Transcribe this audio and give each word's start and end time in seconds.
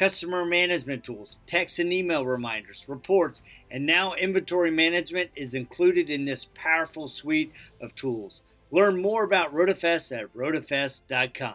customer 0.00 0.46
management 0.46 1.04
tools, 1.04 1.40
text 1.44 1.78
and 1.78 1.92
email 1.92 2.24
reminders, 2.24 2.86
reports, 2.88 3.42
and 3.70 3.84
now 3.84 4.14
inventory 4.14 4.70
management 4.70 5.28
is 5.36 5.54
included 5.54 6.08
in 6.08 6.24
this 6.24 6.46
powerful 6.54 7.06
suite 7.06 7.52
of 7.82 7.94
tools. 7.94 8.42
Learn 8.70 9.02
more 9.02 9.24
about 9.24 9.54
RotaFest 9.54 10.18
at 10.18 10.34
rotafest.com. 10.34 11.54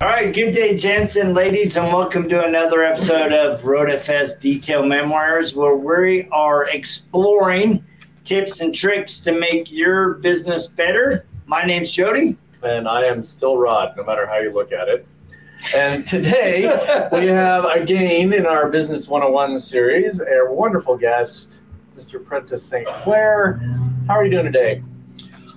All 0.00 0.08
right, 0.08 0.32
good 0.32 0.52
day, 0.52 0.74
gents 0.74 1.16
and 1.16 1.34
ladies, 1.34 1.76
and 1.76 1.92
welcome 1.92 2.30
to 2.30 2.46
another 2.46 2.82
episode 2.82 3.30
of 3.30 3.60
RotaFest 3.60 4.40
Detail 4.40 4.82
Memoirs, 4.82 5.54
where 5.54 5.76
we 5.76 6.26
are 6.32 6.66
exploring 6.70 7.84
tips 8.24 8.62
and 8.62 8.74
tricks 8.74 9.20
to 9.20 9.38
make 9.38 9.70
your 9.70 10.14
business 10.14 10.66
better. 10.66 11.26
My 11.44 11.66
name's 11.66 11.92
Jody. 11.92 12.38
And 12.62 12.88
I 12.88 13.04
am 13.04 13.22
still 13.22 13.58
Rod, 13.58 13.98
no 13.98 14.04
matter 14.04 14.26
how 14.26 14.38
you 14.38 14.50
look 14.50 14.72
at 14.72 14.88
it. 14.88 15.06
And 15.76 16.06
today 16.06 16.62
we 17.12 17.26
have 17.28 17.64
again 17.64 18.32
in 18.32 18.46
our 18.46 18.68
Business 18.68 19.08
101 19.08 19.58
series 19.58 20.20
a 20.20 20.52
wonderful 20.52 20.96
guest, 20.96 21.62
Mr. 21.96 22.22
Prentice 22.22 22.64
St. 22.64 22.86
Clair. 22.88 23.54
How 24.06 24.14
are 24.14 24.24
you 24.24 24.30
doing 24.30 24.46
today? 24.46 24.82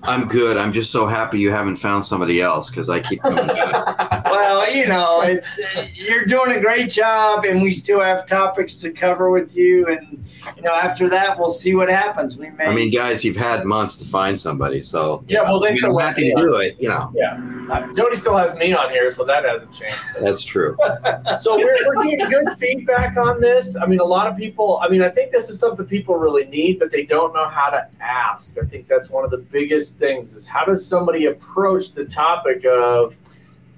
I'm 0.08 0.28
good. 0.28 0.58
I'm 0.58 0.72
just 0.72 0.92
so 0.92 1.08
happy 1.08 1.40
you 1.40 1.52
haven't 1.52 1.78
found 1.78 2.06
somebody 2.06 2.42
else 2.42 2.70
because 2.70 2.90
I 2.90 3.00
keep 3.00 3.22
coming 3.22 3.48
back. 3.48 4.26
well, 4.26 4.74
you 4.74 4.88
know, 4.88 5.22
it's 5.22 5.60
you're 5.98 6.26
doing 6.26 6.58
a 6.58 6.60
great 6.60 6.90
job, 6.90 7.46
and 7.46 7.62
we 7.62 7.72
still 7.72 8.02
have 8.02 8.26
topics 8.26 8.78
to 8.78 8.92
cover 8.92 9.30
with 9.30 9.56
you. 9.56 9.88
And 9.88 10.26
you 10.56 10.62
know, 10.62 10.74
after 10.74 11.10
that, 11.10 11.38
we'll 11.38 11.50
see 11.50 11.76
what 11.76 11.90
happens. 11.90 12.38
We 12.38 12.50
may. 12.52 12.66
I 12.66 12.74
mean, 12.74 12.92
guys, 12.92 13.26
you've 13.26 13.36
had 13.36 13.66
months 13.66 13.98
to 14.00 14.06
find 14.06 14.40
somebody, 14.40 14.82
so 14.82 15.24
yeah. 15.28 15.44
Well, 15.44 15.60
they 15.60 15.76
still 15.76 15.98
happy 15.98 16.30
to 16.32 16.36
do 16.36 16.56
it. 16.58 16.76
You 16.80 16.90
know. 16.90 17.12
Yeah. 17.16 17.40
Uh, 17.70 17.92
Jody 17.94 18.16
still 18.16 18.38
has 18.38 18.56
me 18.58 18.74
on 18.74 18.92
here, 18.92 19.10
so 19.10 19.24
that 19.26 19.44
hasn't 19.44 19.74
changed. 19.74 19.96
So. 19.96 20.24
That's 20.24 20.44
true. 20.44 20.78
so 21.40 21.58
we're, 21.58 21.76
we're 21.88 22.04
getting 22.04 22.30
good 22.30 22.50
feedback 22.60 23.18
on 23.18 23.42
this. 23.42 23.76
I 23.76 23.88
mean, 23.88 24.00
a 24.00 24.06
lot 24.06 24.28
of 24.28 24.38
people. 24.38 24.80
I 24.84 24.90
mean, 24.90 25.02
I 25.02 25.10
think 25.10 25.32
this 25.32 25.50
is 25.50 25.60
something 25.60 25.86
people 25.86 26.16
really 26.16 26.46
need, 26.46 26.80
but 26.80 26.92
they 26.92 27.04
don't 27.04 27.34
know 27.34 27.48
how 27.48 27.70
to 27.70 27.88
ask. 28.00 28.58
I 28.60 28.66
think 28.66 28.88
that's 28.88 29.10
one 29.10 29.26
of 29.26 29.32
the 29.32 29.38
biggest 29.38 29.95
things 29.96 30.34
is 30.34 30.46
how 30.46 30.66
does 30.66 30.86
somebody 30.86 31.26
approach 31.26 31.94
the 31.94 32.06
topic 32.06 32.66
of 32.66 33.18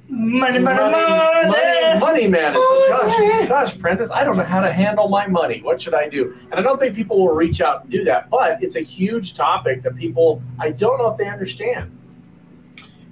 money, 0.10 0.60
money, 0.60 0.80
money, 0.80 1.48
money, 1.48 2.00
money 2.00 2.28
management. 2.28 2.66
Gosh, 2.90 3.48
gosh, 3.48 3.80
Prentice, 3.80 4.10
I 4.10 4.24
don't 4.24 4.38
know 4.38 4.44
how 4.44 4.62
to 4.62 4.72
handle 4.72 5.10
my 5.10 5.28
money. 5.28 5.62
What 5.62 5.82
should 5.82 5.94
I 5.94 6.08
do? 6.08 6.38
And 6.52 6.60
I 6.60 6.64
don't 6.64 6.80
think 6.80 6.96
people 6.96 7.20
will 7.20 7.36
reach 7.36 7.62
out 7.62 7.84
and 7.84 7.92
do 7.92 8.04
that, 8.06 8.30
but 8.30 8.62
it's 8.64 8.76
a 8.76 8.82
huge 8.82 9.34
topic 9.34 9.84
that 9.84 9.96
people, 9.96 10.42
I 10.60 10.72
don't 10.72 10.98
know 10.98 11.12
if 11.12 11.18
they 11.18 11.28
understand. 11.28 11.92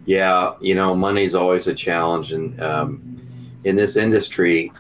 Yeah, 0.06 0.54
you 0.62 0.76
know, 0.76 0.96
money's 0.96 1.36
always 1.36 1.68
a 1.68 1.74
challenge. 1.74 2.32
And 2.32 2.60
um, 2.62 3.18
in 3.64 3.76
this 3.76 3.96
industry, 3.98 4.72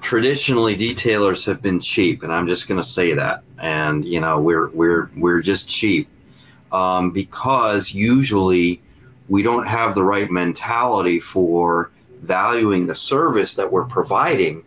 traditionally 0.00 0.76
detailers 0.76 1.44
have 1.46 1.60
been 1.60 1.80
cheap, 1.80 2.22
and 2.22 2.32
I'm 2.32 2.46
just 2.46 2.68
going 2.68 2.80
to 2.80 2.86
say 2.86 3.12
that. 3.14 3.42
And, 3.58 4.04
you 4.04 4.20
know, 4.20 4.40
we're, 4.40 4.68
we're, 4.70 5.10
we're 5.16 5.42
just 5.42 5.68
cheap 5.68 6.08
um, 6.72 7.10
because 7.10 7.94
usually 7.94 8.80
we 9.28 9.42
don't 9.42 9.66
have 9.66 9.94
the 9.94 10.02
right 10.02 10.30
mentality 10.30 11.20
for 11.20 11.90
valuing 12.20 12.86
the 12.86 12.94
service 12.94 13.54
that 13.54 13.70
we're 13.70 13.86
providing, 13.86 14.64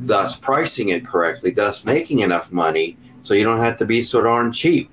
thus 0.00 0.36
pricing 0.36 0.90
it 0.90 1.04
correctly, 1.04 1.50
thus 1.50 1.84
making 1.84 2.20
enough 2.20 2.52
money 2.52 2.96
so 3.22 3.34
you 3.34 3.44
don't 3.44 3.60
have 3.60 3.78
to 3.78 3.86
be 3.86 4.02
so 4.02 4.22
darn 4.22 4.52
cheap. 4.52 4.90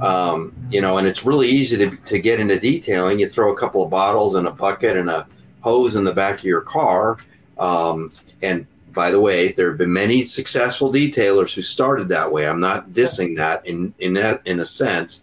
Um, 0.00 0.52
you 0.70 0.80
know, 0.80 0.98
and 0.98 1.06
it's 1.06 1.24
really 1.24 1.48
easy 1.48 1.76
to, 1.78 1.96
to 1.96 2.18
get 2.18 2.40
into 2.40 2.58
detailing. 2.58 3.20
You 3.20 3.28
throw 3.28 3.52
a 3.52 3.56
couple 3.56 3.82
of 3.82 3.90
bottles 3.90 4.34
and 4.34 4.46
a 4.46 4.50
bucket 4.50 4.96
and 4.96 5.08
a 5.08 5.26
hose 5.60 5.94
in 5.94 6.04
the 6.04 6.12
back 6.12 6.40
of 6.40 6.44
your 6.44 6.60
car. 6.60 7.16
Um, 7.58 8.10
and 8.42 8.66
by 8.92 9.10
the 9.10 9.20
way, 9.20 9.48
there 9.48 9.68
have 9.68 9.78
been 9.78 9.92
many 9.92 10.24
successful 10.24 10.92
detailers 10.92 11.54
who 11.54 11.62
started 11.62 12.08
that 12.08 12.30
way. 12.30 12.46
I'm 12.46 12.60
not 12.60 12.90
dissing 12.90 13.36
that 13.36 13.64
in 13.66 13.94
in 13.98 14.16
a, 14.16 14.40
in 14.44 14.60
a 14.60 14.66
sense, 14.66 15.22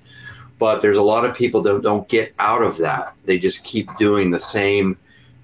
but 0.61 0.83
there's 0.83 0.99
a 0.99 1.01
lot 1.01 1.25
of 1.25 1.35
people 1.35 1.59
that 1.59 1.81
don't 1.81 2.07
get 2.07 2.35
out 2.37 2.61
of 2.61 2.77
that. 2.77 3.15
They 3.25 3.39
just 3.39 3.65
keep 3.65 3.89
doing 3.97 4.29
the 4.29 4.39
same 4.39 4.95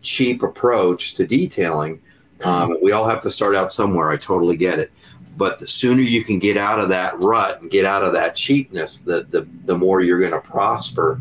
cheap 0.03 0.43
approach 0.43 1.15
to 1.15 1.25
detailing. 1.25 1.99
Um, 2.43 2.77
we 2.83 2.91
all 2.91 3.09
have 3.09 3.21
to 3.21 3.31
start 3.31 3.55
out 3.55 3.71
somewhere. 3.71 4.11
I 4.11 4.17
totally 4.17 4.57
get 4.57 4.77
it. 4.77 4.91
But 5.35 5.57
the 5.57 5.65
sooner 5.65 6.03
you 6.03 6.23
can 6.23 6.37
get 6.37 6.55
out 6.55 6.79
of 6.79 6.89
that 6.89 7.19
rut 7.19 7.63
and 7.63 7.71
get 7.71 7.83
out 7.83 8.03
of 8.03 8.13
that 8.13 8.35
cheapness, 8.35 8.99
the 8.99 9.23
the, 9.23 9.47
the 9.63 9.75
more 9.75 10.01
you're 10.01 10.19
going 10.19 10.39
to 10.39 10.39
prosper. 10.39 11.19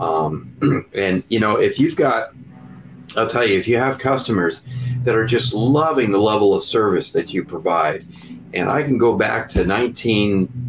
Um, 0.00 0.84
and 0.92 1.22
you 1.28 1.38
know, 1.38 1.56
if 1.56 1.78
you've 1.78 1.94
got, 1.94 2.30
I'll 3.16 3.28
tell 3.28 3.46
you, 3.46 3.56
if 3.56 3.68
you 3.68 3.76
have 3.76 4.00
customers 4.00 4.62
that 5.04 5.14
are 5.14 5.24
just 5.24 5.54
loving 5.54 6.10
the 6.10 6.18
level 6.18 6.52
of 6.52 6.64
service 6.64 7.12
that 7.12 7.32
you 7.32 7.44
provide, 7.44 8.04
and 8.54 8.68
I 8.68 8.82
can 8.82 8.98
go 8.98 9.16
back 9.16 9.48
to 9.50 9.64
19 9.64 10.66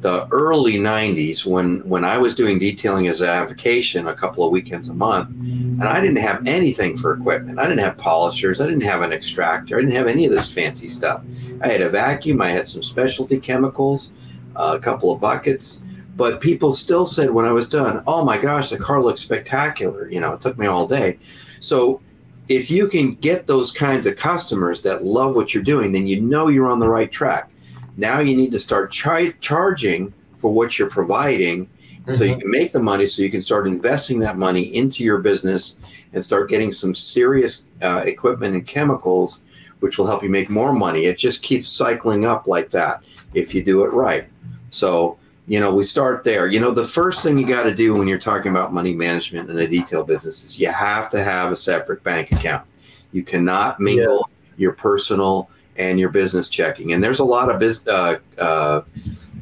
the 0.00 0.28
early 0.30 0.74
90s 0.74 1.44
when 1.44 1.80
when 1.88 2.04
I 2.04 2.18
was 2.18 2.34
doing 2.34 2.58
detailing 2.58 3.08
as 3.08 3.20
a 3.20 3.28
avocation 3.28 4.06
a 4.06 4.14
couple 4.14 4.44
of 4.44 4.52
weekends 4.52 4.88
a 4.88 4.94
month 4.94 5.30
and 5.30 5.82
I 5.82 6.00
didn't 6.00 6.18
have 6.18 6.46
anything 6.46 6.96
for 6.96 7.14
equipment. 7.14 7.58
I 7.58 7.64
didn't 7.66 7.80
have 7.80 7.98
polishers, 7.98 8.60
I 8.60 8.66
didn't 8.66 8.82
have 8.82 9.02
an 9.02 9.12
extractor, 9.12 9.76
I 9.76 9.80
didn't 9.80 9.96
have 9.96 10.06
any 10.06 10.24
of 10.24 10.30
this 10.30 10.54
fancy 10.54 10.86
stuff. 10.86 11.24
I 11.62 11.68
had 11.68 11.80
a 11.80 11.88
vacuum, 11.88 12.40
I 12.40 12.50
had 12.50 12.68
some 12.68 12.84
specialty 12.84 13.40
chemicals, 13.40 14.12
uh, 14.54 14.76
a 14.78 14.80
couple 14.80 15.12
of 15.12 15.20
buckets, 15.20 15.82
but 16.16 16.40
people 16.40 16.72
still 16.72 17.06
said 17.06 17.30
when 17.30 17.44
I 17.44 17.52
was 17.52 17.68
done, 17.68 18.02
"Oh 18.06 18.24
my 18.24 18.38
gosh, 18.38 18.70
the 18.70 18.78
car 18.78 19.02
looks 19.02 19.20
spectacular." 19.20 20.08
You 20.08 20.20
know, 20.20 20.34
it 20.34 20.40
took 20.40 20.58
me 20.58 20.66
all 20.66 20.86
day. 20.86 21.18
So 21.60 22.00
if 22.48 22.70
you 22.70 22.86
can 22.88 23.14
get 23.14 23.46
those 23.46 23.72
kinds 23.72 24.06
of 24.06 24.16
customers 24.16 24.82
that 24.82 25.04
love 25.04 25.34
what 25.34 25.54
you're 25.54 25.62
doing, 25.62 25.92
then 25.92 26.06
you 26.06 26.20
know 26.20 26.48
you're 26.48 26.70
on 26.70 26.78
the 26.78 26.88
right 26.88 27.10
track 27.10 27.50
now 27.98 28.20
you 28.20 28.36
need 28.36 28.52
to 28.52 28.58
start 28.58 28.90
char- 28.90 29.32
charging 29.40 30.14
for 30.38 30.54
what 30.54 30.78
you're 30.78 30.88
providing 30.88 31.66
mm-hmm. 31.66 32.12
so 32.12 32.24
you 32.24 32.32
mm-hmm. 32.32 32.40
can 32.40 32.50
make 32.50 32.72
the 32.72 32.80
money 32.80 33.06
so 33.06 33.20
you 33.20 33.30
can 33.30 33.42
start 33.42 33.66
investing 33.66 34.20
that 34.20 34.38
money 34.38 34.74
into 34.74 35.04
your 35.04 35.18
business 35.18 35.76
and 36.14 36.24
start 36.24 36.48
getting 36.48 36.72
some 36.72 36.94
serious 36.94 37.64
uh, 37.82 38.02
equipment 38.06 38.54
and 38.54 38.66
chemicals 38.66 39.42
which 39.80 39.98
will 39.98 40.06
help 40.06 40.22
you 40.22 40.30
make 40.30 40.48
more 40.48 40.72
money 40.72 41.04
it 41.04 41.18
just 41.18 41.42
keeps 41.42 41.68
cycling 41.68 42.24
up 42.24 42.46
like 42.46 42.70
that 42.70 43.02
if 43.34 43.54
you 43.54 43.62
do 43.62 43.84
it 43.84 43.88
right 43.88 44.28
so 44.70 45.18
you 45.46 45.58
know 45.58 45.74
we 45.74 45.82
start 45.82 46.24
there 46.24 46.46
you 46.46 46.60
know 46.60 46.70
the 46.70 46.84
first 46.84 47.22
thing 47.22 47.36
you 47.36 47.46
got 47.46 47.64
to 47.64 47.74
do 47.74 47.94
when 47.94 48.06
you're 48.06 48.18
talking 48.18 48.50
about 48.50 48.72
money 48.72 48.94
management 48.94 49.50
in 49.50 49.58
a 49.58 49.66
detail 49.66 50.04
business 50.04 50.44
is 50.44 50.58
you 50.58 50.68
have 50.68 51.08
to 51.10 51.22
have 51.22 51.50
a 51.50 51.56
separate 51.56 52.02
bank 52.04 52.30
account 52.32 52.66
you 53.12 53.22
cannot 53.22 53.80
mingle 53.80 54.24
yes. 54.28 54.36
your 54.56 54.72
personal 54.72 55.50
and 55.78 55.98
your 55.98 56.10
business 56.10 56.48
checking. 56.48 56.92
And 56.92 57.02
there's 57.02 57.20
a 57.20 57.24
lot 57.24 57.50
of 57.50 57.58
biz, 57.58 57.86
uh, 57.86 58.18
uh, 58.36 58.82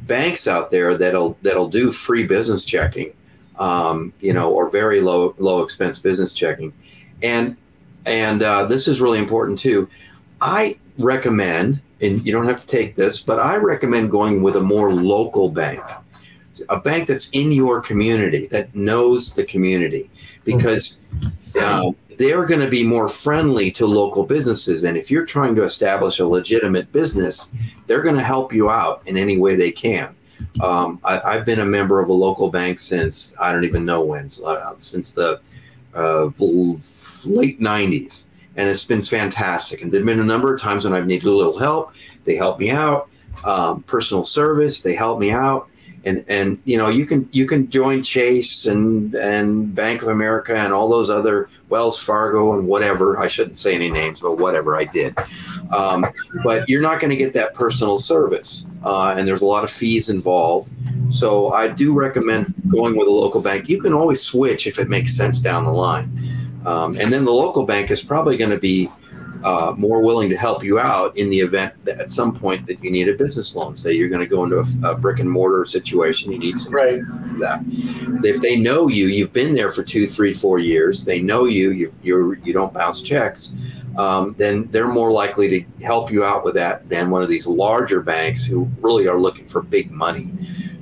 banks 0.06 0.47
out 0.47 0.70
there 0.70 0.97
that'll 0.97 1.36
that'll 1.42 1.69
do 1.69 1.91
free 1.91 2.24
business 2.24 2.64
checking, 2.64 3.12
um, 3.58 4.12
you 4.20 4.32
know, 4.32 4.52
or 4.52 4.70
very 4.70 5.00
low 5.00 5.34
low 5.38 5.62
expense 5.62 5.98
business 5.98 6.32
checking. 6.32 6.72
And 7.22 7.56
and 8.04 8.42
uh, 8.42 8.66
this 8.66 8.86
is 8.86 9.00
really 9.00 9.19
important 9.19 9.58
too. 9.58 9.88
I 10.41 10.78
recommend, 10.98 11.80
and 12.00 12.24
you 12.24 12.32
don't 12.32 12.47
have 12.47 12.60
to 12.60 12.66
take 12.66 12.94
this, 12.94 13.21
but 13.21 13.39
I 13.39 13.56
recommend 13.56 14.10
going 14.10 14.42
with 14.42 14.56
a 14.56 14.62
more 14.62 14.92
local 14.92 15.48
bank, 15.48 15.82
a 16.68 16.78
bank 16.78 17.09
that's 17.09 17.30
in 17.30 17.50
your 17.50 17.80
community 17.80 18.47
that 18.48 18.74
knows 18.74 19.34
the 19.34 19.44
community, 19.44 20.10
because. 20.44 21.00
Um, 21.62 21.97
they're 22.18 22.47
going 22.47 22.60
to 22.60 22.68
be 22.68 22.84
more 22.84 23.09
friendly 23.09 23.71
to 23.72 23.86
local 23.86 24.24
businesses. 24.24 24.84
And 24.84 24.97
if 24.97 25.10
you're 25.10 25.27
trying 25.27 25.54
to 25.57 25.65
establish 25.65 26.18
a 26.18 26.27
legitimate 26.27 26.92
business, 26.92 27.51
they're 27.86 28.03
going 28.03 28.15
to 28.15 28.22
help 28.22 28.53
you 28.53 28.71
out 28.71 29.03
in 29.07 29.16
any 29.16 29.36
way 29.39 29.57
they 29.57 29.72
can. 29.72 30.15
Um, 30.63 31.01
I, 31.04 31.34
have 31.34 31.47
been 31.47 31.60
a 31.60 31.65
member 31.65 32.01
of 32.01 32.09
a 32.09 32.13
local 32.13 32.51
bank 32.51 32.78
since 32.78 33.34
I 33.39 33.53
don't 33.53 33.65
even 33.65 33.84
know 33.84 34.04
when, 34.04 34.28
uh, 34.45 34.74
since 34.78 35.13
the 35.13 35.41
uh, 35.95 36.24
late 37.27 37.60
90s. 37.60 38.24
And 38.57 38.68
it's 38.68 38.84
been 38.84 39.03
fantastic. 39.03 39.83
And 39.83 39.92
there 39.92 40.01
have 40.01 40.07
been 40.07 40.21
a 40.21 40.24
number 40.24 40.54
of 40.54 40.60
times 40.60 40.84
when 40.84 40.95
I've 40.95 41.07
needed 41.07 41.27
a 41.27 41.30
little 41.30 41.59
help. 41.59 41.95
They 42.24 42.36
help 42.36 42.59
me 42.59 42.71
out. 42.71 43.09
Um, 43.45 43.83
personal 43.83 44.24
service, 44.24 44.83
they 44.83 44.95
help 44.95 45.21
me 45.21 45.30
out. 45.30 45.68
and 46.07 46.24
and 46.28 46.59
you 46.65 46.78
know 46.78 46.89
you 46.89 47.04
can 47.04 47.28
you 47.33 47.47
can 47.47 47.68
join 47.68 48.03
Chase 48.03 48.66
and 48.66 49.15
and 49.15 49.74
Bank 49.74 50.03
of 50.03 50.09
America 50.09 50.57
and 50.57 50.72
all 50.72 50.89
those 50.89 51.10
other 51.10 51.51
Wells 51.68 51.98
Fargo 51.98 52.59
and 52.59 52.66
whatever. 52.66 53.18
I 53.18 53.28
shouldn't 53.28 53.57
say 53.57 53.74
any 53.74 53.91
names, 53.91 54.21
but 54.21 54.39
whatever 54.39 54.77
I 54.77 54.84
did. 54.84 55.16
Um, 55.74 56.07
but 56.45 56.68
you're 56.68 56.83
not 56.83 57.01
going 57.01 57.10
to 57.10 57.16
get 57.16 57.33
that 57.34 57.54
personal 57.54 57.98
service, 57.98 58.66
uh, 58.84 59.15
and 59.16 59.27
there's 59.27 59.42
a 59.42 59.47
lot 59.47 59.65
of 59.65 59.71
fees 59.71 60.09
involved. 60.09 60.72
So 61.10 61.53
I 61.53 61.68
do 61.68 61.92
recommend 61.92 62.54
going 62.68 62.97
with 62.97 63.09
a 63.09 63.10
local 63.10 63.41
bank. 63.41 63.68
You 63.68 63.80
can 63.80 63.92
always 63.92 64.22
switch 64.22 64.66
if 64.66 64.78
it 64.78 64.89
makes 64.89 65.16
sense 65.16 65.41
down 65.41 65.65
the 65.65 65.72
line, 65.72 66.10
um, 66.65 66.97
and 67.01 67.13
then 67.13 67.24
the 67.24 67.33
local 67.33 67.65
bank 67.65 67.91
is 67.91 68.03
probably 68.03 68.36
going 68.36 68.51
to 68.51 68.59
be 68.59 68.89
uh, 69.44 69.74
more 69.77 70.03
willing 70.03 70.28
to 70.28 70.36
help 70.36 70.62
you 70.62 70.78
out 70.78 71.16
in 71.16 71.30
the 71.30 71.41
event 71.41 71.72
that 71.84 72.00
at 72.00 72.10
some 72.10 72.34
point 72.34 72.66
that 72.66 72.83
you 72.83 72.91
need 72.91 73.09
a 73.09 73.15
business 73.15 73.54
loan. 73.54 73.77
Say 73.77 73.92
you're 73.92 74.09
going 74.09 74.21
to 74.21 74.27
go 74.27 74.44
into 74.44 74.59
a, 74.59 74.91
a 74.91 74.97
brick 74.97 75.18
and 75.18 75.30
mortar 75.30 75.65
situation, 75.65 76.33
you 76.33 76.38
need 76.38 76.59
some 76.59 76.74
right 76.74 77.03
for 77.03 77.38
that. 77.38 77.60
If 78.24 78.41
they 78.41 78.56
know 78.56 78.88
you, 78.88 79.06
you've 79.06 79.33
been 79.33 79.54
there 79.54 79.71
for 79.71 79.83
two, 79.83 80.06
three, 80.06 80.33
four 80.33 80.59
years. 80.59 81.04
They 81.04 81.21
know 81.21 81.44
you. 81.44 81.71
You 81.71 81.94
you're, 82.03 82.34
you 82.38 82.53
don't 82.53 82.72
bounce 82.72 83.03
checks. 83.03 83.53
Um, 83.97 84.34
then 84.36 84.65
they're 84.72 84.88
more 84.88 85.10
likely 85.10 85.48
to 85.48 85.84
help 85.84 86.10
you 86.10 86.24
out 86.24 86.44
with 86.44 86.54
that 86.54 86.89
than 86.89 87.10
one 87.10 87.22
of 87.22 87.28
these 87.28 87.47
larger 87.47 88.03
banks 88.03 88.44
who 88.44 88.68
really 88.80 89.09
are 89.09 89.18
looking 89.18 89.47
for 89.47 89.62
big 89.62 89.91
money. 89.91 90.30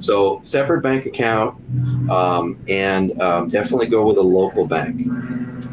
So 0.00 0.40
separate 0.42 0.82
bank 0.82 1.06
account, 1.06 1.56
um, 2.10 2.58
and 2.68 3.18
um, 3.20 3.48
definitely 3.48 3.86
go 3.86 4.06
with 4.06 4.18
a 4.18 4.22
local 4.22 4.66
bank. 4.66 5.00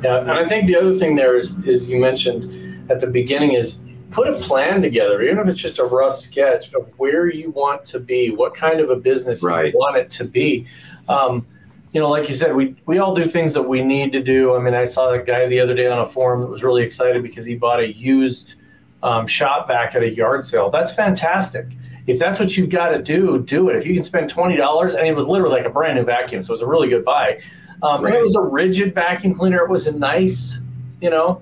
Yeah, 0.04 0.20
and 0.20 0.32
I 0.32 0.48
think 0.48 0.68
the 0.68 0.76
other 0.76 0.94
thing 0.94 1.16
there 1.16 1.36
is 1.36 1.60
is 1.66 1.88
you 1.88 2.00
mentioned 2.00 2.71
at 2.92 3.00
the 3.02 3.08
beginning 3.08 3.54
is 3.54 3.80
put 4.12 4.28
a 4.28 4.34
plan 4.34 4.82
together, 4.82 5.22
even 5.22 5.40
if 5.40 5.48
it's 5.48 5.60
just 5.60 5.80
a 5.80 5.86
rough 5.86 6.16
sketch 6.16 6.74
of 6.74 6.88
where 6.98 7.32
you 7.32 7.50
want 7.52 7.86
to 7.86 8.00
be, 8.00 8.30
what 8.30 8.54
kind 8.54 8.80
of 8.80 8.90
a 8.90 8.96
business 8.96 9.44
Right. 9.44 9.72
you 9.74 9.80
want 9.80 9.96
it 9.98 10.10
to 10.12 10.26
be. 10.26 10.68
Um, 11.08 11.46
you 11.94 12.00
know, 12.00 12.10
like 12.10 12.30
you 12.30 12.36
said, 12.36 12.56
we 12.56 12.76
we 12.86 13.00
all 13.00 13.14
do 13.16 13.26
things 13.26 13.54
that 13.54 13.64
we 13.64 13.84
need 13.84 14.12
to 14.14 14.22
do. 14.22 14.56
I 14.56 14.60
mean, 14.60 14.74
I 14.74 14.86
saw 14.86 15.12
a 15.12 15.20
guy 15.20 15.46
the 15.48 15.60
other 15.60 15.74
day 15.74 15.88
on 15.88 16.00
a 16.00 16.08
forum 16.08 16.42
that 16.42 16.50
was 16.50 16.64
really 16.64 16.84
excited 16.84 17.22
because 17.24 17.46
he 17.46 17.56
bought 17.56 17.80
a 17.82 17.94
used 17.94 18.56
um, 19.04 19.28
shop 19.28 19.68
vac 19.68 19.96
at 19.96 20.04
a 20.04 20.10
yard 20.10 20.46
sale. 20.46 20.70
That's 20.70 20.94
fantastic. 20.94 21.66
If 22.08 22.18
that's 22.18 22.40
what 22.40 22.56
you've 22.56 22.70
got 22.70 22.90
to 22.90 23.02
do, 23.02 23.40
do 23.44 23.70
it. 23.70 23.76
If 23.76 23.86
you 23.86 23.94
can 23.94 24.04
spend 24.04 24.30
twenty 24.30 24.56
dollars, 24.56 24.94
and 24.94 25.06
it 25.06 25.16
was 25.16 25.28
literally 25.28 25.56
like 25.58 25.66
a 25.66 25.70
brand 25.70 25.98
new 25.98 26.06
vacuum, 26.06 26.44
so 26.44 26.52
it 26.52 26.56
was 26.56 26.62
a 26.62 26.68
really 26.68 26.88
good 26.88 27.04
buy. 27.04 27.40
Um, 27.84 28.06
and 28.06 28.14
it 28.16 28.24
was 28.24 28.36
a 28.36 28.40
Ridgid 28.40 28.94
vacuum 28.94 29.36
cleaner. 29.36 29.58
It 29.58 29.70
was 29.70 29.88
a 29.88 29.92
nice, 29.92 30.60
you 31.02 31.10
know, 31.10 31.42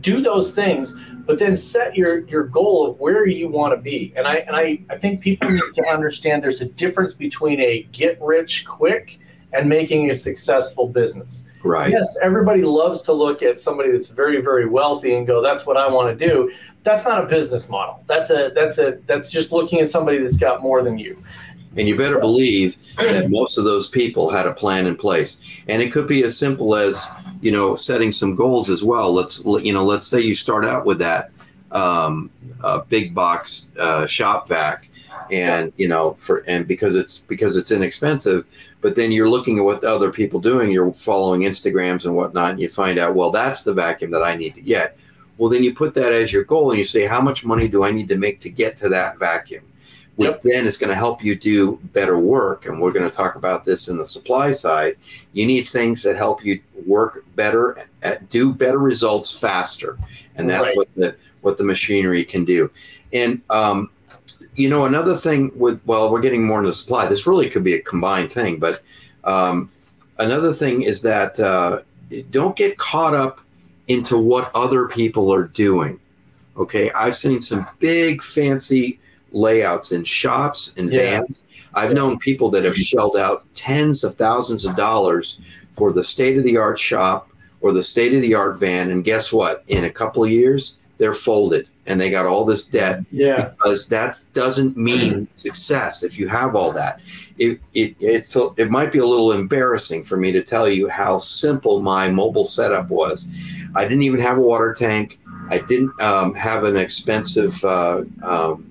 do 0.00 0.20
those 0.20 0.52
things, 0.52 0.94
but 1.26 1.38
then 1.38 1.56
set 1.56 1.96
your 1.96 2.20
your 2.26 2.44
goal 2.44 2.90
of 2.90 3.00
where 3.00 3.26
you 3.26 3.48
want 3.48 3.74
to 3.74 3.76
be. 3.80 4.12
And 4.16 4.26
I 4.26 4.36
and 4.36 4.56
I, 4.56 4.80
I 4.90 4.96
think 4.96 5.20
people 5.20 5.50
need 5.50 5.74
to 5.74 5.88
understand 5.88 6.42
there's 6.42 6.60
a 6.60 6.68
difference 6.68 7.14
between 7.14 7.60
a 7.60 7.82
get 7.92 8.20
rich 8.20 8.64
quick 8.66 9.18
and 9.52 9.68
making 9.68 10.10
a 10.10 10.14
successful 10.14 10.88
business. 10.88 11.48
Right. 11.64 11.90
Yes, 11.90 12.16
everybody 12.22 12.62
loves 12.62 13.02
to 13.04 13.12
look 13.12 13.42
at 13.42 13.58
somebody 13.58 13.90
that's 13.90 14.06
very 14.06 14.40
very 14.40 14.66
wealthy 14.66 15.14
and 15.14 15.26
go, 15.26 15.42
"That's 15.42 15.66
what 15.66 15.76
I 15.76 15.88
want 15.88 16.18
to 16.18 16.28
do." 16.28 16.52
That's 16.82 17.04
not 17.04 17.22
a 17.22 17.26
business 17.26 17.68
model. 17.68 18.04
That's 18.06 18.30
a 18.30 18.52
that's 18.54 18.78
a 18.78 18.98
that's 19.06 19.30
just 19.30 19.52
looking 19.52 19.80
at 19.80 19.90
somebody 19.90 20.18
that's 20.18 20.36
got 20.36 20.62
more 20.62 20.82
than 20.82 20.98
you. 20.98 21.22
And 21.76 21.86
you 21.86 21.96
better 21.96 22.18
believe 22.18 22.76
that 22.96 23.30
most 23.30 23.58
of 23.58 23.64
those 23.64 23.88
people 23.88 24.30
had 24.30 24.46
a 24.46 24.52
plan 24.52 24.86
in 24.86 24.96
place. 24.96 25.38
And 25.68 25.80
it 25.80 25.92
could 25.92 26.08
be 26.08 26.24
as 26.24 26.36
simple 26.36 26.74
as, 26.74 27.06
you 27.40 27.52
know, 27.52 27.76
setting 27.76 28.12
some 28.12 28.34
goals 28.34 28.70
as 28.70 28.82
well. 28.82 29.12
Let's, 29.12 29.44
you 29.44 29.72
know, 29.72 29.84
let's 29.84 30.06
say 30.06 30.20
you 30.20 30.34
start 30.34 30.64
out 30.64 30.84
with 30.84 30.98
that 30.98 31.30
um, 31.70 32.30
uh, 32.62 32.80
big 32.88 33.14
box 33.14 33.72
uh, 33.78 34.06
shop 34.06 34.48
vac 34.48 34.88
and, 35.30 35.72
you 35.76 35.88
know, 35.88 36.14
for, 36.14 36.38
and 36.48 36.66
because 36.66 36.96
it's, 36.96 37.18
because 37.18 37.56
it's 37.56 37.70
inexpensive, 37.70 38.46
but 38.80 38.96
then 38.96 39.12
you're 39.12 39.28
looking 39.28 39.58
at 39.58 39.64
what 39.64 39.80
the 39.82 39.90
other 39.90 40.10
people 40.10 40.40
doing, 40.40 40.70
you're 40.70 40.92
following 40.92 41.42
Instagrams 41.42 42.06
and 42.06 42.16
whatnot, 42.16 42.52
and 42.52 42.60
you 42.60 42.68
find 42.68 42.98
out, 42.98 43.14
well, 43.14 43.30
that's 43.30 43.62
the 43.62 43.74
vacuum 43.74 44.10
that 44.12 44.22
I 44.22 44.36
need 44.36 44.54
to 44.54 44.62
get. 44.62 44.96
Well, 45.36 45.50
then 45.50 45.62
you 45.62 45.74
put 45.74 45.94
that 45.94 46.12
as 46.12 46.32
your 46.32 46.44
goal 46.44 46.70
and 46.70 46.78
you 46.78 46.84
say, 46.84 47.06
how 47.06 47.20
much 47.20 47.44
money 47.44 47.68
do 47.68 47.84
I 47.84 47.90
need 47.92 48.08
to 48.08 48.16
make 48.16 48.40
to 48.40 48.50
get 48.50 48.76
to 48.78 48.88
that 48.88 49.18
vacuum? 49.18 49.64
Which 50.18 50.30
Yep. 50.30 50.40
then 50.42 50.66
is 50.66 50.76
going 50.76 50.88
to 50.90 50.96
help 50.96 51.22
you 51.22 51.36
do 51.36 51.78
better 51.92 52.18
work. 52.18 52.66
And 52.66 52.80
we're 52.80 52.90
going 52.90 53.08
to 53.08 53.16
talk 53.16 53.36
about 53.36 53.64
this 53.64 53.86
in 53.86 53.96
the 53.98 54.04
supply 54.04 54.50
side. 54.50 54.96
You 55.32 55.46
need 55.46 55.68
things 55.68 56.02
that 56.02 56.16
help 56.16 56.44
you 56.44 56.60
work 56.86 57.24
better, 57.36 57.86
at, 58.02 58.28
do 58.28 58.52
better 58.52 58.78
results 58.78 59.38
faster, 59.38 59.96
and 60.34 60.50
that's 60.50 60.70
Right. 60.70 60.76
what 60.76 60.88
the 60.96 61.14
what 61.42 61.56
the 61.56 61.62
machinery 61.62 62.24
can 62.24 62.44
do. 62.44 62.68
And 63.12 63.40
um, 63.48 63.90
you 64.56 64.68
know, 64.68 64.86
another 64.86 65.14
thing 65.14 65.52
with 65.54 65.86
well, 65.86 66.10
we're 66.10 66.20
getting 66.20 66.44
more 66.44 66.58
into 66.58 66.72
supply. 66.72 67.06
This 67.06 67.24
really 67.24 67.48
could 67.48 67.62
be 67.62 67.74
a 67.74 67.80
combined 67.80 68.32
thing, 68.32 68.58
but 68.58 68.80
um, 69.22 69.70
another 70.18 70.52
thing 70.52 70.82
is 70.82 71.00
that 71.02 71.38
uh, 71.38 71.82
don't 72.30 72.56
get 72.56 72.76
caught 72.76 73.14
up 73.14 73.40
into 73.86 74.18
what 74.18 74.50
other 74.52 74.88
people 74.88 75.32
are 75.32 75.44
doing. 75.44 76.00
Okay, 76.56 76.90
I've 76.90 77.14
seen 77.14 77.40
some 77.40 77.68
big 77.78 78.20
fancy 78.20 78.98
layouts 79.32 79.92
in 79.92 80.04
shops 80.04 80.72
and 80.76 80.92
Yeah. 80.92 81.20
vans. 81.20 81.42
I've 81.74 81.92
known 81.94 82.18
people 82.18 82.50
that 82.50 82.64
have 82.64 82.76
shelled 82.76 83.16
out 83.16 83.44
tens 83.54 84.02
of 84.04 84.14
thousands 84.14 84.64
of 84.64 84.74
dollars 84.76 85.38
for 85.72 85.92
the 85.92 86.02
state 86.02 86.36
of 86.38 86.44
the 86.44 86.56
art 86.56 86.78
shop 86.78 87.28
or 87.60 87.72
the 87.72 87.82
state 87.82 88.14
of 88.14 88.22
the 88.22 88.34
art 88.34 88.58
van. 88.58 88.90
And 88.90 89.04
guess 89.04 89.32
what? 89.32 89.64
In 89.68 89.84
a 89.84 89.90
couple 89.90 90.24
of 90.24 90.30
years, 90.30 90.76
they're 90.98 91.14
folded 91.14 91.68
and 91.86 92.00
they 92.00 92.10
got 92.10 92.26
all 92.26 92.44
this 92.44 92.66
debt 92.66 93.00
Yeah. 93.12 93.50
because 93.56 93.86
that 93.88 94.18
doesn't 94.32 94.76
mean 94.76 95.28
success 95.30 96.02
if 96.02 96.18
you 96.18 96.28
have 96.28 96.54
all 96.56 96.72
that. 96.72 97.00
It, 97.38 97.60
it, 97.74 97.94
it's, 98.00 98.36
it 98.56 98.70
might 98.70 98.90
be 98.92 98.98
a 98.98 99.06
little 99.06 99.32
embarrassing 99.32 100.02
for 100.02 100.16
me 100.16 100.32
to 100.32 100.42
tell 100.42 100.68
you 100.68 100.88
how 100.88 101.18
simple 101.18 101.80
my 101.80 102.10
mobile 102.10 102.44
setup 102.44 102.88
was. 102.90 103.28
I 103.76 103.84
didn't 103.84 104.02
even 104.02 104.20
have 104.20 104.38
a 104.38 104.40
water 104.40 104.74
tank. 104.74 105.18
I 105.50 105.58
didn't 105.58 105.98
um, 106.00 106.34
have 106.34 106.64
an 106.64 106.76
expensive 106.76 107.64
uh, 107.64 108.02
um, 108.22 108.67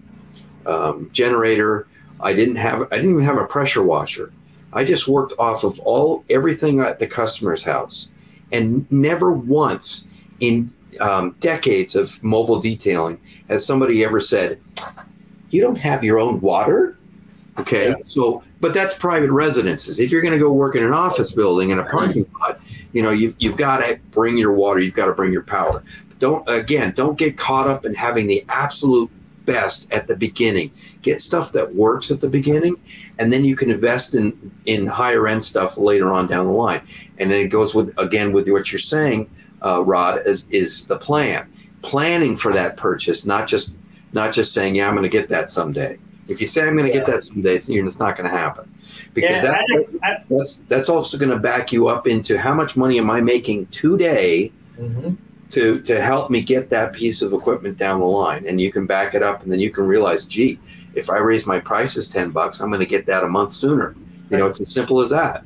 um, 0.67 1.09
generator. 1.13 1.87
I 2.19 2.33
didn't 2.33 2.57
have. 2.57 2.81
I 2.91 2.97
didn't 2.97 3.11
even 3.11 3.23
have 3.23 3.37
a 3.37 3.45
pressure 3.45 3.83
washer. 3.83 4.31
I 4.73 4.83
just 4.83 5.07
worked 5.07 5.33
off 5.39 5.63
of 5.63 5.79
all 5.79 6.23
everything 6.29 6.79
at 6.79 6.99
the 6.99 7.07
customer's 7.07 7.63
house, 7.63 8.09
and 8.51 8.89
never 8.91 9.31
once 9.31 10.07
in 10.39 10.71
um, 10.99 11.35
decades 11.39 11.95
of 11.95 12.21
mobile 12.23 12.59
detailing 12.59 13.19
has 13.47 13.65
somebody 13.65 14.03
ever 14.03 14.19
said, 14.19 14.59
"You 15.51 15.61
don't 15.61 15.77
have 15.77 16.03
your 16.03 16.19
own 16.19 16.41
water." 16.41 16.97
Okay, 17.59 17.89
Yeah. 17.89 17.95
so 18.03 18.43
but 18.59 18.73
that's 18.73 18.97
private 18.97 19.31
residences. 19.31 19.99
If 19.99 20.11
you're 20.11 20.21
going 20.21 20.33
to 20.33 20.39
go 20.39 20.51
work 20.51 20.75
in 20.75 20.83
an 20.83 20.93
office 20.93 21.31
building 21.31 21.69
in 21.71 21.79
a 21.79 21.83
parking 21.85 22.25
lot, 22.39 22.59
you 22.93 23.01
know 23.01 23.11
you've 23.11 23.35
you've 23.39 23.57
got 23.57 23.77
to 23.77 23.99
bring 24.11 24.37
your 24.37 24.53
water. 24.53 24.79
You've 24.79 24.93
got 24.95 25.05
to 25.07 25.13
bring 25.13 25.31
your 25.31 25.43
power. 25.43 25.83
Don't 26.19 26.47
again, 26.49 26.93
don't 26.95 27.17
get 27.17 27.37
caught 27.37 27.67
up 27.67 27.85
in 27.85 27.93
having 27.95 28.27
the 28.27 28.43
absolute 28.49 29.09
best 29.47 29.91
at 29.91 30.05
the 30.07 30.15
beginning. 30.15 30.69
Get 31.01 31.21
stuff 31.21 31.51
that 31.53 31.73
works 31.73 32.11
at 32.11 32.21
the 32.21 32.29
beginning, 32.29 32.75
and 33.17 33.33
then 33.33 33.43
you 33.43 33.55
can 33.55 33.71
invest 33.71 34.13
in 34.13 34.51
in 34.65 34.85
higher 34.85 35.27
end 35.27 35.43
stuff 35.43 35.79
later 35.79 36.11
on 36.13 36.27
down 36.27 36.45
the 36.45 36.51
line. 36.51 36.81
And 37.17 37.31
then 37.31 37.41
it 37.41 37.47
goes 37.47 37.73
with 37.73 37.97
again 37.97 38.31
with 38.31 38.47
what 38.49 38.71
you're 38.71 38.77
saying, 38.77 39.27
uh, 39.65 39.81
Rod, 39.83 40.21
is 40.27 40.47
is 40.51 40.85
the 40.85 40.97
plan. 40.99 41.47
Planning 41.81 42.35
for 42.35 42.53
that 42.53 42.77
purchase, 42.77 43.25
not 43.25 43.47
just 43.47 43.73
not 44.13 44.33
just 44.33 44.53
saying, 44.53 44.75
yeah, 44.75 44.87
I'm 44.87 44.93
going 44.95 45.03
to 45.03 45.09
get 45.09 45.29
that 45.29 45.49
someday. 45.49 45.97
If 46.27 46.41
you 46.41 46.47
say 46.47 46.67
I'm 46.67 46.75
going 46.75 46.87
to 46.91 46.93
get 46.93 47.07
that 47.07 47.23
someday, 47.23 47.55
it's, 47.55 47.69
it's 47.69 47.99
not 47.99 48.17
going 48.17 48.29
to 48.29 48.37
happen 48.37 48.69
because 49.13 49.37
Yeah, 49.37 49.41
that, 49.43 49.61
I- 50.03 50.07
I- 50.11 50.23
that's 50.29 50.57
that's 50.67 50.89
also 50.89 51.17
going 51.17 51.29
to 51.31 51.37
back 51.39 51.71
you 51.71 51.87
up 51.87 52.05
into 52.07 52.37
how 52.37 52.53
much 52.53 52.75
money 52.75 52.97
am 52.99 53.09
I 53.09 53.21
making 53.21 53.67
today 53.67 54.51
hmm 54.77 55.13
to 55.49 55.81
to 55.81 56.01
help 56.01 56.29
me 56.29 56.41
get 56.41 56.69
that 56.69 56.93
piece 56.93 57.21
of 57.21 57.33
equipment 57.33 57.77
down 57.77 57.99
the 57.99 58.05
line. 58.05 58.45
And 58.47 58.59
you 58.59 58.71
can 58.71 58.85
back 58.85 59.13
it 59.13 59.23
up 59.23 59.43
and 59.43 59.51
then 59.51 59.59
you 59.59 59.69
can 59.69 59.85
realize 59.85 60.25
gee 60.25 60.59
if 60.93 61.09
i 61.09 61.17
raise 61.17 61.45
my 61.45 61.59
prices 61.59 62.07
10 62.09 62.31
bucks 62.31 62.59
i'm 62.59 62.69
going 62.69 62.79
to 62.79 62.87
get 62.87 63.05
that 63.05 63.23
a 63.23 63.27
month 63.27 63.51
sooner. 63.51 63.95
You 64.29 64.37
know 64.37 64.45
it's 64.45 64.59
as 64.59 64.73
simple 64.73 64.99
as 65.01 65.11
that. 65.11 65.43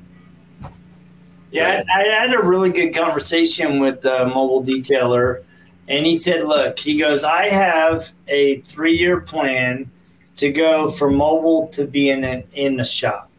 Yeah, 1.52 1.84
I, 1.94 2.04
had 2.04 2.34
a 2.34 2.42
really 2.42 2.70
good 2.70 2.96
conversation 2.96 3.80
with 3.80 4.02
the 4.02 4.26
mobile 4.26 4.64
detailer, 4.64 5.44
and 5.90 6.06
he 6.06 6.18
said, 6.18 6.46
"Look, 6.46 6.80
he 6.80 6.98
goes, 6.98 7.24
I 7.24 7.48
have 7.50 8.14
a 8.30 8.62
three-year 8.62 9.20
plan 9.20 9.92
to 10.38 10.52
go 10.52 10.90
from 10.90 11.16
mobile 11.16 11.68
to 11.70 11.86
being 11.86 12.24
in, 12.24 12.44
in 12.54 12.78
the 12.78 12.84
shop, 12.84 13.30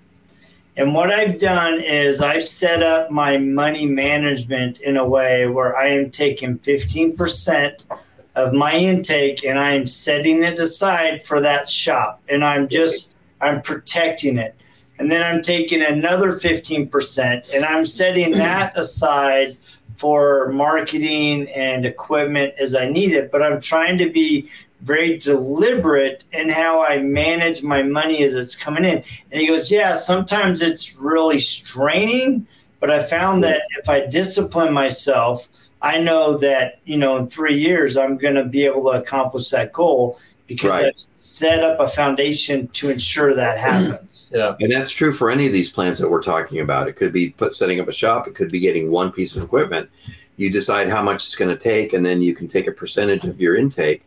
and 0.76 0.94
what 0.94 1.10
I've 1.10 1.38
done 1.38 1.80
is 1.80 2.20
I've 2.20 2.44
set 2.44 2.82
up 2.82 3.10
my 3.10 3.38
money 3.38 3.86
management 3.86 4.80
in 4.80 4.96
a 4.96 5.06
way 5.06 5.46
where 5.46 5.76
I 5.76 5.88
am 5.88 6.10
taking 6.10 6.58
fifteen 6.58 7.16
percent." 7.16 7.86
Of 8.34 8.54
my 8.54 8.72
intake, 8.74 9.44
and 9.44 9.58
I 9.58 9.72
am 9.72 9.86
setting 9.86 10.42
it 10.42 10.58
aside 10.58 11.22
for 11.22 11.38
that 11.42 11.68
shop, 11.68 12.22
and 12.30 12.42
I'm 12.42 12.66
just 12.66 13.12
I'm 13.42 13.60
protecting 13.60 14.38
it 14.38 14.56
and 15.02 15.10
then 15.10 15.22
I'm 15.22 15.42
taking 15.42 15.82
another 15.82 16.34
15% 16.34 17.54
and 17.54 17.64
I'm 17.64 17.84
setting 17.84 18.30
that 18.32 18.72
aside 18.76 19.56
for 19.96 20.52
marketing 20.52 21.48
and 21.48 21.84
equipment 21.84 22.54
as 22.58 22.76
I 22.76 22.88
need 22.88 23.12
it. 23.12 23.32
But 23.32 23.42
I'm 23.42 23.60
trying 23.60 23.98
to 23.98 24.08
be 24.08 24.48
very 24.82 25.16
deliberate 25.16 26.24
in 26.32 26.48
how 26.48 26.84
I 26.84 26.98
manage 26.98 27.62
my 27.62 27.82
money 27.82 28.22
as 28.24 28.34
it's 28.34 28.54
coming 28.54 28.84
in. 28.84 29.02
And 29.30 29.40
he 29.40 29.46
goes, 29.46 29.70
Yeah, 29.70 29.94
sometimes 29.94 30.60
it's 30.60 30.96
really 30.96 31.38
straining, 31.38 32.46
but 32.80 32.90
I 32.90 33.00
found 33.00 33.42
that 33.44 33.62
if 33.78 33.88
I 33.88 34.06
discipline 34.06 34.72
myself, 34.72 35.48
I 35.80 35.98
know 35.98 36.36
that, 36.38 36.80
you 36.84 36.96
know, 36.96 37.16
in 37.16 37.28
three 37.28 37.58
years, 37.58 37.96
I'm 37.96 38.16
going 38.16 38.34
to 38.34 38.44
be 38.44 38.64
able 38.64 38.82
to 38.82 39.00
accomplish 39.00 39.50
that 39.50 39.72
goal 39.72 40.18
because 40.46 40.70
Right. 40.70 40.84
I've 40.86 40.98
set 40.98 41.62
up 41.62 41.80
a 41.80 41.88
foundation 41.88 42.68
to 42.68 42.90
ensure 42.90 43.34
that 43.34 43.58
happens. 43.58 44.30
Yeah. 44.34 44.56
And 44.60 44.70
that's 44.72 44.90
true 44.90 45.12
for 45.12 45.30
any 45.30 45.46
of 45.46 45.52
these 45.52 45.70
plans 45.70 45.98
that 45.98 46.08
we're 46.10 46.22
talking 46.22 46.60
about. 46.60 46.88
It 46.88 46.94
could 46.94 47.12
be 47.12 47.30
put 47.30 47.54
setting 47.54 47.80
up 47.80 47.88
a 47.88 47.92
shop. 47.92 48.26
It 48.26 48.34
could 48.34 48.50
be 48.50 48.60
getting 48.60 48.90
one 48.90 49.12
piece 49.12 49.36
of 49.36 49.42
equipment. 49.42 49.90
You 50.36 50.50
decide 50.50 50.88
how 50.88 51.02
much 51.02 51.24
it's 51.26 51.36
going 51.36 51.54
to 51.56 51.62
take, 51.62 51.92
and 51.92 52.04
then 52.04 52.22
you 52.22 52.34
can 52.34 52.48
take 52.48 52.66
a 52.66 52.72
percentage 52.72 53.24
of 53.24 53.40
your 53.40 53.56
intake. 53.56 54.04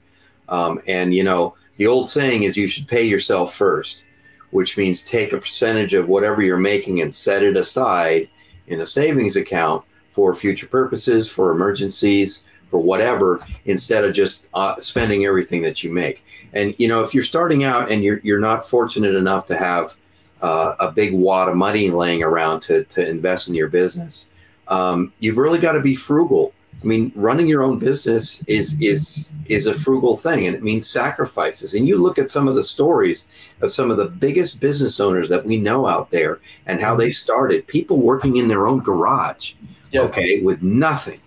Um, 0.50 0.80
and 0.88 1.14
you 1.14 1.24
know, 1.24 1.56
the 1.78 1.88
old 1.88 2.10
saying 2.10 2.44
is 2.44 2.58
you 2.58 2.68
should 2.68 2.88
pay 2.88 3.04
yourself 3.04 3.54
first, 3.54 4.06
which 4.52 4.78
means 4.78 5.04
take 5.04 5.34
a 5.34 5.38
percentage 5.38 5.94
of 5.94 6.08
whatever 6.08 6.42
you're 6.42 6.58
making 6.58 7.02
and 7.02 7.14
set 7.14 7.44
it 7.44 7.58
aside 7.58 8.30
in 8.68 8.82
a 8.82 8.86
savings 8.86 9.36
account 9.36 9.84
for 10.10 10.34
future 10.34 10.68
purposes, 10.68 11.30
for 11.30 11.52
emergencies, 11.52 12.42
for 12.72 12.80
whatever, 12.80 13.46
instead 13.66 14.04
of 14.04 14.14
just 14.14 14.48
uh, 14.54 14.80
spending 14.80 15.25
everything 15.25 15.62
that 15.62 15.84
you 15.84 15.92
make. 15.92 16.25
And 16.54 16.74
you 16.78 16.88
know, 16.88 17.04
if 17.04 17.14
you're 17.14 17.24
starting 17.24 17.64
out 17.64 17.92
and 17.92 18.04
you're 18.04 18.20
you're 18.24 18.40
not 18.40 18.68
fortunate 18.68 19.16
enough 19.16 19.46
to 19.48 19.58
have 19.58 19.96
uh, 20.42 20.75
a 20.80 20.92
big 20.92 21.14
wad 21.14 21.50
of 21.50 21.56
money 21.56 21.90
laying 21.90 22.24
around 22.24 22.62
to, 22.62 22.84
to 22.86 23.08
invest 23.08 23.50
in 23.50 23.56
your 23.56 23.68
business, 23.68 24.30
um, 24.68 25.12
you've 25.20 25.38
really 25.38 25.60
got 25.60 25.74
to 25.74 25.82
be 25.82 25.96
frugal. 25.96 26.54
I 26.86 26.88
mean, 26.88 27.12
running 27.15 27.48
your 27.48 27.63
own 27.63 27.80
business 27.80 28.44
is 28.48 28.80
is 28.80 29.34
is 29.48 29.65
a 29.65 29.74
frugal 29.74 30.15
thing, 30.15 30.46
and 30.46 30.56
it 30.56 30.62
means 30.62 30.88
sacrifices. 30.88 31.74
And 31.74 31.88
you 31.88 31.98
look 31.98 32.20
at 32.20 32.30
some 32.30 32.48
of 32.48 32.54
the 32.54 32.62
stories 32.62 33.27
of 33.62 33.72
some 33.72 33.89
of 33.89 33.98
the 33.98 34.08
biggest 34.08 34.62
business 34.62 35.00
owners 35.00 35.27
that 35.30 35.44
we 35.46 35.58
know 35.58 35.88
out 35.88 36.12
there, 36.12 36.39
and 36.68 36.80
how 36.80 36.96
they 36.96 37.10
started. 37.10 37.65
People 37.65 37.98
working 37.98 38.38
in 38.38 38.48
their 38.48 38.68
own 38.68 38.82
garage, 38.82 39.54
Yeah. 39.92 40.01
okay, 40.01 40.42
with 40.44 40.62
nothing, 40.62 41.20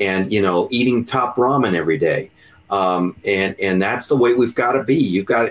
and 0.00 0.32
you 0.32 0.40
know, 0.40 0.66
eating 0.70 1.04
top 1.04 1.36
ramen 1.36 1.74
every 1.74 1.98
day. 1.98 2.30
Um, 2.70 3.14
and 3.26 3.54
and 3.60 3.82
that's 3.82 4.08
the 4.08 4.16
way 4.16 4.32
we've 4.32 4.54
got 4.54 4.72
to 4.72 4.82
be. 4.82 4.94
You've 4.96 5.26
got 5.26 5.50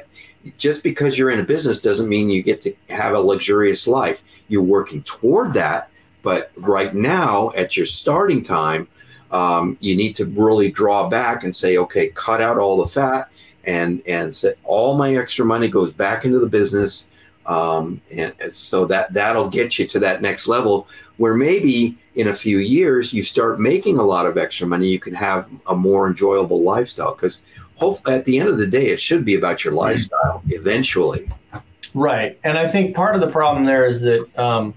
just 0.58 0.84
because 0.84 1.20
you're 1.20 1.30
in 1.30 1.39
a 1.39 1.44
business 1.44 1.82
doesn't 1.82 2.10
mean 2.10 2.32
you 2.32 2.41
get 2.41 2.63
to 2.63 2.74
have 2.89 3.13
a 3.13 3.20
luxurious 3.20 3.88
life. 3.88 4.24
You're 4.48 4.63
working 4.63 5.03
toward 5.03 5.53
that, 5.53 5.91
but 6.24 6.50
right 6.58 6.96
now 6.96 7.51
at 7.56 7.77
your 7.77 7.86
starting 7.86 8.41
time, 8.41 8.88
um, 9.32 9.78
you 9.80 9.96
need 9.96 10.16
to 10.16 10.26
really 10.26 10.72
draw 10.72 11.10
back 11.10 11.44
and 11.44 11.56
say, 11.56 11.78
okay, 11.78 12.10
cut 12.10 12.42
out 12.42 12.58
all 12.58 12.78
the 12.78 12.86
fat, 12.86 13.32
and 13.64 14.02
and 14.08 14.34
say, 14.34 14.54
all 14.64 14.96
my 14.96 15.16
extra 15.16 15.46
money 15.46 15.68
goes 15.68 15.92
back 15.92 16.26
into 16.26 16.40
the 16.40 16.50
business, 16.50 17.10
um, 17.46 18.02
and 18.16 18.34
so 18.50 18.86
that 18.86 19.14
that'll 19.14 19.50
get 19.50 19.80
you 19.80 19.88
to 19.88 20.00
that 20.00 20.22
next 20.22 20.48
level 20.48 20.88
where 21.18 21.36
maybe 21.36 21.96
in 22.16 22.28
a 22.28 22.34
few 22.34 22.58
years 22.58 23.14
you 23.14 23.22
start 23.22 23.60
making 23.60 23.98
a 23.98 24.04
lot 24.04 24.26
of 24.26 24.38
extra 24.38 24.66
money. 24.66 24.88
You 24.88 25.00
can 25.00 25.14
have 25.14 25.48
a 25.68 25.76
more 25.76 26.08
enjoyable 26.08 26.64
lifestyle 26.64 27.14
because 27.14 27.44
hope 27.76 28.00
at 28.08 28.26
the 28.26 28.40
end 28.40 28.50
of 28.50 28.58
the 28.58 28.68
day 28.68 28.88
it 28.88 29.00
should 29.00 29.24
be 29.24 29.36
about 29.36 29.64
your 29.64 29.74
lifestyle 29.74 30.42
eventually. 30.48 31.30
Right. 31.94 32.40
And 32.44 32.58
I 32.58 32.68
think 32.68 32.96
part 32.96 33.14
of 33.14 33.22
the 33.22 33.28
problem 33.28 33.66
there 33.66 33.86
is 33.86 34.02
that 34.02 34.40
um, 34.40 34.74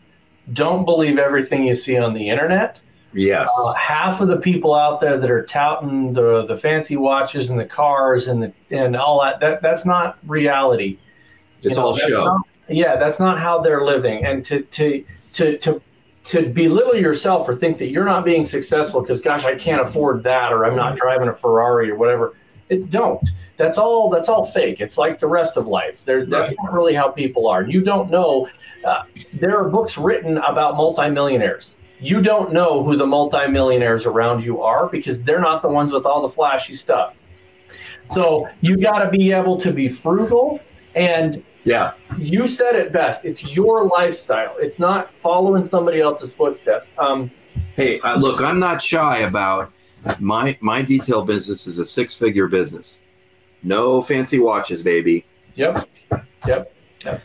don't 0.53 0.85
believe 0.85 1.19
everything 1.19 1.65
you 1.65 1.75
see 1.75 1.97
on 1.97 2.13
the 2.13 2.29
internet. 2.29 2.79
Yes. 3.15 3.51
Uh, 3.65 3.75
half 3.75 4.21
of 4.21 4.29
the 4.29 4.37
people 4.39 4.75
out 4.75 5.01
there 5.01 5.17
that 5.17 5.31
are 5.31 5.45
touting 5.45 6.13
the 6.13 6.45
the 6.47 6.57
fancy 6.57 6.97
watches 6.97 7.51
and 7.51 7.59
the 7.59 7.65
cars 7.65 8.29
and 8.29 8.43
the 8.43 8.53
and 8.71 8.97
all 8.97 9.23
that, 9.23 9.41
that 9.41 9.63
that's 9.63 9.87
not 9.87 10.19
reality. 10.27 10.99
it's 11.63 11.77
You 11.77 11.81
know, 11.83 11.87
all 11.89 11.95
show. 11.95 12.25
not- 12.25 12.47
yeah, 12.69 12.97
that's 12.97 13.21
not 13.21 13.39
how 13.39 13.59
they're 13.61 13.85
living. 13.85 14.25
And 14.25 14.45
to 14.47 14.63
to 14.63 15.05
to 15.35 15.57
to 15.59 15.83
to 16.25 16.49
belittle 16.49 16.97
yourself 16.97 17.47
or 17.49 17.55
think 17.55 17.77
that 17.79 17.91
you're 17.91 18.07
not 18.07 18.25
being 18.25 18.47
successful 18.47 19.01
because 19.03 19.21
gosh, 19.21 19.45
I 19.45 19.55
can't 19.55 19.81
afford 19.83 20.23
that 20.25 20.53
or 20.53 20.65
I'm 20.65 20.75
not 20.77 20.97
driving 20.97 21.29
a 21.29 21.35
Ferrari 21.35 21.91
or 21.91 21.97
whatever. 21.97 22.35
It 22.71 22.89
don't. 22.91 23.29
That's 23.59 23.77
all. 23.77 24.09
That's 24.09 24.31
all 24.31 24.45
fake. 24.47 24.81
It's 24.81 24.97
like 24.97 25.21
the 25.21 25.27
rest 25.29 25.59
of 25.59 25.69
life. 25.69 26.05
There, 26.07 26.25
that's 26.25 26.53
Right. 26.53 26.65
not 26.65 26.73
really 26.73 26.95
how 26.95 27.09
people 27.11 27.47
are. 27.47 27.63
You 27.63 27.83
don't 27.83 28.11
know. 28.11 28.49
Uh, 28.83 29.03
there 29.35 29.57
are 29.59 29.69
books 29.69 29.99
written 29.99 30.39
about 30.39 30.77
multimillionaires. 30.77 31.77
You 32.05 32.21
don't 32.21 32.53
know 32.53 32.83
who 32.83 32.97
the 32.97 33.07
multimillionaires 33.07 34.05
around 34.07 34.45
you 34.45 34.63
are 34.63 34.89
because 34.89 35.25
they're 35.25 35.41
not 35.41 35.63
the 35.63 35.69
ones 35.69 35.91
with 35.93 36.05
all 36.05 36.21
the 36.23 36.29
flashy 36.29 36.75
stuff. 36.75 37.19
So 38.11 38.47
you 38.61 38.77
got 38.77 38.99
to 38.99 39.11
be 39.11 39.33
able 39.33 39.57
to 39.59 39.71
be 39.73 39.89
frugal 39.89 40.61
and 40.95 41.43
Yeah. 41.65 41.93
you 42.19 42.47
said 42.47 42.77
it 42.77 42.93
best. 42.93 43.25
It's 43.25 43.57
your 43.57 43.87
lifestyle. 43.87 44.55
It's 44.59 44.79
not 44.79 45.15
following 45.15 45.65
somebody 45.65 46.01
else's 46.01 46.33
footsteps. 46.33 46.93
Um, 46.99 47.31
Hey, 47.77 47.99
uh, 48.01 48.17
look, 48.19 48.41
I'm 48.43 48.59
not 48.59 48.83
shy 48.83 49.19
about 49.21 49.73
my 50.21 50.57
my 50.61 50.83
detail 50.83 51.23
business 51.25 51.67
is 51.67 51.79
a 51.79 51.85
six 51.85 52.15
figure 52.17 52.47
business. 52.49 53.01
No 53.63 54.03
fancy 54.03 54.39
watches, 54.39 54.83
baby. 54.83 55.25
yep, 55.57 55.79
yep, 56.11 56.25
yep. 56.47 56.74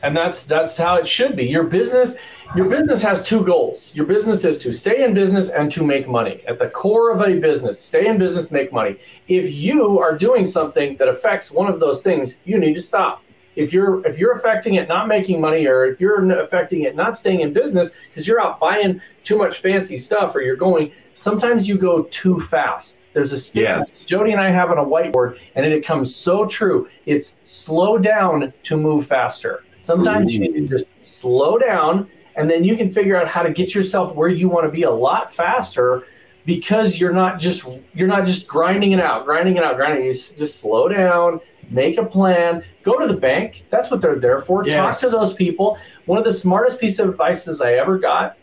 And 0.02 0.16
that's 0.16 0.46
that's 0.46 0.78
how 0.78 0.96
it 0.96 1.08
should 1.08 1.36
be. 1.36 1.46
Your 1.46 1.64
business, 1.64 2.18
your 2.56 2.70
business 2.70 3.02
has 3.02 3.24
two 3.24 3.44
goals. 3.44 3.94
Your 3.96 4.06
business 4.06 4.44
is 4.44 4.58
to 4.60 4.74
stay 4.74 5.04
in 5.04 5.14
business 5.14 5.50
and 5.50 5.72
to 5.72 5.84
make 5.84 6.08
money. 6.08 6.42
At 6.48 6.60
the 6.60 6.70
core 6.70 7.12
of 7.12 7.22
a 7.22 7.40
business, 7.40 7.80
stay 7.80 8.08
in 8.08 8.18
business, 8.18 8.52
make 8.52 8.72
money. 8.72 8.98
If 9.28 9.52
you 9.52 10.00
are 10.00 10.18
doing 10.18 10.46
something 10.46 10.98
that 10.98 11.08
affects 11.08 11.52
one 11.52 11.70
of 11.72 11.80
those 11.80 12.02
things, 12.02 12.38
you 12.46 12.60
need 12.60 12.76
to 12.76 12.82
stop. 12.82 13.24
If 13.56 13.74
you're 13.74 14.06
if 14.06 14.18
you're 14.18 14.34
affecting 14.34 14.76
it 14.76 14.88
not 14.88 15.08
making 15.08 15.42
money, 15.42 15.68
or 15.68 15.86
if 15.86 16.00
you're 16.00 16.30
affecting 16.40 16.84
it 16.84 16.96
not 16.96 17.18
staying 17.18 17.42
in 17.42 17.52
business 17.52 17.92
because 18.08 18.28
you're 18.28 18.40
out 18.40 18.60
buying 18.60 19.02
too 19.24 19.38
much 19.38 19.60
fancy 19.60 19.98
stuff, 19.98 20.36
or 20.36 20.42
you're 20.42 20.56
going, 20.56 20.92
sometimes 21.14 21.68
you 21.68 21.78
go 21.78 22.04
too 22.04 22.40
fast. 22.40 23.02
There's 23.14 23.32
a 23.32 23.38
statement 23.38 23.78
Yes. 23.80 24.06
Jody 24.06 24.32
and 24.32 24.40
I 24.40 24.50
have 24.50 24.72
on 24.72 24.78
a 24.78 24.86
whiteboard, 24.86 25.40
and 25.56 25.66
it 25.66 25.86
comes 25.86 26.16
so 26.16 26.46
true. 26.46 26.88
It's 27.06 27.36
slow 27.44 27.98
down 27.98 28.54
to 28.64 28.78
move 28.78 29.08
faster. 29.08 29.64
Sometimes 29.82 30.34
you 30.34 30.40
need 30.40 30.54
to 30.54 30.68
just 30.68 30.86
slow 31.02 31.58
down, 31.58 32.10
and 32.36 32.50
then 32.50 32.64
you 32.64 32.78
can 32.78 32.92
figure 32.92 33.16
out 33.16 33.28
how 33.28 33.44
to 33.44 33.52
get 33.52 33.74
yourself 33.74 34.16
where 34.16 34.30
you 34.30 34.50
want 34.50 34.66
to 34.66 34.72
be 34.72 34.84
a 34.84 34.92
lot 34.92 35.34
faster 35.34 36.06
because 36.46 37.00
you're 37.00 37.14
not 37.14 37.40
just 37.40 37.68
you're 37.94 38.08
not 38.08 38.26
just 38.26 38.48
grinding 38.48 38.92
it 38.92 39.00
out, 39.00 39.26
grinding 39.26 39.58
it 39.58 39.64
out, 39.64 39.76
grinding. 39.76 40.06
You 40.06 40.14
just 40.14 40.60
slow 40.60 40.88
down, 40.88 41.40
make 41.70 41.98
a 41.98 42.06
plan, 42.06 42.64
go 42.84 42.98
to 43.00 43.08
the 43.08 43.20
bank. 43.20 43.66
That's 43.70 43.92
what 43.92 44.02
they're 44.02 44.20
there 44.20 44.40
for. 44.40 44.66
Yes. 44.66 45.02
Talk 45.02 45.10
to 45.12 45.16
those 45.16 45.34
people. 45.34 45.78
One 46.06 46.18
of 46.18 46.24
the 46.24 46.34
smartest 46.34 46.80
piece 46.80 47.00
of 47.00 47.10
advices 47.10 47.62
I 47.62 47.74
ever 47.74 47.98
got. 47.98 48.38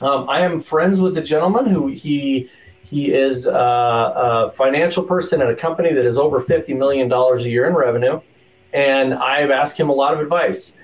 Um, 0.00 0.28
I 0.28 0.40
am 0.40 0.60
friends 0.60 1.00
with 1.00 1.14
the 1.14 1.22
gentleman 1.22 1.66
who 1.66 1.88
he 1.88 2.48
he 2.84 3.12
is 3.12 3.46
uh, 3.46 4.48
a 4.48 4.52
financial 4.52 5.02
person 5.02 5.40
at 5.40 5.48
a 5.48 5.54
company 5.54 5.92
that 5.92 6.04
is 6.04 6.18
over 6.18 6.40
fifty 6.40 6.74
million 6.74 7.08
dollars 7.08 7.44
a 7.44 7.50
year 7.50 7.66
in 7.66 7.74
revenue, 7.74 8.20
and 8.72 9.14
I've 9.14 9.50
asked 9.50 9.78
him 9.78 9.88
a 9.88 9.92
lot 9.92 10.14
of 10.14 10.20
advice. 10.20 10.74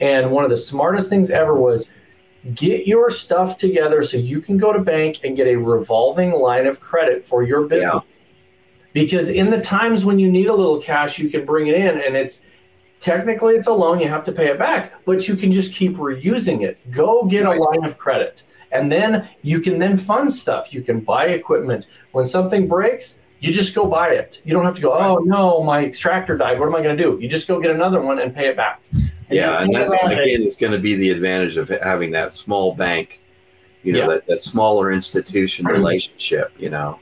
And 0.00 0.30
one 0.30 0.44
of 0.44 0.50
the 0.50 0.56
smartest 0.56 1.08
things 1.08 1.30
ever 1.30 1.54
was 1.54 1.90
get 2.54 2.86
your 2.86 3.10
stuff 3.10 3.58
together 3.58 4.02
so 4.02 4.16
you 4.16 4.40
can 4.40 4.56
go 4.58 4.72
to 4.72 4.78
bank 4.78 5.18
and 5.24 5.36
get 5.36 5.46
a 5.46 5.56
revolving 5.56 6.32
line 6.32 6.66
of 6.66 6.80
credit 6.80 7.24
for 7.24 7.42
your 7.42 7.66
business. 7.66 8.34
Because 8.92 9.28
in 9.28 9.50
the 9.50 9.60
times 9.60 10.04
when 10.04 10.18
you 10.18 10.30
need 10.30 10.48
a 10.48 10.54
little 10.54 10.80
cash, 10.80 11.18
you 11.18 11.28
can 11.28 11.44
bring 11.44 11.66
it 11.66 11.74
in 11.74 12.00
and 12.00 12.16
it's 12.16 12.42
technically 13.00 13.54
it's 13.54 13.66
a 13.66 13.72
loan, 13.72 14.00
you 14.00 14.08
have 14.08 14.24
to 14.24 14.32
pay 14.32 14.48
it 14.48 14.58
back, 14.58 14.92
but 15.04 15.28
you 15.28 15.36
can 15.36 15.52
just 15.52 15.72
keep 15.72 15.94
reusing 15.94 16.62
it. 16.62 16.78
Go 16.90 17.24
get 17.24 17.44
a 17.44 17.50
line 17.50 17.84
of 17.84 17.98
credit. 17.98 18.44
And 18.70 18.90
then 18.92 19.28
you 19.42 19.60
can 19.60 19.78
then 19.78 19.96
fund 19.96 20.34
stuff. 20.34 20.72
You 20.74 20.82
can 20.82 21.00
buy 21.00 21.26
equipment. 21.26 21.86
When 22.12 22.24
something 22.24 22.68
breaks, 22.68 23.20
you 23.40 23.52
just 23.52 23.74
go 23.74 23.84
buy 23.88 24.10
it. 24.10 24.42
You 24.44 24.52
don't 24.52 24.64
have 24.64 24.74
to 24.74 24.80
go, 24.80 24.92
oh 24.92 25.18
no, 25.18 25.62
my 25.62 25.84
extractor 25.84 26.36
died. 26.36 26.58
What 26.58 26.66
am 26.66 26.74
I 26.74 26.82
going 26.82 26.96
to 26.96 27.02
do? 27.02 27.18
You 27.20 27.28
just 27.28 27.46
go 27.46 27.60
get 27.60 27.70
another 27.70 28.00
one 28.00 28.18
and 28.18 28.34
pay 28.34 28.48
it 28.48 28.56
back. 28.56 28.82
Yeah, 29.30 29.62
and 29.62 29.72
that's 29.72 29.92
again, 29.92 30.42
it's 30.42 30.56
going 30.56 30.72
to 30.72 30.78
be 30.78 30.94
the 30.94 31.10
advantage 31.10 31.56
of 31.56 31.68
having 31.68 32.10
that 32.12 32.32
small 32.32 32.74
bank, 32.74 33.22
you 33.82 33.92
know, 33.92 33.98
Yeah. 34.00 34.06
that, 34.06 34.26
that 34.26 34.40
smaller 34.42 34.90
institution 34.90 35.66
relationship. 35.66 36.52
You 36.58 36.70
know, 36.70 36.98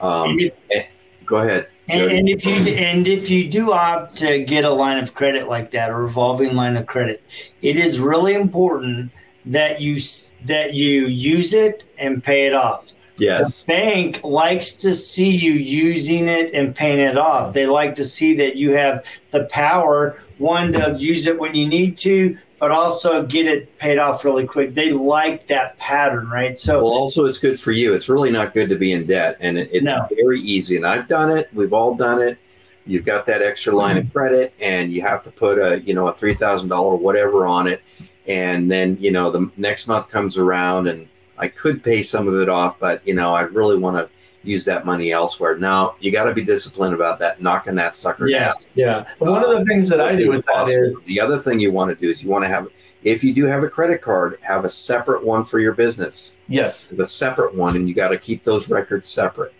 um, 0.00 0.30
And 0.30 0.40
if- 0.42 0.52
eh, 0.70 0.84
go 1.24 1.38
ahead. 1.38 1.68
And, 1.88 2.02
and 2.12 2.28
if 2.28 2.46
you 2.46 2.52
and 2.54 3.08
if 3.08 3.28
you 3.30 3.48
do 3.50 3.72
opt 3.72 4.16
to 4.18 4.44
get 4.44 4.64
a 4.64 4.70
line 4.70 5.02
of 5.02 5.12
credit 5.14 5.48
like 5.48 5.72
that, 5.72 5.90
a 5.90 5.94
revolving 5.94 6.54
line 6.54 6.76
of 6.76 6.86
credit, 6.86 7.20
it 7.62 7.76
is 7.76 7.98
really 7.98 8.34
important 8.34 9.10
that 9.46 9.80
you 9.80 9.98
that 10.44 10.74
you 10.74 11.06
use 11.06 11.52
it 11.52 11.86
and 11.98 12.22
pay 12.22 12.46
it 12.46 12.54
off. 12.54 12.92
Yes, 13.20 13.62
The 13.62 13.72
bank 13.72 14.20
likes 14.24 14.72
to 14.72 14.94
see 14.94 15.30
you 15.30 15.52
using 15.52 16.28
it 16.28 16.52
and 16.52 16.74
paying 16.74 16.98
it 17.00 17.16
off. 17.18 17.52
They 17.52 17.66
like 17.66 17.94
to 17.96 18.04
see 18.04 18.34
that 18.36 18.56
you 18.56 18.72
have 18.72 19.04
the 19.30 19.44
power 19.44 20.22
one 20.38 20.72
to 20.72 20.96
use 20.98 21.26
it 21.26 21.38
when 21.38 21.54
you 21.54 21.68
need 21.68 21.98
to, 21.98 22.36
but 22.58 22.70
also 22.70 23.24
get 23.26 23.46
it 23.46 23.78
paid 23.78 23.98
off 23.98 24.24
really 24.24 24.46
quick. 24.46 24.74
They 24.74 24.90
like 24.92 25.46
that 25.48 25.76
pattern, 25.76 26.28
right? 26.30 26.58
So 26.58 26.82
Well, 26.82 26.92
also, 26.92 27.26
it's 27.26 27.38
good 27.38 27.60
for 27.60 27.72
you. 27.72 27.92
It's 27.94 28.08
really 28.08 28.30
not 28.30 28.54
good 28.54 28.68
to 28.70 28.76
be 28.76 28.92
in 28.92 29.06
debt, 29.06 29.36
and 29.40 29.58
it's 29.58 29.84
No. 29.86 30.06
very 30.16 30.40
easy. 30.40 30.76
And 30.76 30.86
I've 30.86 31.08
done 31.08 31.30
it. 31.30 31.48
We've 31.52 31.72
all 31.74 31.94
done 31.94 32.20
it. 32.22 32.38
you've 32.86 33.04
got 33.04 33.26
that 33.26 33.42
extra 33.42 33.74
line 33.76 33.98
of 33.98 34.04
mm-hmm. 34.04 34.12
credit 34.12 34.54
and 34.60 34.90
you 34.90 35.02
have 35.02 35.22
to 35.22 35.30
put 35.30 35.58
a 35.58 35.80
you 35.82 35.92
know 35.92 36.08
a 36.08 36.12
three 36.12 36.32
thousand 36.34 36.70
dollar 36.70 36.96
whatever 36.96 37.46
on 37.46 37.66
it 37.68 37.82
and 38.26 38.70
then 38.70 38.96
you 38.98 39.10
know 39.12 39.30
the 39.30 39.50
next 39.58 39.86
month 39.86 40.08
comes 40.08 40.38
around 40.38 40.88
and 40.88 41.06
i 41.40 41.48
could 41.48 41.82
pay 41.82 42.02
some 42.02 42.28
of 42.28 42.34
it 42.34 42.48
off 42.48 42.78
but 42.78 43.06
you 43.06 43.14
know 43.14 43.34
i 43.34 43.42
really 43.42 43.76
want 43.76 43.96
to 43.96 44.08
use 44.42 44.64
that 44.64 44.86
money 44.86 45.12
elsewhere 45.12 45.58
now 45.58 45.94
you 46.00 46.10
got 46.10 46.24
to 46.24 46.32
be 46.32 46.42
disciplined 46.42 46.94
about 46.94 47.18
that 47.18 47.42
knocking 47.42 47.74
that 47.74 47.94
sucker 47.94 48.26
Yes, 48.26 48.64
down 48.64 48.72
yeah. 48.74 49.04
And 49.20 49.30
one 49.30 49.44
of 49.44 49.50
the 49.50 49.58
uh, 49.58 49.64
things 49.64 49.86
that 49.90 50.00
I 50.00 50.16
do 50.16 50.30
with 50.30 50.46
that 50.46 50.68
is 50.68 51.04
the 51.04 51.20
other 51.20 51.36
thing 51.36 51.60
you 51.60 51.70
want 51.72 51.90
to 51.90 51.94
do 51.94 52.10
is 52.10 52.22
you 52.22 52.30
want 52.30 52.44
to 52.44 52.48
have 52.48 52.66
if 53.02 53.22
you 53.22 53.34
do 53.34 53.44
have 53.44 53.62
a 53.62 53.68
credit 53.68 54.00
card 54.00 54.38
have 54.40 54.64
a 54.64 54.70
separate 54.70 55.22
one 55.22 55.44
for 55.44 55.58
your 55.58 55.74
business 55.74 56.36
yes, 56.48 56.88
have 56.88 57.00
a 57.00 57.06
separate 57.06 57.54
one 57.54 57.76
and 57.76 57.86
you 57.86 57.94
got 57.94 58.08
to 58.08 58.18
keep 58.18 58.42
those 58.42 58.70
records 58.70 59.08
separate 59.08 59.52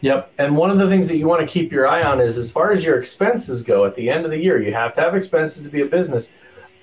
Yep. 0.00 0.32
And 0.38 0.56
one 0.56 0.70
of 0.70 0.78
the 0.78 0.88
things 0.88 1.08
that 1.08 1.16
you 1.16 1.26
want 1.26 1.40
to 1.40 1.46
keep 1.46 1.72
your 1.72 1.88
eye 1.88 2.02
on 2.02 2.20
is 2.20 2.38
as 2.38 2.50
far 2.50 2.70
as 2.70 2.84
your 2.84 2.98
expenses 2.98 3.62
go 3.62 3.84
at 3.84 3.94
the 3.94 4.08
end 4.08 4.24
of 4.24 4.30
the 4.30 4.38
year, 4.38 4.62
you 4.62 4.72
have 4.72 4.92
to 4.94 5.00
have 5.00 5.14
expenses 5.14 5.62
to 5.62 5.68
be 5.68 5.80
a 5.82 5.86
business. 5.86 6.32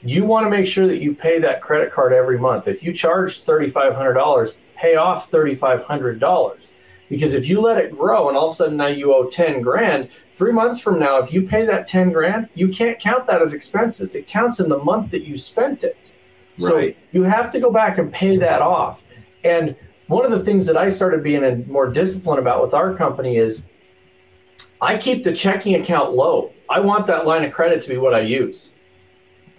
You 0.05 0.24
want 0.24 0.45
to 0.45 0.50
make 0.51 0.67
sure 0.67 0.88
that 0.88 1.00
you 1.01 1.15
pay 1.15 1.39
that 1.39 1.62
credit 1.62 1.91
card 1.91 2.13
every 2.13 2.38
month. 2.38 2.67
If 2.67 2.83
you 2.83 2.93
charge 2.93 3.43
$3,500, 3.43 4.55
pay 4.75 4.95
off 4.95 5.31
$3,500. 5.31 6.71
Because 7.09 7.33
if 7.33 7.47
you 7.47 7.59
let 7.62 7.77
it 7.77 7.91
grow 7.91 8.29
and 8.29 8.38
all 8.38 8.47
of 8.47 8.53
a 8.53 8.55
sudden 8.55 8.77
now 8.77 8.88
you 8.88 9.13
owe 9.13 9.25
10 9.29 9.62
grand, 9.62 10.09
three 10.33 10.51
months 10.51 10.79
from 10.79 11.00
now, 11.00 11.17
if 11.17 11.33
you 11.33 11.43
pay 11.43 11.65
that 11.65 11.88
10 11.88 12.12
grand, 12.12 12.50
you 12.53 12.69
can't 12.69 13.00
count 13.00 13.27
that 13.27 13.41
as 13.41 13.53
expenses. 13.53 14.15
It 14.15 14.27
counts 14.27 14.59
in 14.59 14.69
the 14.69 14.77
month 14.79 15.12
that 15.12 15.24
you 15.24 15.38
spent 15.38 15.83
it. 15.83 16.12
So 16.57 16.75
Right. 16.75 16.97
you 17.12 17.24
have 17.24 17.51
to 17.51 17.59
go 17.59 17.71
back 17.71 17.97
and 17.97 18.12
pay 18.12 18.38
that 18.38 18.62
off. 18.62 19.03
And 19.43 19.75
one 20.07 20.24
of 20.25 20.31
the 20.31 20.39
things 20.39 20.65
that 20.67 20.77
I 20.77 20.89
started 20.89 21.24
being 21.24 21.65
more 21.67 21.89
disciplined 21.89 22.39
about 22.39 22.62
with 22.62 22.74
our 22.74 22.93
company 22.93 23.38
is 23.38 23.63
I 24.81 24.97
keep 24.97 25.24
the 25.24 25.33
checking 25.33 25.75
account 25.75 26.13
low. 26.13 26.51
I 26.69 26.79
want 26.79 27.07
that 27.07 27.25
line 27.25 27.43
of 27.43 27.51
credit 27.51 27.81
to 27.81 27.89
be 27.89 27.97
what 27.97 28.13
I 28.13 28.21
use. 28.21 28.71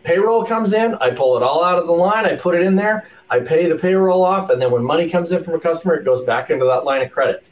Payroll 0.06 0.44
comes 0.44 0.72
in, 0.72 0.94
I 1.00 1.10
pull 1.10 1.36
it 1.36 1.42
all 1.42 1.64
out 1.64 1.80
of 1.80 1.88
the 1.88 1.92
line, 1.92 2.26
I 2.26 2.36
put 2.36 2.54
it 2.54 2.62
in 2.62 2.76
there, 2.76 3.08
I 3.28 3.40
pay 3.40 3.68
the 3.68 3.74
payroll 3.74 4.22
off, 4.22 4.50
and 4.50 4.62
then 4.62 4.70
when 4.70 4.84
money 4.84 5.08
comes 5.08 5.32
in 5.32 5.42
from 5.42 5.54
a 5.54 5.58
customer, 5.58 5.96
it 5.96 6.04
goes 6.04 6.22
back 6.22 6.48
into 6.48 6.64
that 6.66 6.84
line 6.84 7.02
of 7.02 7.10
credit. 7.10 7.48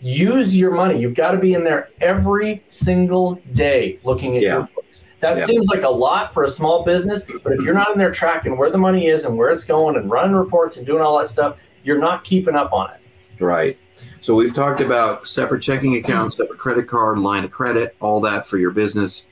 Use 0.00 0.54
your 0.54 0.70
money. 0.70 1.00
You've 1.00 1.14
got 1.14 1.30
to 1.30 1.38
be 1.38 1.54
in 1.54 1.64
there 1.64 1.88
every 2.02 2.62
single 2.66 3.40
day 3.54 3.98
looking 4.04 4.36
at 4.36 4.42
Yeah. 4.42 4.56
your 4.56 4.68
books. 4.74 5.06
That 5.20 5.38
Yeah. 5.38 5.46
seems 5.46 5.68
like 5.68 5.82
a 5.82 5.88
lot 5.88 6.34
for 6.34 6.42
a 6.42 6.48
small 6.48 6.84
business, 6.84 7.24
but 7.42 7.54
if 7.54 7.62
you're 7.62 7.72
not 7.72 7.92
in 7.92 7.98
there 7.98 8.12
tracking 8.12 8.58
where 8.58 8.68
the 8.68 8.76
money 8.76 9.06
is 9.06 9.24
and 9.24 9.38
where 9.38 9.48
it's 9.48 9.64
going 9.64 9.96
and 9.96 10.10
running 10.10 10.36
reports 10.36 10.76
and 10.76 10.86
doing 10.86 11.00
all 11.00 11.18
that 11.20 11.28
stuff, 11.28 11.56
you're 11.84 11.98
not 11.98 12.22
keeping 12.22 12.54
up 12.54 12.70
on 12.74 12.90
it. 12.90 13.42
Right. 13.42 13.78
So 14.20 14.34
we've 14.34 14.52
talked 14.52 14.82
about 14.82 15.26
separate 15.26 15.62
checking 15.62 15.96
accounts, 15.96 16.36
separate 16.36 16.58
credit 16.58 16.86
card, 16.86 17.18
line 17.18 17.44
of 17.44 17.50
credit, 17.50 17.96
all 17.98 18.20
that 18.20 18.46
for 18.46 18.58
your 18.58 18.72
business. 18.72 19.26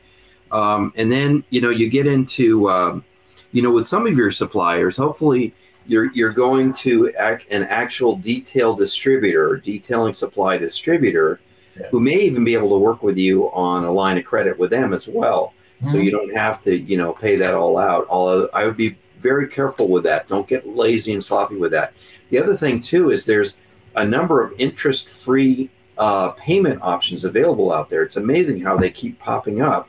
Um, 0.53 0.93
and 0.97 1.11
then, 1.11 1.45
you 1.51 1.61
know, 1.61 1.71
you 1.71 1.89
get 1.89 2.07
into, 2.07 2.69
um, 2.69 3.05
you 3.53 3.63
know, 3.63 3.73
with 3.73 3.87
some 3.87 4.07
of 4.07 4.17
your 4.17 4.31
suppliers, 4.31 4.97
hopefully 4.97 5.55
you're, 5.87 6.13
you're 6.13 6.33
going 6.33 6.73
to 6.75 7.09
an 7.51 7.63
actual 7.65 8.17
detail 8.17 8.75
distributor, 8.75 9.57
detailing 9.57 10.15
supply 10.15 10.59
distributor, 10.59 11.41
Yeah. 11.79 11.89
who 11.91 12.01
may 12.01 12.21
even 12.21 12.45
be 12.45 12.55
able 12.55 12.69
to 12.71 12.79
work 12.79 13.03
with 13.03 13.17
you 13.17 13.51
on 13.53 13.85
a 13.85 13.91
line 13.91 14.19
of 14.19 14.25
credit 14.25 14.59
with 14.59 14.71
them 14.71 14.93
as 14.93 15.09
well. 15.09 15.55
So 15.91 15.97
you 15.97 16.13
don't 16.13 16.33
have 16.37 16.61
to, 16.63 16.79
you 16.79 16.97
know, 16.97 17.13
pay 17.13 17.35
that 17.35 17.55
all 17.55 17.77
out. 17.77 18.07
Although 18.09 18.49
I 18.55 18.67
would 18.67 18.77
be 18.77 18.97
very 19.17 19.49
careful 19.49 19.89
with 19.89 20.05
that. 20.05 20.29
Don't 20.29 20.47
get 20.47 20.65
lazy 20.65 21.13
and 21.13 21.25
sloppy 21.25 21.57
with 21.57 21.73
that. 21.73 21.93
The 22.31 22.39
other 22.39 22.57
thing 22.57 22.81
too 22.81 23.11
is 23.11 23.25
there's 23.25 23.57
a 23.97 24.05
number 24.05 24.45
of 24.45 24.53
interest-free 24.59 25.71
uh, 25.99 26.31
payment 26.33 26.81
options 26.83 27.25
available 27.25 27.73
out 27.73 27.89
there. 27.91 28.05
It's 28.05 28.17
amazing 28.17 28.61
how 28.61 28.77
they 28.77 28.91
keep 28.91 29.19
popping 29.19 29.61
up. 29.61 29.89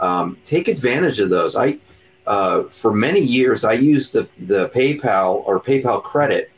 Um, 0.00 0.36
take 0.44 0.68
advantage 0.68 1.20
of 1.20 1.30
those. 1.30 1.56
I, 1.56 1.78
uh, 2.26 2.64
for 2.64 2.92
many 2.92 3.20
years, 3.20 3.64
I 3.64 3.72
used 3.74 4.12
the 4.12 4.28
the 4.46 4.68
PayPal 4.70 5.42
or 5.46 5.60
PayPal 5.60 6.02
credit 6.02 6.50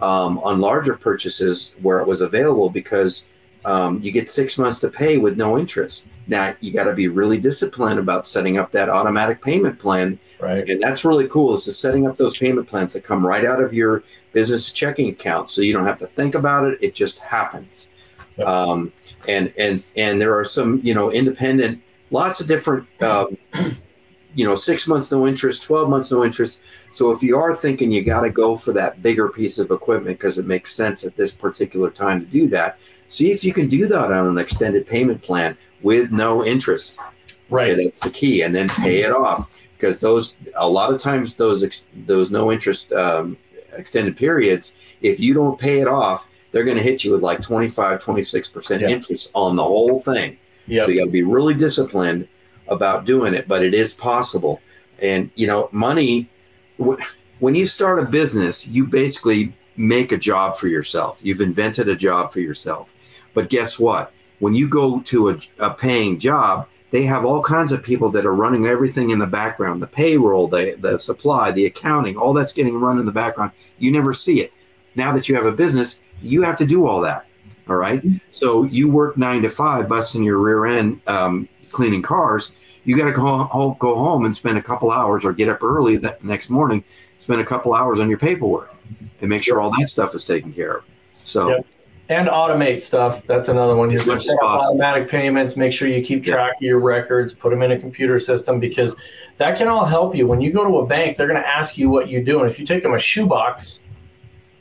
um, 0.00 0.38
on 0.40 0.60
larger 0.60 0.96
purchases 0.96 1.74
where 1.82 2.00
it 2.00 2.06
was 2.06 2.20
available 2.20 2.70
because 2.70 3.24
um, 3.64 4.00
you 4.02 4.10
get 4.12 4.28
six 4.28 4.58
months 4.58 4.78
to 4.80 4.88
pay 4.88 5.18
with 5.18 5.36
no 5.36 5.58
interest. 5.58 6.08
Now 6.26 6.54
you 6.60 6.72
got 6.72 6.84
to 6.84 6.94
be 6.94 7.08
really 7.08 7.38
disciplined 7.38 7.98
about 7.98 8.26
setting 8.26 8.58
up 8.58 8.70
that 8.72 8.88
automatic 8.88 9.42
payment 9.42 9.78
plan 9.78 10.18
Right. 10.40 10.68
and 10.68 10.80
that's 10.82 11.04
really 11.04 11.26
cool 11.28 11.54
is 11.54 11.64
just 11.64 11.80
setting 11.80 12.06
up 12.06 12.16
those 12.18 12.36
payment 12.36 12.66
plans 12.68 12.92
that 12.92 13.02
come 13.04 13.26
right 13.26 13.44
out 13.46 13.62
of 13.62 13.72
your 13.72 14.02
business 14.32 14.70
checking 14.72 15.08
account 15.08 15.50
so 15.50 15.62
you 15.62 15.72
don't 15.72 15.86
have 15.86 15.96
to 15.98 16.06
think 16.06 16.34
about 16.34 16.64
it 16.66 16.78
it 16.82 16.94
just 16.94 17.20
happens 17.20 17.88
Yep. 18.36 18.46
um, 18.46 18.92
and 19.28 19.52
and 19.58 19.86
and 19.96 20.20
there 20.20 20.34
are 20.38 20.44
some 20.44 20.80
you 20.82 20.92
know 20.94 21.10
independent 21.10 21.80
lots 22.18 22.40
of 22.40 22.46
different 22.46 22.86
um, 23.02 23.36
you 24.34 24.44
know 24.46 24.56
six 24.56 24.88
months 24.88 25.10
no 25.12 25.26
interest 25.26 25.62
12 25.62 25.88
months 25.88 26.10
no 26.10 26.24
interest 26.24 26.60
so 26.90 27.10
if 27.10 27.22
you 27.22 27.36
are 27.36 27.54
thinking 27.54 27.92
you 27.92 28.02
got 28.04 28.22
to 28.22 28.30
go 28.30 28.56
for 28.56 28.72
that 28.72 29.02
bigger 29.02 29.28
piece 29.28 29.58
of 29.58 29.70
equipment 29.70 30.18
because 30.18 30.38
it 30.38 30.46
makes 30.46 30.72
sense 30.72 31.04
at 31.04 31.14
this 31.16 31.32
particular 31.32 31.90
time 31.90 32.18
to 32.20 32.26
do 32.26 32.46
that 32.48 32.78
see 33.08 33.30
if 33.30 33.44
you 33.44 33.52
can 33.52 33.68
do 33.68 33.86
that 33.86 34.10
on 34.12 34.26
an 34.26 34.38
extended 34.38 34.86
payment 34.86 35.20
plan 35.22 35.56
with 35.82 36.10
no 36.10 36.44
interest 36.44 36.98
Right. 37.50 37.72
Okay, 37.72 37.84
that's 37.84 38.00
the 38.00 38.10
key, 38.10 38.42
and 38.42 38.54
then 38.54 38.68
pay 38.68 39.02
it 39.02 39.12
off 39.12 39.50
because 39.76 40.00
those 40.00 40.38
a 40.56 40.68
lot 40.68 40.92
of 40.92 41.00
times 41.00 41.36
those 41.36 41.62
ex, 41.62 41.84
those 42.06 42.30
no 42.30 42.50
interest 42.50 42.90
um, 42.92 43.36
extended 43.76 44.16
periods, 44.16 44.76
if 45.02 45.20
you 45.20 45.34
don't 45.34 45.58
pay 45.58 45.80
it 45.80 45.86
off, 45.86 46.26
they're 46.50 46.64
going 46.64 46.76
to 46.76 46.82
hit 46.82 47.04
you 47.04 47.12
with 47.12 47.22
like 47.22 47.42
25, 47.42 48.00
26 48.00 48.48
percent 48.48 48.82
Yeah. 48.82 48.88
interest 48.88 49.30
on 49.34 49.56
the 49.56 49.62
whole 49.62 50.00
thing. 50.00 50.38
Yep. 50.66 50.84
So 50.84 50.90
you 50.90 50.98
got 50.98 51.06
to 51.06 51.10
be 51.10 51.22
really 51.22 51.54
disciplined 51.54 52.28
about 52.68 53.04
doing 53.04 53.34
it, 53.34 53.46
but 53.46 53.62
it 53.62 53.74
is 53.74 53.94
possible. 53.94 54.60
And 55.00 55.30
you 55.34 55.46
know, 55.46 55.68
money. 55.72 56.30
When 57.40 57.54
you 57.54 57.66
start 57.66 58.02
a 58.02 58.06
business, 58.06 58.66
you 58.68 58.86
basically 58.86 59.54
make 59.76 60.12
a 60.12 60.18
job 60.18 60.56
for 60.56 60.68
yourself. 60.68 61.20
You've 61.22 61.40
invented 61.40 61.88
a 61.88 61.96
job 61.96 62.32
for 62.32 62.40
yourself. 62.40 62.92
But 63.34 63.50
guess 63.50 63.78
what? 63.78 64.12
When 64.38 64.54
you 64.54 64.68
go 64.68 65.00
to 65.00 65.30
a, 65.30 65.38
a 65.58 65.70
paying 65.74 66.18
job, 66.18 66.68
they 66.90 67.02
have 67.02 67.24
all 67.24 67.42
kinds 67.42 67.72
of 67.72 67.82
people 67.82 68.10
that 68.12 68.24
are 68.24 68.34
running 68.34 68.66
everything 68.66 69.10
in 69.10 69.18
the 69.18 69.26
background 69.26 69.82
the 69.82 69.86
payroll, 69.88 70.46
the, 70.46 70.76
the 70.78 70.98
supply, 70.98 71.50
the 71.50 71.66
accounting, 71.66 72.16
all 72.16 72.32
that's 72.32 72.52
getting 72.52 72.78
run 72.78 73.00
in 73.00 73.06
the 73.06 73.12
background. 73.12 73.50
You 73.78 73.90
never 73.90 74.14
see 74.14 74.40
it. 74.40 74.52
Now 74.94 75.12
that 75.12 75.28
you 75.28 75.34
have 75.34 75.44
a 75.44 75.52
business, 75.52 76.00
you 76.22 76.42
have 76.42 76.56
to 76.58 76.66
do 76.66 76.86
all 76.86 77.00
that. 77.00 77.26
All 77.68 77.76
right. 77.76 78.02
So 78.30 78.64
you 78.64 78.90
work 78.92 79.16
nine 79.16 79.42
to 79.42 79.48
five, 79.48 79.88
busting 79.88 80.22
your 80.22 80.38
rear 80.38 80.66
end, 80.66 81.00
um, 81.06 81.48
cleaning 81.70 82.02
cars. 82.02 82.52
You 82.84 82.96
got 82.96 83.06
to 83.06 83.12
go 83.12 83.22
home, 83.24 83.76
go 83.78 83.96
home 83.96 84.26
and 84.26 84.34
spend 84.34 84.58
a 84.58 84.62
couple 84.62 84.90
hours 84.90 85.24
or 85.24 85.32
get 85.32 85.48
up 85.48 85.62
early 85.62 85.96
that 85.98 86.22
next 86.22 86.50
morning, 86.50 86.84
spend 87.18 87.40
a 87.40 87.44
couple 87.44 87.72
hours 87.74 88.00
on 88.00 88.10
your 88.10 88.18
paperwork 88.18 88.74
and 89.20 89.30
make 89.30 89.42
sure 89.42 89.60
all 89.60 89.70
that 89.78 89.88
stuff 89.88 90.14
is 90.14 90.26
taken 90.26 90.52
care 90.52 90.76
of. 90.78 90.84
So, 91.24 91.48
Yep. 91.48 91.66
and 92.10 92.28
automate 92.28 92.82
stuff. 92.82 93.26
That's 93.26 93.48
another 93.48 93.74
one. 93.76 93.90
As 93.90 94.06
much 94.06 94.16
as 94.18 94.26
set 94.26 94.36
up 94.42 94.60
automatic 94.60 95.08
payments. 95.08 95.56
Make 95.56 95.72
sure 95.72 95.88
you 95.88 96.02
keep 96.02 96.26
Yeah. 96.26 96.34
track 96.34 96.56
of 96.56 96.62
your 96.62 96.78
records. 96.78 97.32
Put 97.32 97.48
them 97.48 97.62
in 97.62 97.72
a 97.72 97.78
computer 97.78 98.18
system 98.18 98.60
because 98.60 98.94
that 99.38 99.56
can 99.56 99.68
all 99.68 99.86
help 99.86 100.14
you. 100.14 100.26
When 100.26 100.42
you 100.42 100.52
go 100.52 100.64
to 100.64 100.78
a 100.80 100.86
bank, 100.86 101.16
they're 101.16 101.26
going 101.26 101.40
to 101.40 101.48
ask 101.48 101.78
you 101.78 101.88
what 101.88 102.08
you 102.08 102.22
do, 102.22 102.40
and 102.40 102.50
if 102.50 102.58
you 102.58 102.66
take 102.66 102.82
them 102.82 102.92
a 102.92 102.98
shoebox, 102.98 103.80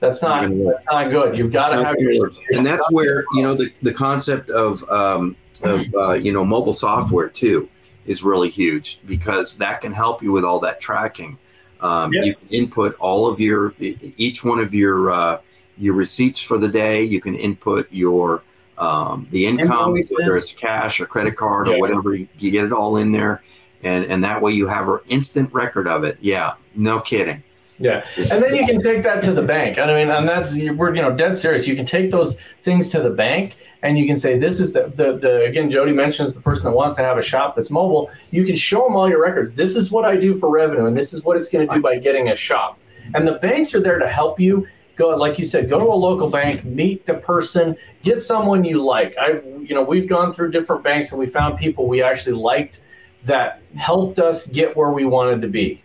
that's 0.04 0.22
not 0.22 0.50
that's 0.50 0.86
not 0.86 1.10
good. 1.10 1.38
You've 1.38 1.52
got 1.52 1.70
to 1.70 1.84
have 1.84 1.96
your 1.98 2.32
and 2.50 2.66
that's 2.66 2.92
where 2.92 3.24
you 3.34 3.42
know 3.42 3.54
the, 3.54 3.72
the 3.82 3.94
concept 3.94 4.50
of 4.50 4.84
um, 4.90 5.36
of 5.64 5.82
uh, 5.96 6.14
you 6.14 6.34
know 6.34 6.44
mobile 6.44 6.74
software 6.74 7.30
too 7.30 7.70
is 8.06 8.22
really 8.22 8.50
huge 8.50 9.00
because 9.06 9.58
that 9.60 9.80
can 9.80 9.94
help 9.94 10.22
you 10.22 10.32
with 10.34 10.44
all 10.44 10.60
that 10.60 10.82
tracking. 10.82 11.38
Um, 11.80 12.12
Yeah. 12.12 12.24
You 12.24 12.36
can 12.36 12.48
input 12.50 12.96
all 13.00 13.28
of 13.28 13.40
your 13.40 13.74
each 13.80 14.44
one 14.44 14.60
of 14.60 14.74
your 14.74 15.12
uh, 15.12 15.38
your 15.78 15.94
receipts 15.94 16.42
for 16.42 16.58
the 16.58 16.68
day. 16.68 17.04
You 17.04 17.22
can 17.22 17.36
input 17.36 17.88
your 17.90 18.44
um, 18.78 19.28
the 19.32 19.46
income, 19.46 19.94
whether 19.94 20.36
it's 20.36 20.54
cash 20.54 21.00
or 21.00 21.06
credit 21.06 21.38
card 21.38 21.68
Yeah. 21.68 21.76
or 21.76 21.80
whatever. 21.80 22.14
You 22.16 22.28
get 22.52 22.66
it 22.66 22.74
all 22.74 22.98
in 22.98 23.14
there, 23.14 23.42
and 23.84 24.04
and 24.06 24.22
that 24.26 24.42
way 24.42 24.52
you 24.52 24.68
have 24.68 24.90
an 24.90 25.00
instant 25.08 25.54
record 25.54 25.88
of 25.88 26.04
it. 26.04 26.18
Yeah, 26.20 26.56
no 26.76 27.00
kidding. 27.00 27.42
Yeah, 27.80 28.06
and 28.18 28.44
then 28.44 28.56
you 28.56 28.66
can 28.66 28.80
take 28.80 29.04
that 29.04 29.24
to 29.24 29.32
the 29.32 29.42
bank. 29.42 29.80
I 29.80 29.88
mean, 29.88 30.10
and 30.10 30.30
that's 30.30 30.54
we're 30.54 30.96
you 30.96 31.02
know 31.02 31.16
dead 31.16 31.38
serious. 31.38 31.68
You 31.68 31.76
can 31.76 31.86
take 31.86 32.12
those 32.12 32.40
things 32.62 32.90
to 32.92 33.02
the 33.02 33.10
bank, 33.10 33.58
and 33.82 33.98
you 33.98 34.06
can 34.06 34.18
say, 34.18 34.38
"This 34.38 34.60
is 34.60 34.74
the 34.74 34.92
the, 34.96 35.14
the 35.14 35.46
again." 35.46 35.70
Jody 35.70 35.92
mentions 35.92 36.34
the 36.34 36.42
person 36.42 36.66
that 36.66 36.72
wants 36.72 36.94
to 36.96 37.02
have 37.02 37.18
a 37.18 37.22
shop 37.22 37.56
that's 37.56 37.72
mobile. 37.72 38.12
You 38.32 38.46
can 38.46 38.56
show 38.56 38.84
them 38.84 38.96
all 38.96 39.10
your 39.10 39.22
records. 39.22 39.54
This 39.54 39.76
is 39.76 39.92
what 39.92 40.06
I 40.06 40.16
do 40.18 40.36
for 40.36 40.50
revenue, 40.50 40.86
and 40.86 40.96
this 40.96 41.14
is 41.14 41.24
what 41.24 41.36
it's 41.36 41.50
going 41.50 41.68
to 41.68 41.74
do 41.74 41.82
by 41.82 41.98
getting 41.98 42.30
a 42.30 42.36
shop. 42.36 42.80
And 43.16 43.28
the 43.28 43.34
banks 43.34 43.74
are 43.74 43.82
there 43.82 44.00
to 44.00 44.08
help 44.08 44.40
you. 44.40 44.68
Go 44.96 45.10
like 45.16 45.40
you 45.40 45.46
said, 45.46 45.70
go 45.70 45.80
to 45.80 45.86
a 45.86 45.96
local 45.96 46.30
bank, 46.30 46.64
meet 46.64 47.08
the 47.08 47.16
person, 47.16 47.76
get 48.04 48.22
someone 48.22 48.64
you 48.64 48.84
like. 48.84 49.16
I 49.18 49.42
you 49.60 49.74
know 49.74 49.84
we've 49.84 50.08
gone 50.08 50.32
through 50.32 50.52
different 50.52 50.84
banks 50.84 51.12
and 51.12 51.20
we 51.20 51.26
found 51.26 51.58
people 51.58 51.88
we 51.88 52.04
actually 52.04 52.34
liked 52.34 52.82
that 53.26 53.62
helped 53.76 54.20
us 54.20 54.46
get 54.46 54.78
where 54.78 54.92
we 54.92 55.06
wanted 55.06 55.42
to 55.42 55.48
be. 55.48 55.82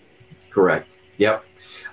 Correct. 0.50 0.98
Yep. 1.16 1.44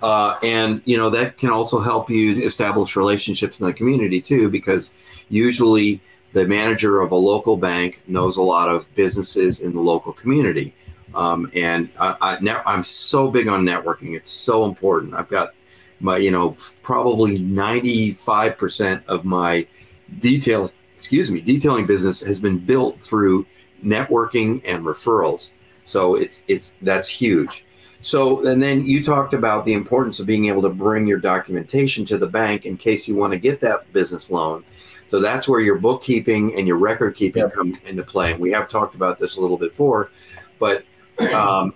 Uh, 0.05 0.37
and 0.43 0.83
you 0.85 0.95
know 0.95 1.09
that 1.09 1.35
can 1.35 1.49
also 1.49 1.79
help 1.79 2.11
you 2.11 2.35
establish 2.45 2.95
relationships 2.95 3.59
in 3.59 3.65
the 3.65 3.73
community 3.73 4.21
too, 4.21 4.51
because 4.51 4.93
usually 5.29 5.99
the 6.33 6.45
manager 6.45 7.01
of 7.01 7.11
a 7.11 7.15
local 7.15 7.57
bank 7.57 8.03
knows 8.05 8.37
a 8.37 8.41
lot 8.43 8.69
of 8.69 8.93
businesses 8.93 9.61
in 9.61 9.73
the 9.73 9.81
local 9.81 10.13
community. 10.13 10.75
Um, 11.15 11.49
and 11.55 11.89
I, 11.99 12.37
I'm 12.67 12.83
so 12.83 13.31
big 13.31 13.47
on 13.47 13.65
networking. 13.65 14.15
It's 14.15 14.29
so 14.29 14.65
important. 14.65 15.15
I've 15.15 15.29
got 15.29 15.55
my, 15.99 16.17
you 16.17 16.29
know, 16.29 16.55
probably 16.83 17.39
95% 17.39 19.07
of 19.07 19.25
my 19.25 19.65
detail, 20.19 20.71
excuse 20.93 21.31
me, 21.31 21.41
detailing 21.41 21.87
business 21.87 22.19
has 22.19 22.39
been 22.39 22.59
built 22.59 22.99
through 22.99 23.47
networking 23.83 24.61
and 24.67 24.85
referrals. 24.85 25.53
So 25.85 26.13
it's, 26.13 26.43
it's, 26.47 26.75
that's 26.83 27.09
huge. 27.09 27.65
So, 28.05 28.45
and 28.45 28.61
then 28.61 28.85
you 28.85 29.03
talked 29.03 29.33
about 29.33 29.65
the 29.65 29.73
importance 29.73 30.19
of 30.19 30.27
being 30.27 30.45
able 30.45 30.61
to 30.61 30.69
bring 30.69 31.07
your 31.07 31.17
documentation 31.17 32.05
to 32.05 32.19
the 32.19 32.27
bank 32.27 32.63
in 32.63 32.77
case 32.77 33.07
you 33.07 33.15
want 33.15 33.33
to 33.33 33.39
get 33.39 33.61
that 33.61 33.91
business 33.93 34.29
loan. 34.29 34.63
So 35.07 35.19
that's 35.19 35.49
where 35.49 35.59
your 35.59 35.79
bookkeeping 35.79 36.53
and 36.53 36.67
your 36.67 36.77
record 36.77 37.15
keeping 37.15 37.41
yep. 37.41 37.53
come 37.55 37.75
into 37.83 38.03
play. 38.03 38.33
And 38.33 38.39
we 38.39 38.51
have 38.51 38.67
talked 38.67 38.93
about 38.93 39.17
this 39.17 39.37
a 39.37 39.41
little 39.41 39.57
bit 39.57 39.71
before, 39.71 40.11
but 40.59 40.85
um, 41.33 41.73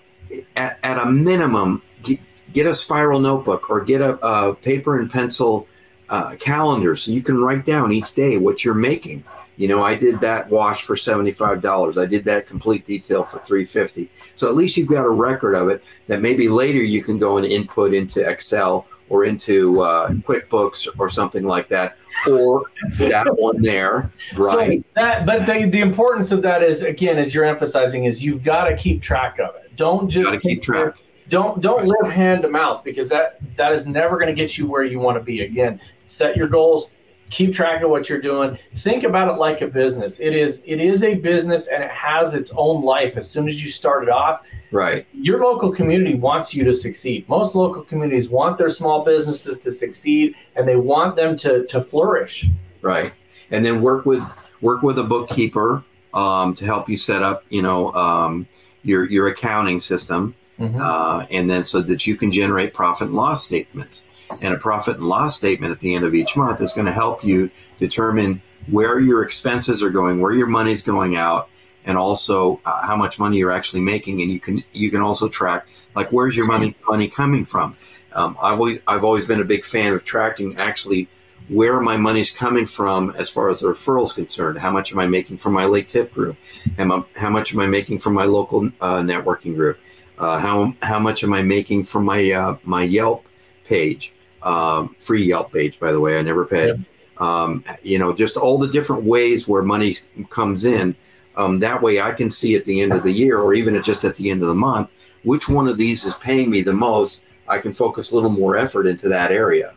at, 0.55 0.77
at, 0.83 0.99
a 0.99 1.09
minimum, 1.09 1.81
get, 2.03 2.19
get, 2.53 2.67
a 2.67 2.75
spiral 2.75 3.19
notebook 3.19 3.67
or 3.71 3.83
get 3.83 3.99
a, 3.99 4.23
a 4.23 4.53
paper 4.53 4.99
and 4.99 5.09
pencil 5.09 5.67
uh, 6.09 6.35
calendar 6.39 6.95
so 6.95 7.09
you 7.09 7.23
can 7.23 7.41
write 7.41 7.65
down 7.65 7.91
each 7.91 8.13
day 8.13 8.37
what 8.37 8.63
you're 8.63 8.75
making. 8.75 9.23
You 9.59 9.67
know, 9.67 9.83
I 9.83 9.93
did 9.95 10.21
that 10.21 10.49
wash 10.49 10.83
for 10.83 10.95
$75. 10.95 12.01
I 12.01 12.05
did 12.05 12.23
that 12.23 12.47
complete 12.47 12.85
detail 12.85 13.23
for 13.23 13.39
350. 13.39 14.09
So 14.37 14.47
at 14.47 14.55
least 14.55 14.77
you've 14.77 14.87
got 14.87 15.05
a 15.05 15.09
record 15.09 15.53
of 15.53 15.67
it 15.67 15.83
that 16.07 16.21
maybe 16.21 16.47
later 16.47 16.79
you 16.79 17.03
can 17.03 17.17
go 17.19 17.35
and 17.35 17.45
input 17.45 17.93
into 17.93 18.25
Excel 18.27 18.87
or 19.09 19.25
into 19.25 19.81
uh, 19.81 20.11
QuickBooks 20.11 20.87
or 20.97 21.09
something 21.09 21.43
like 21.43 21.67
that, 21.67 21.97
or 22.25 22.63
that 22.99 23.27
one 23.37 23.61
there, 23.61 24.13
right? 24.37 24.79
So 24.79 24.89
that, 24.95 25.25
but 25.25 25.45
the, 25.45 25.67
the 25.67 25.81
importance 25.81 26.31
of 26.31 26.41
that 26.43 26.63
is 26.63 26.83
again, 26.83 27.17
as 27.17 27.35
you're 27.35 27.43
emphasizing, 27.43 28.05
is 28.05 28.23
you've 28.23 28.43
got 28.43 28.69
to 28.69 28.77
keep 28.77 29.01
track 29.01 29.39
of 29.39 29.55
it. 29.55 29.75
Don't 29.75 30.07
just 30.07 30.41
keep 30.41 30.61
track. 30.61 30.93
don't 31.27 31.59
don't 31.59 31.85
live 31.85 32.11
hand 32.11 32.43
to 32.43 32.49
mouth 32.49 32.83
because 32.83 33.09
that 33.09 33.39
that 33.57 33.73
is 33.73 33.87
never 33.87 34.15
going 34.17 34.33
to 34.33 34.39
get 34.39 34.57
you 34.57 34.67
where 34.67 34.83
you 34.83 34.99
want 34.99 35.17
to 35.17 35.23
be. 35.23 35.41
Again, 35.41 35.81
set 36.05 36.37
your 36.37 36.47
goals, 36.47 36.91
keep 37.29 37.53
track 37.53 37.81
of 37.81 37.89
what 37.89 38.09
you're 38.09 38.21
doing. 38.21 38.57
Think 38.75 39.03
about 39.03 39.27
it 39.27 39.39
like 39.39 39.61
a 39.61 39.67
business. 39.67 40.19
It 40.19 40.33
is 40.33 40.63
it 40.65 40.79
is 40.79 41.03
a 41.03 41.15
business 41.15 41.67
and 41.67 41.83
it 41.83 41.91
has 41.91 42.33
its 42.33 42.51
own 42.55 42.83
life. 42.83 43.17
As 43.17 43.29
soon 43.29 43.47
as 43.47 43.63
you 43.63 43.69
start 43.69 44.03
it 44.03 44.09
off 44.09 44.41
right. 44.71 45.05
your 45.13 45.43
local 45.43 45.71
community 45.71 46.15
wants 46.15 46.53
you 46.53 46.63
to 46.63 46.73
succeed. 46.73 47.27
Most 47.29 47.55
local 47.55 47.83
communities 47.83 48.29
want 48.29 48.57
their 48.57 48.69
small 48.69 49.03
businesses 49.03 49.59
to 49.61 49.71
succeed 49.71 50.35
and 50.55 50.67
they 50.67 50.75
want 50.75 51.15
them 51.15 51.35
to 51.37 51.65
to 51.67 51.81
flourish. 51.81 52.47
Right. 52.81 53.13
And 53.51 53.63
then 53.63 53.81
work 53.81 54.05
with 54.05 54.23
work 54.61 54.81
with 54.81 54.97
a 54.99 55.03
bookkeeper 55.03 55.83
um, 56.13 56.53
to 56.55 56.65
help 56.65 56.89
you 56.89 56.97
set 56.97 57.23
up 57.23 57.43
you 57.49 57.61
know 57.61 57.93
um, 57.93 58.47
your 58.83 59.09
your 59.09 59.27
accounting 59.27 59.79
system 59.79 60.35
mm-hmm. 60.59 60.79
uh, 60.81 61.25
and 61.29 61.49
then 61.49 61.63
so 61.63 61.81
that 61.81 62.07
you 62.07 62.15
can 62.15 62.31
generate 62.31 62.73
profit 62.73 63.07
and 63.07 63.15
loss 63.15 63.45
statements 63.45 64.05
and 64.41 64.53
a 64.53 64.57
profit 64.57 64.97
and 64.97 65.07
loss 65.07 65.35
statement 65.35 65.71
at 65.71 65.79
the 65.79 65.95
end 65.95 66.05
of 66.05 66.13
each 66.13 66.35
month 66.35 66.61
is 66.61 66.73
going 66.73 66.85
to 66.85 66.93
help 66.93 67.23
you 67.23 67.49
determine 67.77 68.41
where 68.67 68.99
your 68.99 69.23
expenses 69.23 69.81
are 69.81 69.89
going, 69.89 70.19
where 70.19 70.33
your 70.33 70.47
money's 70.47 70.81
going 70.81 71.15
out, 71.15 71.49
and 71.85 71.97
also 71.97 72.61
uh, 72.65 72.85
how 72.85 72.95
much 72.95 73.19
money 73.19 73.37
you're 73.37 73.51
actually 73.51 73.81
making. 73.81 74.21
And 74.21 74.31
you 74.31 74.39
can 74.39 74.63
you 74.73 74.91
can 74.91 75.01
also 75.01 75.27
track 75.27 75.67
like 75.95 76.11
where's 76.11 76.37
your 76.37 76.45
money 76.45 76.75
money 76.87 77.07
coming 77.07 77.45
from. 77.45 77.75
Um, 78.13 78.37
I've 78.41 78.59
always 78.59 78.79
I've 78.87 79.03
always 79.03 79.25
been 79.25 79.41
a 79.41 79.45
big 79.45 79.65
fan 79.65 79.93
of 79.93 80.03
tracking 80.03 80.57
actually 80.57 81.07
where 81.47 81.81
my 81.81 81.97
money's 81.97 82.29
coming 82.29 82.67
from 82.67 83.09
as 83.17 83.29
far 83.29 83.49
as 83.49 83.61
the 83.61 83.67
referrals 83.67 84.13
concerned. 84.13 84.59
How 84.59 84.71
much 84.71 84.91
am 84.91 84.99
I 84.99 85.07
making 85.07 85.37
from 85.37 85.53
my 85.53 85.65
late 85.65 85.87
tip 85.87 86.13
group? 86.13 86.37
How, 86.77 87.07
how 87.15 87.29
much 87.31 87.53
am 87.53 87.59
I 87.59 87.65
making 87.65 87.99
from 87.99 88.13
my 88.13 88.25
local 88.25 88.67
uh, 88.79 88.99
networking 88.99 89.55
group? 89.55 89.79
Uh, 90.17 90.37
how 90.37 90.73
how 90.81 90.99
much 90.99 91.23
am 91.23 91.33
I 91.33 91.41
making 91.41 91.85
from 91.85 92.05
my 92.05 92.31
uh, 92.31 92.57
my 92.63 92.83
Yelp 92.83 93.25
page? 93.65 94.13
Um, 94.43 94.95
free 94.99 95.23
Yelp 95.23 95.51
page, 95.51 95.79
by 95.79 95.91
the 95.91 95.99
way. 95.99 96.17
I 96.17 96.21
never 96.21 96.45
paid. 96.45 96.77
Yeah. 96.77 96.83
Um, 97.17 97.63
you 97.83 97.99
know, 97.99 98.13
just 98.13 98.37
all 98.37 98.57
the 98.57 98.69
different 98.69 99.03
ways 99.03 99.47
where 99.47 99.61
money 99.61 99.97
comes 100.29 100.65
in. 100.65 100.95
Um, 101.35 101.59
that 101.59 101.81
way, 101.81 102.01
I 102.01 102.13
can 102.13 102.31
see 102.31 102.55
at 102.55 102.65
the 102.65 102.81
end 102.81 102.93
of 102.93 103.03
the 103.03 103.11
year, 103.11 103.37
or 103.37 103.53
even 103.53 103.81
just 103.83 104.03
at 104.03 104.15
the 104.15 104.29
end 104.29 104.41
of 104.41 104.47
the 104.47 104.55
month, 104.55 104.89
which 105.23 105.47
one 105.47 105.67
of 105.67 105.77
these 105.77 106.05
is 106.05 106.15
paying 106.15 106.49
me 106.49 106.61
the 106.61 106.73
most. 106.73 107.21
I 107.47 107.59
can 107.59 107.73
focus 107.73 108.11
a 108.11 108.15
little 108.15 108.29
more 108.29 108.57
effort 108.57 108.87
into 108.87 109.09
that 109.09 109.31
area. 109.31 109.73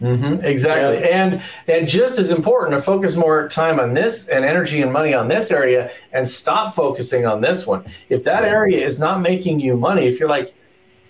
Mm-hmm, 0.00 0.44
exactly, 0.44 1.00
yeah. 1.00 1.24
and 1.24 1.42
and 1.68 1.86
just 1.86 2.18
as 2.18 2.32
important 2.32 2.76
to 2.76 2.82
focus 2.82 3.14
more 3.14 3.48
time 3.48 3.78
on 3.78 3.94
this 3.94 4.26
and 4.26 4.44
energy 4.44 4.82
and 4.82 4.92
money 4.92 5.14
on 5.14 5.28
this 5.28 5.52
area, 5.52 5.92
and 6.12 6.28
stop 6.28 6.74
focusing 6.74 7.24
on 7.24 7.40
this 7.40 7.68
one. 7.68 7.84
If 8.08 8.24
that 8.24 8.44
area 8.44 8.84
is 8.84 8.98
not 8.98 9.20
making 9.20 9.60
you 9.60 9.76
money, 9.76 10.06
if 10.06 10.18
you're 10.18 10.28
like, 10.28 10.54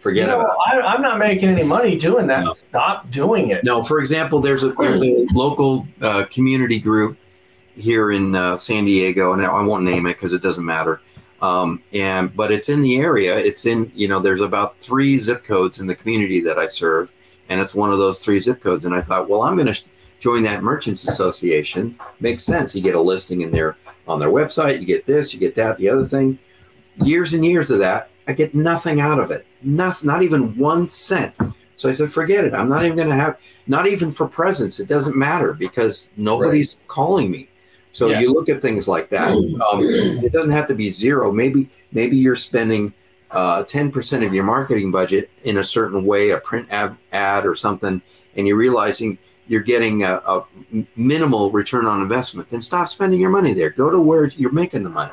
forget 0.03 0.27
you 0.27 0.33
know, 0.33 0.41
about 0.41 0.57
it. 0.75 0.85
I, 0.85 0.95
am 0.95 1.03
not 1.03 1.19
making 1.19 1.49
any 1.49 1.63
money 1.63 1.97
doing 1.97 2.27
that. 2.27 2.45
No. 2.45 2.53
Stop 2.53 3.11
doing 3.11 3.51
it. 3.51 3.65
No, 3.65 3.83
for 3.83 4.01
example, 4.01 4.41
there's 4.41 4.65
a 4.65 4.73
there's 4.73 5.03
a 5.03 5.25
local 5.33 5.87
uh, 6.01 6.25
community 6.25 6.81
group 6.81 7.17
here 7.77 8.11
in 8.11 8.35
uh, 8.35 8.57
San 8.57 8.85
Diego, 8.85 9.33
and 9.33 9.41
I 9.41 9.63
won't 9.63 9.85
name 9.85 10.07
it 10.07 10.15
because 10.15 10.33
it 10.33 10.43
doesn't 10.43 10.65
matter. 10.65 11.01
Um, 11.41 11.83
and 11.93 12.35
but 12.37 12.53
it's 12.53 12.69
in 12.69 12.83
the 12.83 12.99
area. 12.99 13.37
It's 13.37 13.65
in 13.65 13.91
you 13.95 14.09
know 14.09 14.19
there's 14.19 14.41
about 14.41 14.79
three 14.79 15.19
zip 15.19 15.45
codes 15.45 15.81
in 15.81 15.87
the 15.87 15.95
community 15.95 16.41
that 16.41 16.59
I 16.59 16.67
serve, 16.67 17.13
and 17.49 17.61
it's 17.61 17.75
one 17.75 17.93
of 17.93 17.99
those 17.99 18.25
three 18.25 18.41
zip 18.41 18.61
codes. 18.61 18.85
And 18.85 18.95
I 18.95 19.01
thought, 19.01 19.29
well, 19.29 19.43
I'm 19.43 19.55
going 19.55 19.73
to 19.73 19.85
join 20.19 20.43
that 20.43 20.63
merchants 20.63 21.09
association. 21.09 21.97
Makes 22.21 22.43
sense. 22.43 22.75
You 22.75 22.83
get 22.83 22.95
a 22.95 23.01
listing 23.01 23.41
in 23.43 23.53
there 23.53 23.77
on 24.09 24.19
their 24.19 24.31
website. 24.31 24.81
You 24.81 24.87
get 24.87 25.07
this. 25.07 25.33
You 25.33 25.41
get 25.41 25.55
that. 25.55 25.79
The 25.79 25.89
other 25.89 26.05
thing. 26.05 26.39
Years 27.03 27.33
and 27.33 27.45
years 27.45 27.71
of 27.71 27.79
that. 27.79 28.11
I 28.29 28.35
get 28.35 28.55
nothing 28.55 29.01
out 29.01 29.19
of 29.19 29.33
it 29.33 29.45
not, 29.65 30.05
not 30.05 30.23
even 30.23 30.57
one 30.57 30.87
cent. 30.87 31.35
So 31.77 31.89
I 31.89 31.93
said, 31.93 32.13
forget 32.13 32.45
it. 32.45 32.55
I'm 32.55 32.69
not 32.69 32.85
even 32.85 32.97
going 32.97 33.09
to 33.09 33.15
have, 33.15 33.41
not 33.67 33.87
even 33.87 34.11
for 34.11 34.29
presents. 34.29 34.79
It 34.79 34.89
doesn't 34.89 35.17
matter 35.17 35.53
because 35.55 36.13
nobody's 36.17 36.77
right. 36.77 36.89
calling 36.89 37.31
me. 37.31 37.49
So 37.93 38.09
yeah. 38.09 38.21
you 38.21 38.33
look 38.33 38.49
at 38.49 38.63
things 38.63 38.89
like 38.89 39.09
that. 39.11 39.33
Um, 39.73 39.81
it 40.25 40.33
doesn't 40.33 40.51
have 40.51 40.67
to 40.69 40.75
be 40.75 40.91
zero. 40.91 41.33
Maybe, 41.33 41.69
maybe 41.93 42.17
you're 42.17 42.37
spending 42.37 42.93
uh, 43.31 43.63
10% 43.65 44.27
of 44.27 44.35
your 44.35 44.45
marketing 44.45 44.91
budget 44.91 45.31
in 45.45 45.59
a 45.59 45.65
certain 45.65 46.05
way, 46.05 46.31
a 46.31 46.39
print 46.39 46.69
ad, 46.71 46.97
ad 47.13 47.47
or 47.47 47.55
something, 47.55 48.03
and 48.37 48.47
you're 48.47 48.57
realizing 48.57 49.19
you're 49.49 49.63
getting 49.63 50.03
a, 50.05 50.15
a 50.27 50.47
minimal 50.97 51.51
return 51.51 51.87
on 51.87 52.01
investment. 52.03 52.49
Then 52.49 52.63
stop 52.63 52.89
spending 52.89 53.21
your 53.21 53.31
money 53.31 53.55
there. 53.55 53.71
Go 53.71 53.91
to 53.91 54.01
where 54.01 54.27
you're 54.29 54.53
making 54.53 54.83
the 54.83 54.91
money. 54.91 55.13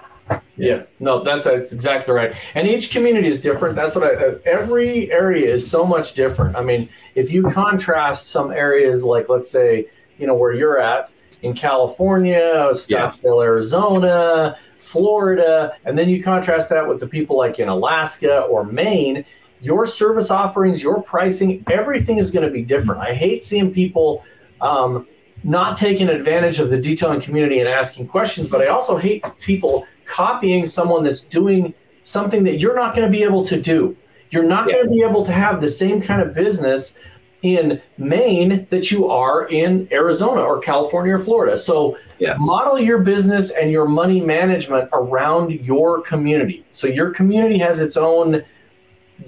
Yeah, 0.58 0.84
no, 1.00 1.24
that's, 1.24 1.46
that's 1.46 1.72
exactly 1.72 2.14
right. 2.14 2.36
And 2.54 2.68
each 2.68 2.92
community 2.92 3.30
is 3.30 3.40
different. 3.40 3.76
That's 3.76 3.96
what 3.96 4.04
I, 4.04 4.16
uh, 4.16 4.38
every 4.46 5.12
area 5.12 5.54
is 5.54 5.70
so 5.70 5.86
much 5.86 6.14
different. 6.14 6.56
I 6.56 6.62
mean, 6.62 6.90
if 7.16 7.32
you 7.32 7.44
contrast 7.44 8.30
some 8.30 8.52
areas 8.52 9.04
like, 9.04 9.30
let's 9.30 9.50
say, 9.50 9.88
you 10.18 10.28
know, 10.28 10.36
where 10.36 10.54
you're 10.54 10.80
at 10.82 11.12
in 11.44 11.54
California, 11.54 12.70
Scottsdale, 12.74 13.40
yeah. 13.40 13.46
Arizona, 13.46 14.58
Florida, 14.72 15.74
and 15.86 15.98
then 15.98 16.10
you 16.10 16.22
contrast 16.22 16.70
that 16.70 16.86
with 16.88 17.00
the 17.00 17.08
people 17.08 17.38
like 17.38 17.60
in 17.60 17.70
Alaska 17.70 18.42
or 18.42 18.66
Maine, 18.66 19.24
your 19.62 19.86
service 19.86 20.32
offerings, 20.32 20.82
your 20.84 21.02
pricing, 21.02 21.64
everything 21.70 22.18
is 22.18 22.32
going 22.32 22.46
to 22.46 22.52
be 22.52 22.64
different. 22.64 23.02
I 23.02 23.14
hate 23.14 23.44
seeing 23.44 23.72
people 23.72 24.26
um, 24.62 25.08
not 25.44 25.78
taking 25.78 26.10
advantage 26.10 26.60
of 26.60 26.70
the 26.70 26.78
detailing 26.78 27.22
community 27.22 27.60
and 27.60 27.70
asking 27.70 28.08
questions, 28.08 28.50
but 28.50 28.62
I 28.62 28.68
also 28.68 28.98
hate 28.98 29.26
people 29.40 29.86
copying 30.10 30.66
someone 30.66 31.04
that's 31.04 31.22
doing 31.22 31.74
something 32.04 32.44
that 32.44 32.60
you're 32.60 32.76
not 32.76 32.96
going 32.96 33.08
to 33.08 33.12
be 33.12 33.24
able 33.24 33.46
to 33.46 33.62
do. 33.62 33.96
You're 34.32 34.44
not 34.44 34.68
yeah. 34.68 34.74
going 34.74 34.86
to 34.86 34.92
be 34.92 35.04
able 35.04 35.24
to 35.26 35.32
have 35.32 35.62
the 35.62 35.68
same 35.68 36.02
kind 36.02 36.22
of 36.22 36.34
business 36.34 36.98
in 37.42 37.82
Maine 37.98 38.68
that 38.70 38.92
you 38.92 39.08
are 39.08 39.48
in 39.48 39.88
Arizona 39.92 40.42
or 40.42 40.60
California 40.60 41.14
or 41.14 41.20
Florida. 41.20 41.58
So 41.58 41.98
yes. 42.18 42.38
model 42.42 42.80
your 42.80 43.00
business 43.00 43.52
and 43.52 43.72
your 43.72 43.88
money 43.88 44.20
management 44.20 44.90
around 44.92 45.52
your 45.52 46.02
community. 46.02 46.66
So 46.72 46.88
your 46.88 47.12
community 47.12 47.60
has 47.60 47.80
its 47.80 47.96
own 47.96 48.44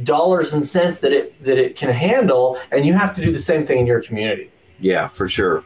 dollars 0.04 0.54
and 0.54 0.66
cents 0.66 1.02
that 1.02 1.12
it 1.12 1.42
that 1.44 1.58
it 1.58 1.76
can 1.76 1.90
handle 1.90 2.58
and 2.72 2.86
you 2.86 2.94
have 2.94 3.14
to 3.16 3.22
do 3.22 3.30
the 3.32 3.40
same 3.40 3.66
thing 3.66 3.80
in 3.80 3.86
your 3.86 4.02
community. 4.02 4.50
Yeah, 4.80 5.08
for 5.08 5.28
sure. 5.28 5.64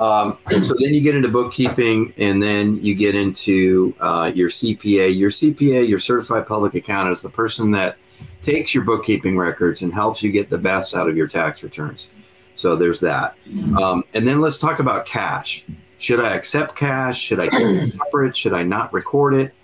Um, 0.00 0.38
so 0.62 0.74
then 0.78 0.94
you 0.94 1.02
get 1.02 1.14
into 1.14 1.28
bookkeeping, 1.28 2.14
and 2.16 2.42
then 2.42 2.82
you 2.82 2.94
get 2.94 3.14
into 3.14 3.94
uh, 4.00 4.32
your 4.34 4.48
CPA. 4.48 5.16
Your 5.16 5.30
CPA, 5.30 5.86
your 5.86 5.98
certified 5.98 6.46
public 6.46 6.74
accountant, 6.74 7.12
is 7.12 7.22
the 7.22 7.30
person 7.30 7.70
that 7.72 7.98
takes 8.42 8.74
your 8.74 8.84
bookkeeping 8.84 9.36
records 9.36 9.82
and 9.82 9.92
helps 9.92 10.22
you 10.22 10.32
get 10.32 10.48
the 10.48 10.58
best 10.58 10.94
out 10.94 11.08
of 11.08 11.16
your 11.16 11.28
tax 11.28 11.62
returns. 11.62 12.08
So 12.54 12.76
there's 12.76 13.00
that. 13.00 13.36
Um, 13.80 14.04
and 14.14 14.26
then 14.26 14.40
let's 14.40 14.58
talk 14.58 14.80
about 14.80 15.06
cash. 15.06 15.64
Should 15.98 16.20
I 16.20 16.34
accept 16.34 16.76
cash? 16.76 17.20
Should 17.20 17.40
I 17.40 17.48
keep 17.48 17.60
it 17.60 17.80
separate? 17.98 18.36
Should 18.36 18.54
I 18.54 18.62
not 18.62 18.92
record 18.92 19.34
it? 19.34 19.54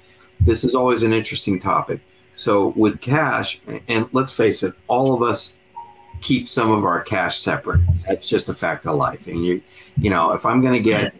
This 0.40 0.64
is 0.64 0.74
always 0.74 1.02
an 1.02 1.12
interesting 1.12 1.58
topic. 1.58 2.00
So 2.36 2.74
with 2.76 3.00
cash, 3.00 3.60
and 3.88 4.08
let's 4.12 4.36
face 4.36 4.62
it, 4.62 4.74
all 4.86 5.14
of 5.14 5.22
us 5.22 5.56
keep 6.20 6.48
some 6.48 6.70
of 6.70 6.84
our 6.84 7.02
cash 7.02 7.38
separate. 7.38 7.80
That's 8.06 8.28
just 8.28 8.48
a 8.48 8.54
fact 8.54 8.86
of 8.86 8.96
life. 8.96 9.26
And 9.26 9.44
you, 9.44 9.62
you 9.96 10.10
know, 10.10 10.32
if 10.32 10.46
I'm 10.46 10.60
going 10.60 10.82
to 10.82 10.90
get, 10.90 11.14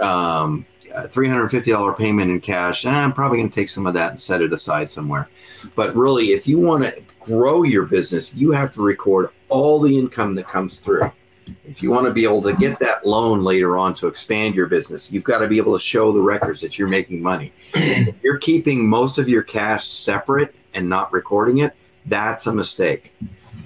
um, 0.00 0.66
a 0.94 1.08
$350 1.08 1.96
payment 1.96 2.30
in 2.30 2.40
cash. 2.40 2.84
eh, 2.84 2.90
I'm 2.90 3.12
probably 3.12 3.38
going 3.38 3.50
to 3.50 3.54
take 3.54 3.68
some 3.68 3.86
of 3.86 3.94
that 3.94 4.10
and 4.10 4.20
set 4.20 4.42
it 4.42 4.52
aside 4.52 4.90
somewhere. 4.90 5.28
But 5.74 5.94
really, 5.94 6.32
if 6.32 6.46
you 6.46 6.58
want 6.58 6.84
to 6.84 7.02
grow 7.18 7.62
your 7.62 7.86
business, 7.86 8.34
you 8.34 8.52
have 8.52 8.72
to 8.74 8.82
record 8.82 9.30
all 9.48 9.80
the 9.80 9.98
income 9.98 10.34
that 10.36 10.48
comes 10.48 10.80
through. 10.80 11.12
If 11.64 11.82
you 11.82 11.90
want 11.90 12.06
to 12.06 12.12
be 12.12 12.24
able 12.24 12.42
to 12.42 12.54
get 12.56 12.78
that 12.78 13.04
loan 13.04 13.42
later 13.42 13.76
on 13.76 13.94
to 13.94 14.06
expand 14.06 14.54
your 14.54 14.66
business, 14.66 15.10
you've 15.10 15.24
got 15.24 15.40
to 15.40 15.48
be 15.48 15.58
able 15.58 15.72
to 15.72 15.82
show 15.82 16.12
the 16.12 16.20
records 16.20 16.60
that 16.60 16.78
you're 16.78 16.88
making 16.88 17.22
money. 17.22 17.52
if 17.74 18.14
you're 18.22 18.38
keeping 18.38 18.88
most 18.88 19.18
of 19.18 19.28
your 19.28 19.42
cash 19.42 19.84
separate 19.84 20.54
and 20.74 20.88
not 20.88 21.12
recording 21.12 21.58
it, 21.58 21.74
that's 22.06 22.46
a 22.46 22.54
mistake 22.54 23.14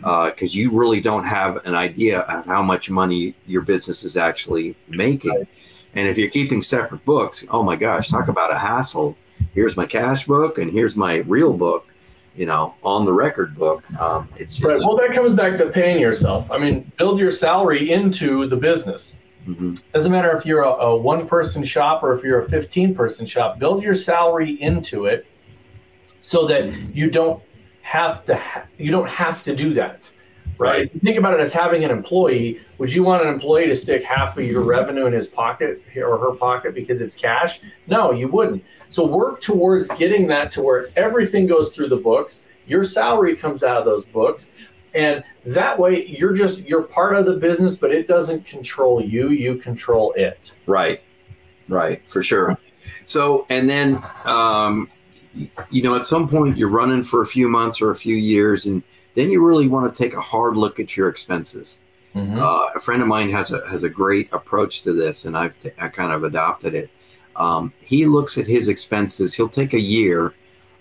because 0.04 0.54
uh, 0.54 0.58
you 0.58 0.70
really 0.78 1.00
don't 1.00 1.24
have 1.24 1.64
an 1.64 1.74
idea 1.74 2.20
of 2.20 2.44
how 2.44 2.62
much 2.62 2.90
money 2.90 3.34
your 3.46 3.62
business 3.62 4.04
is 4.04 4.18
actually 4.18 4.76
making. 4.86 5.46
And 5.94 6.08
if 6.08 6.18
you're 6.18 6.30
keeping 6.30 6.60
separate 6.60 7.06
books, 7.06 7.46
oh 7.50 7.62
my 7.62 7.74
gosh, 7.76 8.10
talk 8.10 8.28
about 8.28 8.52
a 8.52 8.58
hassle. 8.58 9.16
Here's 9.54 9.78
my 9.78 9.86
cash 9.86 10.26
book 10.26 10.58
and 10.58 10.70
here's 10.70 10.94
my 10.94 11.18
real 11.20 11.54
book, 11.54 11.88
you 12.36 12.44
know, 12.44 12.74
on 12.82 13.06
the 13.06 13.14
record 13.14 13.56
book. 13.56 13.90
Um, 13.98 14.28
it's 14.36 14.58
just, 14.58 14.68
Right. 14.68 14.78
Well, 14.80 14.96
that 14.96 15.14
comes 15.14 15.32
back 15.32 15.56
to 15.56 15.70
paying 15.70 16.00
yourself. 16.00 16.50
I 16.50 16.58
mean, 16.58 16.92
build 16.98 17.18
your 17.18 17.30
salary 17.30 17.90
into 17.90 18.46
the 18.46 18.56
business. 18.56 19.14
Mhm. 19.48 19.82
Doesn't 19.94 20.12
matter 20.12 20.36
if 20.36 20.44
you're 20.44 20.64
a, 20.64 20.68
a 20.68 20.96
one 20.96 21.26
person 21.26 21.64
shop 21.64 22.02
or 22.02 22.14
if 22.14 22.22
you're 22.22 22.40
a 22.40 22.48
15 22.48 22.94
person 22.94 23.24
shop, 23.24 23.58
build 23.58 23.82
your 23.82 23.94
salary 23.94 24.60
into 24.60 25.06
it 25.06 25.26
so 26.20 26.46
that 26.46 26.70
you 26.94 27.10
don't 27.10 27.42
have 27.84 28.24
to 28.24 28.34
ha- 28.34 28.64
you 28.78 28.90
don't 28.90 29.08
have 29.08 29.44
to 29.44 29.54
do 29.54 29.74
that. 29.74 30.10
Right. 30.56 30.90
You 30.94 31.00
Think 31.00 31.18
about 31.18 31.34
it 31.34 31.40
as 31.40 31.52
having 31.52 31.84
an 31.84 31.90
employee. 31.90 32.60
Would 32.78 32.92
you 32.92 33.02
want 33.02 33.22
an 33.22 33.28
employee 33.28 33.66
to 33.66 33.76
stick 33.76 34.02
half 34.02 34.38
of 34.38 34.44
your 34.44 34.62
revenue 34.62 35.06
in 35.06 35.12
his 35.12 35.28
pocket 35.28 35.82
or 35.96 36.16
her 36.16 36.32
pocket 36.34 36.74
because 36.74 37.00
it's 37.00 37.14
cash? 37.14 37.60
No, 37.86 38.12
you 38.12 38.28
wouldn't. 38.28 38.64
So 38.88 39.04
work 39.04 39.40
towards 39.40 39.88
getting 39.90 40.26
that 40.28 40.50
to 40.52 40.62
where 40.62 40.88
everything 40.96 41.46
goes 41.46 41.74
through 41.74 41.88
the 41.88 41.96
books. 41.96 42.44
Your 42.66 42.84
salary 42.84 43.36
comes 43.36 43.62
out 43.62 43.76
of 43.76 43.84
those 43.84 44.04
books. 44.06 44.50
And 44.94 45.22
that 45.44 45.78
way 45.78 46.06
you're 46.06 46.32
just 46.32 46.60
you're 46.60 46.84
part 46.84 47.16
of 47.16 47.26
the 47.26 47.34
business, 47.34 47.76
but 47.76 47.90
it 47.90 48.08
doesn't 48.08 48.46
control 48.46 49.04
you. 49.04 49.30
You 49.30 49.56
control 49.56 50.14
it. 50.16 50.54
Right, 50.66 51.02
right, 51.68 52.08
for 52.08 52.22
sure. 52.22 52.56
So, 53.04 53.46
and 53.50 53.68
then, 53.68 54.02
um, 54.24 54.88
you 55.70 55.82
know, 55.82 55.96
at 55.96 56.04
some 56.04 56.28
point 56.28 56.56
you're 56.56 56.68
running 56.68 57.02
for 57.02 57.22
a 57.22 57.26
few 57.26 57.48
months 57.48 57.80
or 57.80 57.90
a 57.90 57.96
few 57.96 58.16
years, 58.16 58.66
and 58.66 58.82
then 59.14 59.30
you 59.30 59.44
really 59.44 59.68
want 59.68 59.92
to 59.92 60.02
take 60.02 60.14
a 60.14 60.20
hard 60.20 60.56
look 60.56 60.78
at 60.80 60.96
your 60.96 61.08
expenses. 61.08 61.80
Uh, 62.38 62.70
a 62.76 62.80
friend 62.80 63.02
of 63.02 63.08
mine 63.08 63.30
has 63.30 63.52
a 63.52 63.68
has 63.68 63.82
a 63.82 63.88
great 63.88 64.32
approach 64.32 64.82
to 64.82 64.92
this, 64.92 65.24
and 65.24 65.36
I've 65.36 65.58
t- 65.58 65.70
I 65.80 65.88
kind 65.88 66.12
of 66.12 66.22
adopted 66.22 66.74
it. 66.74 66.90
Um, 67.36 67.72
he 67.80 68.06
looks 68.06 68.38
at 68.38 68.46
his 68.46 68.68
expenses. 68.68 69.34
He'll 69.34 69.48
take 69.48 69.72
a 69.72 69.80
year 69.80 70.34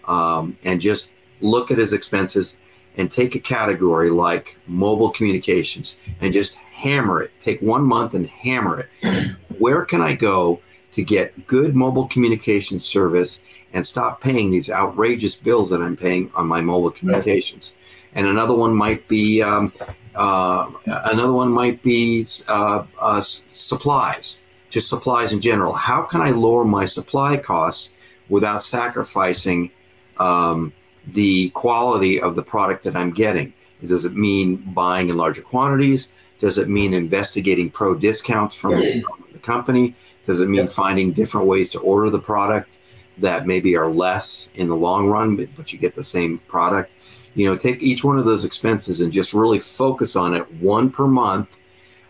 um, 0.06 0.58
and 0.64 0.80
just 0.80 1.12
look 1.42 1.72
at 1.72 1.80
his 1.80 1.94
expenses 1.94 2.58
and 2.98 3.12
take 3.12 3.34
a 3.34 3.40
category 3.40 4.12
like 4.12 4.60
mobile 4.68 5.10
communications 5.10 5.98
and 6.22 6.32
just 6.32 6.56
hammer 6.58 7.24
it. 7.24 7.32
Take 7.40 7.62
one 7.62 7.84
month 7.84 8.14
and 8.14 8.28
hammer 8.28 8.88
it. 9.02 9.36
Where 9.58 9.86
can 9.86 10.02
I 10.02 10.14
go 10.16 10.62
to 10.92 11.04
get 11.04 11.48
good 11.48 11.76
mobile 11.76 12.08
communication 12.08 12.78
service 12.78 13.42
and 13.74 13.86
stop 13.86 14.22
paying 14.22 14.52
these 14.52 14.70
outrageous 14.70 15.36
bills 15.36 15.70
that 15.72 15.82
I'm 15.82 15.98
paying 15.98 16.32
on 16.36 16.48
my 16.48 16.62
mobile 16.62 16.92
communications? 16.92 17.76
And 18.16 18.28
another 18.28 18.56
one 18.56 18.76
might 18.76 19.08
be 19.08 19.42
um, 19.42 19.72
uh, 20.16 20.70
another 20.86 21.34
one 21.34 21.52
might 21.52 21.82
be 21.82 22.26
uh, 22.48 22.86
uh, 23.00 23.22
supplies, 23.22 24.42
just 24.70 24.90
supplies 24.90 25.34
in 25.34 25.42
general. 25.42 25.74
How 25.74 26.04
can 26.04 26.22
I 26.22 26.30
lower 26.30 26.64
my 26.64 26.86
supply 26.86 27.38
costs 27.38 27.94
without 28.30 28.62
sacrificing 28.62 29.72
um, 30.20 30.74
the 31.08 31.50
quality 31.50 32.22
of 32.22 32.36
the 32.36 32.44
product 32.44 32.84
that 32.84 32.96
I'm 32.96 33.12
getting? 33.12 33.54
Does 33.82 34.06
it 34.06 34.16
mean 34.16 34.58
buying 34.58 35.10
in 35.10 35.18
larger 35.18 35.42
quantities? 35.42 36.14
Does 36.40 36.58
it 36.58 36.70
mean 36.70 36.94
investigating 36.94 37.70
pro 37.70 37.98
discounts 37.98 38.56
from, 38.56 38.82
from 38.82 39.24
the 39.32 39.40
company? 39.40 39.96
Does 40.24 40.40
it 40.40 40.48
mean 40.48 40.68
finding 40.68 41.12
different 41.12 41.48
ways 41.48 41.70
to 41.72 41.80
order 41.80 42.10
the 42.10 42.20
product 42.20 42.70
that 43.20 43.46
maybe 43.46 43.76
are 43.76 43.90
less 43.90 44.52
in 44.56 44.68
the 44.68 44.76
long 44.76 45.08
run, 45.08 45.36
but, 45.36 45.50
but 45.56 45.74
you 45.74 45.80
get 45.80 45.96
the 45.96 46.04
same 46.04 46.40
product? 46.48 46.92
You 47.36 47.48
know, 47.48 47.58
take 47.58 47.82
each 47.82 48.04
one 48.04 48.20
of 48.20 48.26
those 48.26 48.46
expenses 48.46 49.00
and 49.02 49.12
just 49.12 49.34
really 49.34 49.60
focus 49.60 50.16
on 50.16 50.36
it 50.36 50.52
one 50.56 50.92
per 50.92 51.08
month, 51.08 51.60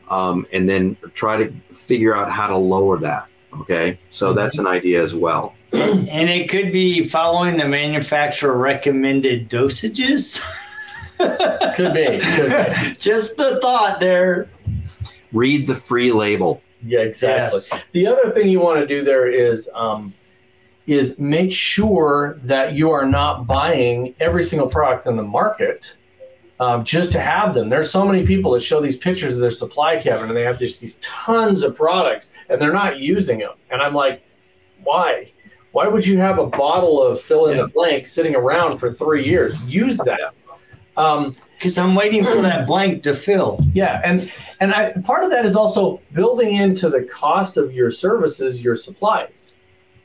um, 0.10 0.46
and 0.54 0.68
then 0.68 0.98
try 1.14 1.38
to 1.38 1.52
figure 1.74 2.16
out 2.16 2.32
how 2.32 2.48
to 2.48 2.58
lower 2.58 2.98
that. 3.00 3.28
Okay, 3.62 4.00
so 4.10 4.34
that's 4.34 4.58
an 4.58 4.66
idea 4.66 5.02
as 5.02 5.16
well. 5.16 5.56
And 5.74 6.30
it 6.30 6.50
could 6.50 6.72
be 6.72 7.06
following 7.06 7.58
the 7.58 7.68
manufacturer 7.68 8.58
recommended 8.58 9.50
dosages. 9.50 10.42
Could 11.76 11.94
be. 11.94 12.20
Could 12.20 12.50
be. 12.50 12.96
Just 12.96 13.40
a 13.40 13.60
thought 13.62 14.00
there. 14.00 14.50
Read 15.32 15.68
the 15.68 15.76
free 15.76 16.12
label. 16.12 16.62
Yeah, 16.86 17.00
exactly. 17.00 17.60
Yes. 17.72 17.84
The 17.92 18.08
other 18.08 18.32
thing 18.32 18.50
you 18.50 18.60
want 18.60 18.80
to 18.80 18.88
do 18.88 19.04
there 19.04 19.28
is 19.28 19.70
um, 19.74 20.14
is 20.88 21.18
make 21.18 21.54
sure 21.54 22.38
that 22.44 22.74
you 22.74 22.92
are 22.92 23.06
not 23.06 23.48
buying 23.48 24.14
every 24.20 24.44
single 24.44 24.68
product 24.68 25.06
in 25.06 25.16
the 25.16 25.24
market 25.24 25.96
um, 26.60 26.84
just 26.84 27.12
to 27.14 27.20
have 27.20 27.54
them. 27.56 27.70
There's 27.70 27.90
so 27.90 28.06
many 28.06 28.26
people 28.26 28.52
that 28.52 28.62
show 28.62 28.82
these 28.82 28.98
pictures 28.98 29.34
of 29.34 29.40
their 29.40 29.52
supply 29.52 30.00
cabinet 30.02 30.28
and 30.30 30.38
they 30.38 30.44
have 30.44 30.60
just 30.60 30.80
these 30.80 30.96
tons 30.96 31.64
of 31.64 31.76
products 31.76 32.32
and 32.50 32.60
they're 32.62 32.74
not 32.74 33.00
using 33.00 33.40
them. 33.40 33.54
And 33.72 33.82
I'm 33.82 33.94
like, 33.94 34.24
why? 34.84 35.32
Why 35.72 35.88
would 35.88 36.06
you 36.06 36.20
have 36.20 36.38
a 36.38 36.46
bottle 36.46 37.02
of 37.02 37.20
fill 37.20 37.48
in 37.48 37.58
the 37.58 37.68
blank 37.68 38.06
sitting 38.06 38.36
around 38.36 38.78
for 38.78 38.92
three 38.92 39.26
years? 39.26 39.60
Use 39.64 39.98
that. 40.00 40.34
Um, 40.96 41.36
Because 41.58 41.78
I'm 41.80 41.96
waiting 41.96 42.24
for 42.24 42.42
that 42.42 42.68
blank 42.68 43.02
to 43.04 43.14
fill. 43.16 43.60
yeah, 43.74 44.00
and 44.06 44.32
and 44.60 44.74
I, 44.76 44.92
part 45.04 45.24
of 45.24 45.32
that 45.32 45.46
is 45.46 45.56
also 45.56 46.00
building 46.12 46.54
into 46.54 46.90
the 46.90 47.02
cost 47.04 47.58
of 47.58 47.74
your 47.74 47.90
services 47.90 48.64
your 48.64 48.76
supplies, 48.76 49.54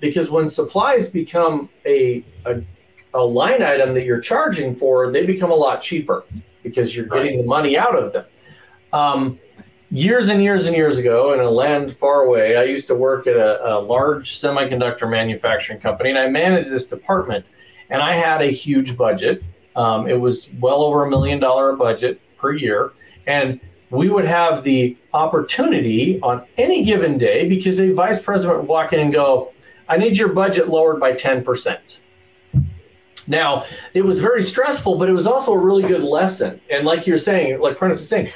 because 0.01 0.31
when 0.31 0.49
supplies 0.49 1.09
become 1.09 1.69
a 1.87 2.25
a, 2.47 2.63
a 3.15 3.25
line 3.25 3.63
item 3.63 3.93
that 3.95 4.05
you're 4.05 4.21
charging 4.21 4.75
for, 4.75 5.11
they 5.11 5.25
become 5.27 5.51
a 5.51 5.55
lot 5.55 5.81
cheaper 5.83 6.25
because 6.63 6.95
you're 6.95 7.07
getting 7.07 7.41
the 7.41 7.47
money 7.47 7.77
out 7.77 7.97
of 7.97 8.13
them. 8.13 8.25
Um, 8.93 9.39
years 9.91 10.29
and 10.29 10.43
years 10.43 10.67
and 10.67 10.77
years 10.77 10.99
ago, 10.99 11.33
in 11.33 11.41
a 11.41 11.51
land 11.51 11.95
far 11.95 12.23
away, 12.23 12.57
I 12.57 12.65
used 12.65 12.87
to 12.89 12.95
work 12.95 13.27
at 13.27 13.37
a, 13.37 13.77
a 13.77 13.81
large 13.81 14.39
semiconductor 14.39 15.09
manufacturing 15.09 15.81
company, 15.81 16.11
and 16.11 16.19
I 16.19 16.29
managed 16.29 16.71
this 16.71 16.87
department, 16.87 17.47
and 17.91 18.03
I 18.03 18.15
had 18.15 18.43
a 18.43 18.51
huge 18.51 18.97
budget. 18.97 19.43
Um, 19.77 20.09
it 20.09 20.21
was 20.21 20.53
well 20.61 20.83
over 20.83 21.05
a 21.05 21.11
million 21.11 21.39
dollar 21.39 21.75
budget 21.75 22.21
per 22.37 22.53
year, 22.53 22.93
and 23.27 23.61
we 23.91 24.11
would 24.11 24.27
have 24.27 24.65
the 24.65 24.97
opportunity 25.15 26.21
on 26.21 26.45
any 26.59 26.85
given 26.85 27.17
day 27.17 27.49
because 27.49 27.81
a 27.81 27.93
vice 27.93 28.21
president 28.21 28.59
would 28.59 28.69
walk 28.69 28.93
in 28.93 29.01
and 29.01 29.13
go, 29.13 29.53
I 29.89 29.97
need 29.97 30.17
your 30.17 30.29
budget 30.29 30.69
lowered 30.69 31.01
by 31.01 31.13
10%. 31.13 32.01
Now, 33.27 33.65
it 33.93 34.03
was 34.03 34.21
very 34.21 34.43
stressful, 34.43 34.97
but 34.97 35.09
it 35.09 35.13
was 35.13 35.27
also 35.27 35.53
a 35.53 35.59
really 35.59 35.83
good 35.83 36.03
lesson. 36.03 36.61
And 36.71 36.87
like 36.87 37.07
you're 37.07 37.19
saying, 37.19 37.61
like 37.61 37.77
Prentice 37.77 38.01
is 38.01 38.09
saying, 38.09 38.31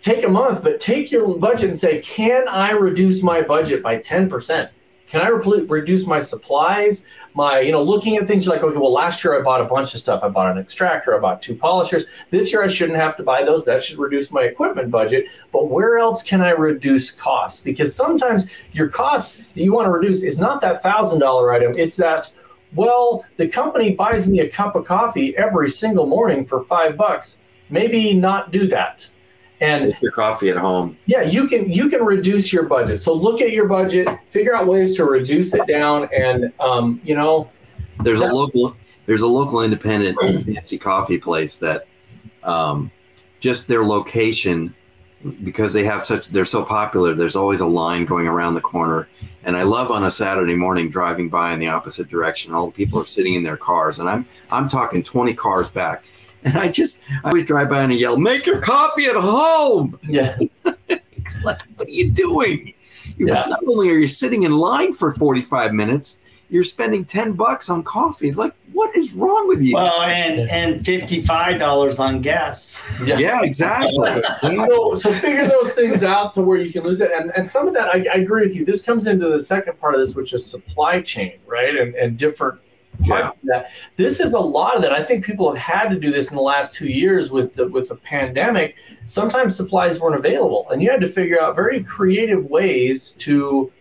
take 0.00 0.24
a 0.24 0.28
month, 0.28 0.62
but 0.62 0.80
take 0.80 1.12
your 1.12 1.38
budget 1.38 1.70
and 1.70 1.78
say, 1.78 2.00
can 2.00 2.48
I 2.48 2.72
reduce 2.72 3.22
my 3.22 3.42
budget 3.42 3.82
by 3.82 3.98
10%? 3.98 4.68
Can 5.06 5.20
I 5.20 5.28
re- 5.28 5.62
reduce 5.62 6.06
my 6.06 6.18
supplies? 6.18 7.06
My, 7.34 7.60
you 7.60 7.72
know, 7.72 7.82
looking 7.82 8.16
at 8.16 8.26
things 8.26 8.46
like, 8.48 8.62
okay, 8.62 8.76
well, 8.76 8.92
last 8.92 9.22
year 9.22 9.38
I 9.38 9.42
bought 9.42 9.60
a 9.60 9.64
bunch 9.64 9.92
of 9.92 10.00
stuff. 10.00 10.22
I 10.22 10.28
bought 10.28 10.50
an 10.50 10.58
extractor, 10.58 11.16
I 11.16 11.18
bought 11.18 11.42
two 11.42 11.54
polishers. 11.54 12.06
This 12.30 12.52
year 12.52 12.62
I 12.62 12.68
shouldn't 12.68 12.98
have 12.98 13.16
to 13.16 13.22
buy 13.22 13.42
those. 13.42 13.64
That 13.64 13.82
should 13.82 13.98
reduce 13.98 14.30
my 14.30 14.42
equipment 14.42 14.90
budget. 14.90 15.26
But 15.52 15.68
where 15.68 15.98
else 15.98 16.22
can 16.22 16.40
I 16.40 16.50
reduce 16.50 17.10
costs? 17.10 17.60
Because 17.60 17.94
sometimes 17.94 18.50
your 18.72 18.88
costs 18.88 19.44
that 19.48 19.60
you 19.62 19.72
want 19.72 19.86
to 19.86 19.90
reduce 19.90 20.22
is 20.22 20.38
not 20.38 20.60
that 20.62 20.82
thousand 20.82 21.20
dollar 21.20 21.52
item. 21.52 21.72
It's 21.76 21.96
that, 21.96 22.32
well, 22.74 23.24
the 23.36 23.48
company 23.48 23.94
buys 23.94 24.28
me 24.28 24.40
a 24.40 24.48
cup 24.48 24.74
of 24.74 24.84
coffee 24.84 25.36
every 25.36 25.70
single 25.70 26.06
morning 26.06 26.44
for 26.44 26.62
five 26.64 26.96
bucks. 26.96 27.38
Maybe 27.68 28.14
not 28.14 28.52
do 28.52 28.68
that. 28.68 29.10
And 29.64 29.86
Make 29.86 30.02
your 30.02 30.12
coffee 30.12 30.50
at 30.50 30.56
home. 30.56 30.96
yeah, 31.06 31.22
you 31.22 31.46
can 31.48 31.70
you 31.70 31.88
can 31.88 32.02
reduce 32.04 32.52
your 32.52 32.64
budget. 32.64 33.00
So 33.00 33.14
look 33.14 33.40
at 33.40 33.52
your 33.52 33.66
budget, 33.66 34.08
figure 34.28 34.54
out 34.54 34.66
ways 34.66 34.96
to 34.96 35.04
reduce 35.04 35.54
it 35.54 35.66
down, 35.66 36.08
and 36.16 36.52
um, 36.60 37.00
you 37.04 37.14
know, 37.14 37.48
There's 38.02 38.20
a 38.20 38.26
local 38.26 38.76
there's 39.06 39.22
a 39.22 39.26
local 39.26 39.62
independent 39.62 40.18
fancy 40.44 40.78
coffee 40.78 41.18
place 41.18 41.58
that 41.58 41.86
um, 42.42 42.90
just 43.40 43.68
their 43.68 43.84
location 43.84 44.74
because 45.42 45.72
they 45.72 45.84
have 45.84 46.02
such 46.02 46.28
they're 46.28 46.44
so 46.44 46.62
popular 46.62 47.14
there's 47.14 47.36
always 47.36 47.60
a 47.60 47.66
line 47.66 48.04
going 48.04 48.26
around 48.26 48.52
the 48.52 48.60
corner 48.60 49.08
and 49.44 49.56
i 49.56 49.62
love 49.62 49.90
on 49.90 50.04
a 50.04 50.10
saturday 50.10 50.54
morning 50.54 50.90
driving 50.90 51.30
by 51.30 51.54
in 51.54 51.58
the 51.58 51.66
opposite 51.66 52.08
direction 52.08 52.52
all 52.52 52.66
the 52.66 52.72
people 52.72 53.00
are 53.00 53.06
sitting 53.06 53.32
in 53.32 53.42
their 53.42 53.56
cars 53.56 53.98
and 53.98 54.06
i'm 54.06 54.26
i'm 54.50 54.68
talking 54.68 55.02
20 55.02 55.32
cars 55.32 55.70
back 55.70 56.04
and 56.44 56.56
i 56.56 56.70
just 56.70 57.02
i 57.24 57.28
always 57.28 57.44
drive 57.46 57.68
by 57.68 57.82
and 57.82 57.92
I 57.92 57.96
yell 57.96 58.16
make 58.16 58.46
your 58.46 58.60
coffee 58.60 59.06
at 59.06 59.16
home 59.16 59.98
yeah, 60.02 60.36
like, 61.44 61.62
what 61.76 61.88
are 61.88 61.90
you 61.90 62.10
doing 62.10 62.74
You- 63.16 63.28
Yeah. 63.28 63.44
Not 63.48 63.60
only 63.66 63.90
are 63.90 63.98
you 63.98 64.08
sitting 64.08 64.42
in 64.44 64.52
line 64.56 64.92
for 64.92 65.12
45 65.12 65.72
minutes, 65.74 66.20
you're 66.50 66.64
spending 66.64 67.04
10 67.04 67.32
bucks 67.32 67.68
on 67.70 67.82
coffee. 67.82 68.32
Like, 68.32 68.54
what 68.72 68.96
is 68.96 69.12
wrong 69.14 69.46
with 69.46 69.62
you? 69.62 69.74
Well, 69.76 70.02
and 70.02 70.50
and 70.50 70.84
fifty 70.84 71.20
five 71.20 71.60
dollars 71.60 72.00
on 72.00 72.20
gas. 72.22 72.80
yeah, 73.04 73.40
exactly. 73.42 74.10
So, 74.40 74.94
so 74.96 75.12
figure 75.12 75.46
those 75.46 75.72
things 75.72 76.02
out 76.02 76.34
to 76.34 76.42
where 76.42 76.58
you 76.58 76.72
can 76.72 76.82
lose 76.82 77.00
it, 77.00 77.12
and 77.12 77.30
and 77.36 77.46
some 77.46 77.68
of 77.68 77.74
that 77.74 77.88
I, 77.94 78.04
I 78.12 78.16
agree 78.18 78.42
with 78.46 78.56
you. 78.56 78.64
This 78.64 78.82
comes 78.82 79.06
into 79.06 79.28
the 79.28 79.40
second 79.40 79.78
part 79.80 79.94
of 79.94 80.00
this, 80.00 80.16
which 80.16 80.32
is 80.32 80.44
supply 80.44 81.00
chain, 81.02 81.34
right, 81.46 81.74
and 81.76 81.94
and 81.94 82.18
different. 82.18 82.60
That. 83.00 83.70
This 83.96 84.20
is 84.20 84.34
a 84.34 84.40
lot 84.40 84.76
of 84.76 84.82
that. 84.82 84.92
I 84.92 85.02
think 85.02 85.24
people 85.24 85.52
have 85.52 85.58
had 85.58 85.88
to 85.90 85.98
do 85.98 86.10
this 86.10 86.30
in 86.30 86.36
the 86.36 86.42
last 86.42 86.74
two 86.74 86.88
years 86.88 87.30
with 87.30 87.54
the 87.54 87.68
with 87.68 87.88
the 87.88 87.96
pandemic. 87.96 88.76
Sometimes 89.04 89.56
supplies 89.56 90.00
weren't 90.00 90.16
available, 90.16 90.68
and 90.70 90.82
you 90.82 90.90
had 90.90 91.00
to 91.00 91.08
figure 91.08 91.40
out 91.40 91.54
very 91.54 91.82
creative 91.82 92.44
ways 92.46 93.12
to 93.18 93.72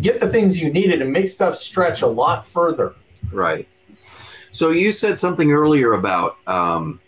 get 0.00 0.20
the 0.20 0.28
things 0.28 0.60
you 0.60 0.72
needed 0.72 1.02
and 1.02 1.12
make 1.12 1.28
stuff 1.28 1.54
stretch 1.54 2.02
a 2.02 2.06
lot 2.06 2.46
further. 2.46 2.94
Right. 3.32 3.68
So 4.52 4.70
you 4.70 4.92
said 4.92 5.18
something 5.18 5.52
earlier 5.52 5.92
about 5.92 6.38
um, 6.46 7.00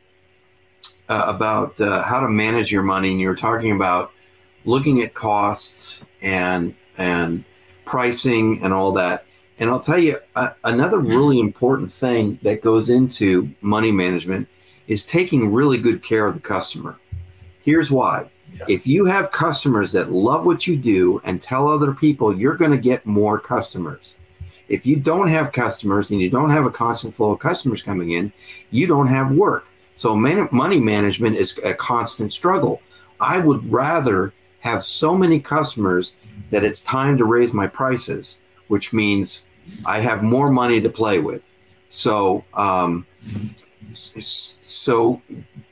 uh, 1.08 1.24
about 1.26 1.80
uh, 1.80 2.02
how 2.02 2.20
to 2.20 2.28
manage 2.28 2.70
your 2.70 2.82
money, 2.82 3.12
and 3.12 3.20
you 3.20 3.28
were 3.28 3.34
talking 3.34 3.72
about 3.72 4.12
looking 4.64 5.00
at 5.00 5.14
costs 5.14 6.04
and 6.20 6.74
and 6.98 7.44
pricing 7.84 8.62
and 8.62 8.72
all 8.72 8.92
that. 8.92 9.24
And 9.58 9.70
I'll 9.70 9.80
tell 9.80 9.98
you 9.98 10.18
uh, 10.36 10.50
another 10.64 10.98
really 10.98 11.40
important 11.40 11.90
thing 11.90 12.38
that 12.42 12.62
goes 12.62 12.90
into 12.90 13.50
money 13.60 13.90
management 13.90 14.48
is 14.86 15.04
taking 15.04 15.52
really 15.52 15.78
good 15.78 16.02
care 16.02 16.26
of 16.26 16.34
the 16.34 16.40
customer. 16.40 16.98
Here's 17.62 17.90
why. 17.90 18.30
Yeah. 18.54 18.64
If 18.68 18.86
you 18.86 19.06
have 19.06 19.30
customers 19.32 19.92
that 19.92 20.10
love 20.10 20.46
what 20.46 20.66
you 20.66 20.76
do 20.76 21.20
and 21.24 21.40
tell 21.40 21.68
other 21.68 21.92
people, 21.92 22.34
you're 22.34 22.56
going 22.56 22.70
to 22.70 22.78
get 22.78 23.04
more 23.04 23.38
customers 23.38 24.16
if 24.68 24.86
you 24.86 24.96
don't 24.96 25.28
have 25.28 25.52
customers 25.52 26.10
and 26.10 26.20
you 26.20 26.30
don't 26.30 26.50
have 26.50 26.66
a 26.66 26.70
constant 26.70 27.14
flow 27.14 27.32
of 27.32 27.40
customers 27.40 27.82
coming 27.82 28.10
in, 28.10 28.32
you 28.70 28.86
don't 28.86 29.08
have 29.08 29.32
work. 29.32 29.66
So 29.94 30.14
man- 30.14 30.48
money 30.52 30.78
management 30.78 31.36
is 31.36 31.58
a 31.64 31.74
constant 31.74 32.32
struggle. 32.32 32.82
I 33.20 33.38
would 33.38 33.70
rather 33.70 34.32
have 34.60 34.82
so 34.82 35.16
many 35.16 35.40
customers 35.40 36.16
that 36.50 36.64
it's 36.64 36.84
time 36.84 37.16
to 37.18 37.24
raise 37.24 37.52
my 37.52 37.66
prices, 37.66 38.38
which 38.68 38.92
means 38.92 39.44
I 39.86 40.00
have 40.00 40.22
more 40.22 40.50
money 40.50 40.80
to 40.80 40.88
play 40.88 41.18
with. 41.20 41.42
So, 41.88 42.44
um, 42.54 43.06
so 43.94 45.22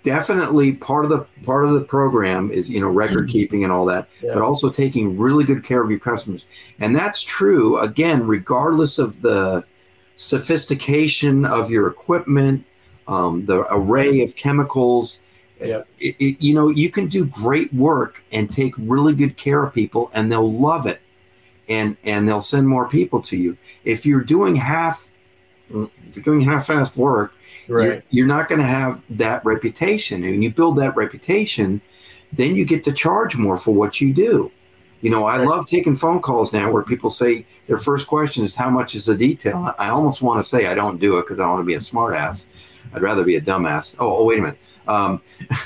definitely 0.03 0.73
part 0.73 1.05
of 1.05 1.11
the 1.11 1.27
part 1.45 1.65
of 1.65 1.73
the 1.73 1.83
program 1.83 2.51
is 2.51 2.71
you 2.71 2.81
know 2.81 2.89
record 2.89 3.29
keeping 3.29 3.63
and 3.65 3.73
all 3.73 3.85
that 3.87 4.09
Yeah. 4.23 4.35
but 4.35 4.43
also 4.43 4.71
taking 4.71 5.19
really 5.19 5.45
good 5.45 5.63
care 5.65 5.83
of 5.83 5.91
your 5.91 5.99
customers. 5.99 6.47
And 6.79 6.95
that's 6.97 7.23
true, 7.23 7.79
again, 7.81 8.27
regardless 8.27 8.99
of 8.99 9.21
the 9.23 9.65
sophistication 10.17 11.45
of 11.45 11.71
your 11.71 11.89
equipment, 11.89 12.65
um, 13.09 13.45
the 13.47 13.67
array 13.71 14.23
of 14.23 14.35
chemicals. 14.37 15.21
Yeah. 15.61 15.83
It, 15.99 16.17
it- 16.19 16.41
you 16.41 16.55
know, 16.55 16.69
you 16.69 16.91
can 16.91 17.07
do 17.07 17.25
great 17.27 17.73
work 17.73 18.23
and 18.33 18.51
take 18.51 18.75
really 18.79 19.15
good 19.15 19.37
care 19.37 19.65
of 19.65 19.73
people, 19.73 20.11
and 20.15 20.31
they'll 20.31 20.51
love 20.53 20.87
it, 20.87 21.01
and 21.69 21.97
and 22.05 22.29
they'll 22.29 22.41
send 22.41 22.69
more 22.69 22.89
people 22.89 23.21
to 23.23 23.37
you. 23.37 23.57
If 23.85 24.07
you're 24.07 24.23
doing 24.23 24.57
half, 24.57 25.11
if 25.71 26.17
you're 26.17 26.23
doing 26.25 26.43
half-assed 26.43 26.97
work, 26.97 27.35
you're, 27.69 28.03
you're 28.11 28.27
not 28.27 28.49
going 28.49 28.61
to 28.61 28.67
have 28.67 29.03
that 29.11 29.45
reputation. 29.45 30.23
And 30.23 30.33
when 30.33 30.43
you 30.43 30.51
build 30.53 30.77
that 30.79 30.95
reputation, 30.97 31.81
then 32.33 32.55
you 32.55 32.65
get 32.65 32.85
to 32.85 32.93
charge 32.93 33.37
more 33.37 33.59
for 33.59 33.75
what 33.75 34.01
you 34.01 34.13
do. 34.15 34.53
You 35.01 35.11
know, 35.11 35.27
I 35.27 35.39
Right. 35.39 35.47
love 35.47 35.67
taking 35.67 35.95
phone 35.97 36.21
calls 36.21 36.53
now 36.53 36.71
where 36.71 36.83
people 36.83 37.11
say 37.11 37.47
their 37.67 37.79
first 37.79 38.07
question 38.07 38.45
is, 38.45 38.55
How 38.57 38.71
much 38.71 38.95
is 38.95 39.09
a 39.09 39.17
detail? 39.17 39.75
I 39.79 39.89
almost 39.89 40.23
want 40.23 40.41
to 40.41 40.49
say 40.49 40.67
I 40.67 40.75
don't 40.75 40.99
do 40.99 41.19
it 41.19 41.23
because 41.23 41.39
I 41.39 41.49
want 41.49 41.61
to 41.61 41.65
be 41.65 41.75
a 41.75 41.79
smartass. 41.79 42.47
I'd 42.95 43.03
rather 43.03 43.25
be 43.25 43.37
a 43.37 43.41
dumbass. 43.41 43.95
Oh, 43.99 44.19
oh 44.19 44.25
wait 44.25 44.39
a 44.39 44.43
minute. 44.43 44.59
Um, 44.89 45.21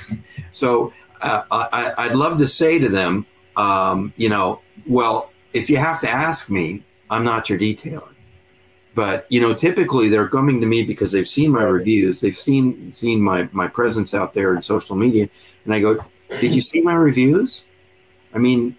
so 0.50 0.92
uh, 1.20 1.42
I, 1.50 1.92
I'd 1.98 2.16
love 2.16 2.38
to 2.38 2.48
say 2.48 2.78
to 2.78 2.88
them, 2.88 3.26
um, 3.56 4.12
you 4.16 4.28
know, 4.28 4.60
well, 4.86 5.29
if 5.52 5.70
you 5.70 5.76
have 5.76 6.00
to 6.00 6.10
ask 6.10 6.50
me, 6.50 6.82
I'm 7.08 7.24
not 7.24 7.50
your 7.50 7.58
detailer. 7.58 8.14
But 8.94 9.26
you 9.28 9.40
know 9.40 9.54
typically 9.54 10.08
they're 10.08 10.28
coming 10.28 10.60
to 10.60 10.66
me 10.66 10.82
because 10.82 11.12
they've 11.12 11.28
seen 11.28 11.52
my 11.52 11.62
reviews 11.62 12.20
they've 12.20 12.34
seen 12.34 12.90
seen 12.90 13.20
my 13.20 13.48
my 13.52 13.68
presence 13.68 14.14
out 14.14 14.34
there 14.34 14.52
in 14.52 14.60
social 14.62 14.96
media 14.96 15.28
and 15.64 15.72
i 15.72 15.80
go 15.80 15.96
did 16.40 16.54
you 16.54 16.60
see 16.60 16.80
my 16.82 16.94
reviews? 16.94 17.66
I 18.34 18.38
mean 18.38 18.76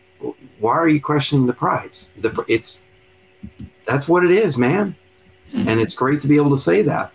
why 0.60 0.73
are 0.73 0.88
you 0.88 1.01
questioning 1.01 1.47
the 1.47 1.53
price? 1.53 2.10
The 2.17 2.43
it's 2.47 2.86
that's 3.86 4.07
what 4.07 4.23
it 4.23 4.31
is 4.31 4.57
man. 4.57 4.95
And 5.53 5.79
it's 5.79 5.95
great 5.95 6.21
to 6.21 6.27
be 6.27 6.36
able 6.38 6.51
to 6.51 6.57
say 6.57 6.81
that. 6.81 7.12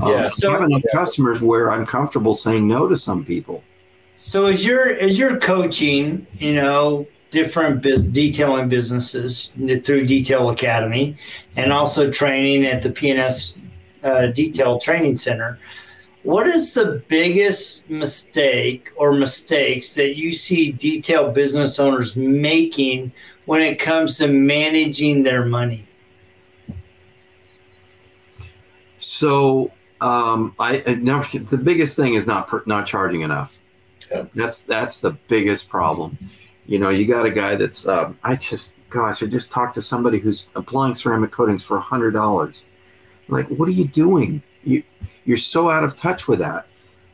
Um, 0.00 0.10
Yeah. 0.10 0.28
I 0.48 0.52
have 0.52 0.62
enough 0.62 0.82
customers 0.92 1.40
where 1.40 1.70
i'm 1.70 1.86
comfortable 1.86 2.34
saying 2.34 2.66
no 2.66 2.88
to 2.88 2.96
some 2.96 3.24
people. 3.24 3.62
So 4.16 4.46
as 4.46 4.66
you're 4.66 4.90
as 4.98 5.18
you're 5.18 5.38
coaching, 5.38 6.26
you 6.38 6.54
know, 6.54 7.06
different 7.34 7.82
biz- 7.82 8.04
detailing 8.04 8.68
businesses 8.68 9.52
through 9.84 10.06
Detail 10.06 10.50
Academy, 10.50 11.16
and 11.56 11.72
also 11.72 12.10
training 12.10 12.64
at 12.64 12.80
the 12.82 12.90
PNS 12.90 13.58
uh, 14.04 14.26
Detail 14.28 14.78
Training 14.78 15.16
Center, 15.16 15.58
what 16.22 16.46
is 16.46 16.72
the 16.72 17.02
biggest 17.08 17.90
mistake 17.90 18.90
or 18.96 19.12
mistakes 19.12 19.94
that 19.94 20.16
you 20.16 20.32
see 20.32 20.72
detail 20.72 21.30
business 21.30 21.78
owners 21.78 22.16
making 22.16 23.12
when 23.44 23.60
it 23.60 23.78
comes 23.78 24.16
to 24.18 24.28
managing 24.28 25.22
their 25.24 25.44
money? 25.44 25.84
So 28.98 29.70
um, 30.00 30.54
I 30.58 30.82
I- 30.86 30.94
no, 30.94 31.22
the 31.22 31.60
biggest 31.62 31.96
thing 31.96 32.14
is 32.14 32.26
not 32.26 32.48
not 32.66 32.86
charging 32.86 33.20
enough. 33.20 33.58
Yeah. 34.10 34.24
That's 34.34 34.62
that's 34.62 35.00
the 35.00 35.12
biggest 35.28 35.68
problem. 35.68 36.16
You 36.66 36.78
know, 36.78 36.88
you 36.88 37.06
got 37.06 37.26
a 37.26 37.30
guy 37.30 37.56
that's 37.56 37.86
um, 37.86 38.18
I 38.24 38.36
just 38.36 38.76
gosh, 38.88 39.22
I 39.22 39.26
just 39.26 39.50
talked 39.50 39.74
to 39.74 39.82
somebody 39.82 40.18
who's 40.18 40.48
applying 40.54 40.94
ceramic 40.94 41.30
coatings 41.30 41.66
for 41.66 41.76
a 41.76 41.80
hundred 41.80 42.12
dollars. 42.12 42.64
Like, 43.28 43.48
what 43.48 43.68
are 43.68 43.72
you 43.72 43.86
doing? 43.86 44.42
You 44.62 44.82
you're 45.24 45.36
so 45.36 45.70
out 45.70 45.84
of 45.84 45.96
touch 45.96 46.26
with 46.28 46.38
that, 46.38 46.66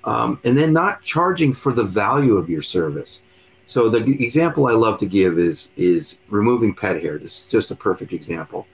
um, 0.05 0.41
and 0.45 0.57
then 0.57 0.73
not 0.73 1.03
charging 1.03 1.53
for 1.53 1.73
the 1.73 1.85
value 1.85 2.37
of 2.37 2.49
your 2.49 2.63
service. 2.63 3.23
So 3.67 3.89
the 3.89 4.23
example 4.25 4.67
I 4.67 4.73
love 4.73 4.99
to 4.99 5.07
give 5.07 5.39
is 5.39 5.73
is 5.77 6.19
removing 6.29 6.75
pet 6.75 7.01
hair. 7.01 7.19
This 7.19 7.41
is 7.41 7.47
just 7.47 7.71
a 7.71 7.77
perfect 7.77 8.13
example. 8.13 8.67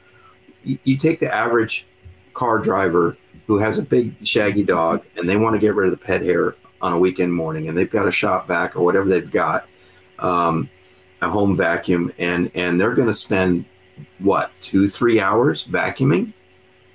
You, 0.65 0.79
you 0.85 0.97
take 0.97 1.21
the 1.21 1.33
average 1.33 1.87
car 2.33 2.59
driver 2.59 3.17
who 3.47 3.59
has 3.59 3.79
a 3.79 3.83
big 3.83 4.15
shaggy 4.27 4.63
dog 4.63 5.05
and 5.17 5.29
they 5.29 5.37
want 5.37 5.55
to 5.55 5.59
get 5.59 5.75
rid 5.75 5.93
of 5.93 5.99
the 5.99 6.05
pet 6.05 6.23
hair 6.23 6.57
on 6.83 6.93
a 6.93 6.99
weekend 6.99 7.33
morning 7.33 7.69
and 7.69 7.77
they've 7.77 7.91
got 7.91 8.07
a 8.07 8.11
shop 8.11 8.47
vac 8.47 8.77
or 8.77 8.83
whatever 8.83 9.09
they've 9.09 9.31
got 9.31 9.67
um, 10.19 10.69
a 11.23 11.29
home 11.29 11.57
vacuum 11.57 12.13
and 12.19 12.51
and 12.55 12.81
they're 12.81 12.95
going 12.95 13.09
to 13.09 13.15
spend 13.15 13.65
what 14.19 14.53
two 14.61 14.89
three 14.89 15.21
hours 15.21 15.65
vacuuming? 15.65 16.33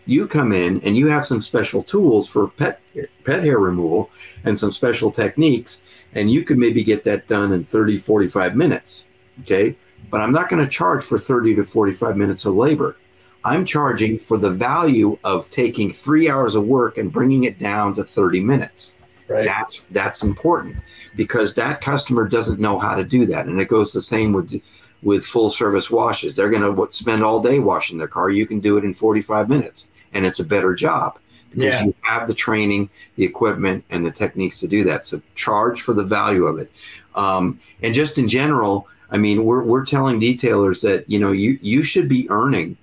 You 0.06 0.28
come 0.28 0.52
in 0.52 0.82
and 0.82 0.98
you 0.98 1.08
have 1.08 1.26
some 1.26 1.42
special 1.42 1.84
tools 1.84 2.30
for 2.30 2.48
pet 2.48 2.82
pet 3.24 3.44
hair 3.44 3.60
removal 3.60 4.10
and 4.44 4.60
some 4.60 4.72
special 4.72 5.12
techniques 5.12 5.82
and 6.14 6.32
you 6.32 6.44
could 6.44 6.58
maybe 6.58 6.84
get 6.84 7.04
that 7.06 7.28
done 7.28 7.54
in 7.54 7.64
30 7.64 7.98
45 7.98 8.56
minutes 8.56 9.06
okay? 9.42 9.76
But 10.10 10.22
i'm 10.22 10.32
not 10.32 10.50
going 10.50 10.64
to 10.64 10.70
charge 10.70 11.04
for 11.04 11.18
30 11.18 11.56
to 11.56 11.64
45 11.64 12.18
minutes 12.18 12.46
of 12.46 12.56
labor. 12.56 12.98
I'm 13.44 13.66
charging 13.66 14.20
for 14.20 14.38
the 14.38 14.52
value 14.52 15.18
of 15.24 15.50
taking 15.50 15.92
three 15.92 16.30
hours 16.30 16.54
of 16.54 16.68
work 16.68 16.98
and 16.98 17.12
bringing 17.12 17.44
it 17.46 17.58
down 17.58 17.96
to 17.96 18.04
30 18.04 18.42
minutes. 18.42 18.98
Right. 19.32 19.46
That's 19.46 19.82
that's 19.92 20.24
important 20.24 20.78
because 21.16 21.54
that 21.56 21.82
customer 21.82 22.28
doesn't 22.28 22.60
know 22.60 22.80
how 22.80 22.96
to 22.96 23.04
do 23.04 23.26
that, 23.28 23.46
and 23.48 23.60
it 23.60 23.68
goes 23.68 23.94
the 23.94 24.02
same 24.02 24.34
with 24.34 24.62
with 25.04 25.26
full 25.26 25.50
service 25.50 25.90
washes. 25.90 26.36
They're 26.36 26.50
going 26.50 26.76
to 26.76 26.92
spend 26.92 27.24
all 27.24 27.42
day 27.42 27.60
washing 27.60 27.98
their 27.98 28.08
car. 28.08 28.30
You 28.30 28.46
can 28.46 28.60
do 28.60 28.78
it 28.78 28.84
in 28.84 28.94
45 28.94 29.50
minutes, 29.50 29.90
and 30.14 30.26
it's 30.26 30.40
a 30.40 30.46
better 30.46 30.76
job 30.76 31.18
because 31.50 31.64
Yeah. 31.82 31.86
you 31.86 31.96
have 32.02 32.28
the 32.28 32.36
training, 32.36 32.90
the 33.16 33.24
equipment, 33.24 33.84
and 33.90 34.06
the 34.06 34.12
techniques 34.12 34.60
to 34.60 34.68
do 34.68 34.84
that. 34.84 35.04
So 35.06 35.22
charge 35.34 35.82
for 35.82 35.94
the 35.96 36.04
value 36.04 36.46
of 36.46 36.60
it, 36.60 36.72
um, 37.16 37.60
and 37.82 37.94
just 37.94 38.18
in 38.18 38.28
general. 38.28 38.88
I 39.14 39.18
mean, 39.18 39.44
we're, 39.44 39.66
we're 39.66 39.86
telling 39.86 40.22
detailers 40.22 40.82
that 40.84 41.10
you 41.10 41.20
know 41.20 41.32
you 41.34 41.60
you 41.62 41.84
should 41.84 42.08
be 42.08 42.30
earning 42.30 42.78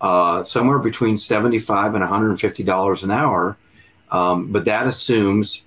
uh, 0.00 0.42
somewhere 0.42 0.78
between 0.78 1.16
seventy-five 1.18 1.94
and 1.94 2.00
one 2.00 2.08
hundred 2.08 2.30
and 2.30 2.40
fifty 2.40 2.62
dollars 2.62 3.04
an 3.04 3.10
hour, 3.10 3.58
um, 4.10 4.50
but 4.50 4.64
that 4.64 4.86
assumes 4.86 5.60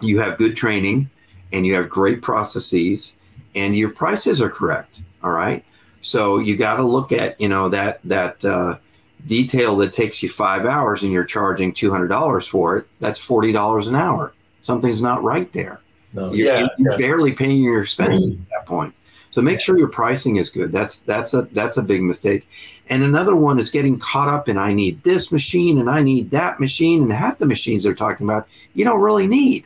you 0.00 0.18
have 0.20 0.38
good 0.38 0.56
training 0.56 1.10
and 1.52 1.66
you 1.66 1.74
have 1.74 1.88
great 1.88 2.22
processes 2.22 3.16
and 3.54 3.76
your 3.76 3.90
prices 3.90 4.40
are 4.40 4.50
correct. 4.50 5.02
All 5.22 5.30
right, 5.30 5.64
so 6.00 6.38
you 6.38 6.56
got 6.56 6.76
to 6.76 6.82
look 6.84 7.12
at 7.12 7.40
you 7.40 7.48
know 7.48 7.68
that 7.70 8.00
that 8.04 8.44
uh, 8.44 8.78
detail 9.26 9.76
that 9.78 9.92
takes 9.92 10.22
you 10.22 10.28
five 10.28 10.66
hours 10.66 11.02
and 11.02 11.12
you're 11.12 11.24
charging 11.24 11.72
two 11.72 11.90
hundred 11.90 12.08
dollars 12.08 12.46
for 12.46 12.76
it. 12.78 12.86
That's 13.00 13.18
forty 13.18 13.52
dollars 13.52 13.88
an 13.88 13.94
hour. 13.96 14.32
Something's 14.62 15.02
not 15.02 15.22
right 15.22 15.52
there. 15.52 15.80
No. 16.12 16.32
You're, 16.32 16.46
Yeah. 16.54 16.68
you're 16.78 16.92
yeah. 16.92 16.96
barely 16.96 17.32
paying 17.32 17.62
your 17.62 17.80
expenses 17.82 18.30
at 18.30 18.36
that 18.50 18.66
point. 18.66 18.94
So 19.30 19.42
make 19.42 19.60
sure 19.60 19.76
your 19.78 19.88
pricing 19.88 20.36
is 20.36 20.48
good. 20.48 20.72
That's 20.72 21.00
that's 21.00 21.34
a 21.34 21.42
that's 21.52 21.76
a 21.76 21.82
big 21.82 22.02
mistake. 22.02 22.48
And 22.88 23.02
another 23.02 23.34
one 23.36 23.58
is 23.58 23.70
getting 23.70 23.98
caught 23.98 24.28
up 24.28 24.48
in 24.48 24.56
I 24.56 24.72
need 24.72 25.02
this 25.02 25.30
machine 25.32 25.78
and 25.78 25.90
I 25.90 26.02
need 26.02 26.30
that 26.30 26.58
machine 26.60 27.02
and 27.02 27.12
half 27.12 27.38
the 27.38 27.46
machines 27.46 27.84
they're 27.84 27.94
talking 27.94 28.26
about 28.26 28.48
you 28.74 28.84
don't 28.84 29.00
really 29.00 29.26
need. 29.26 29.64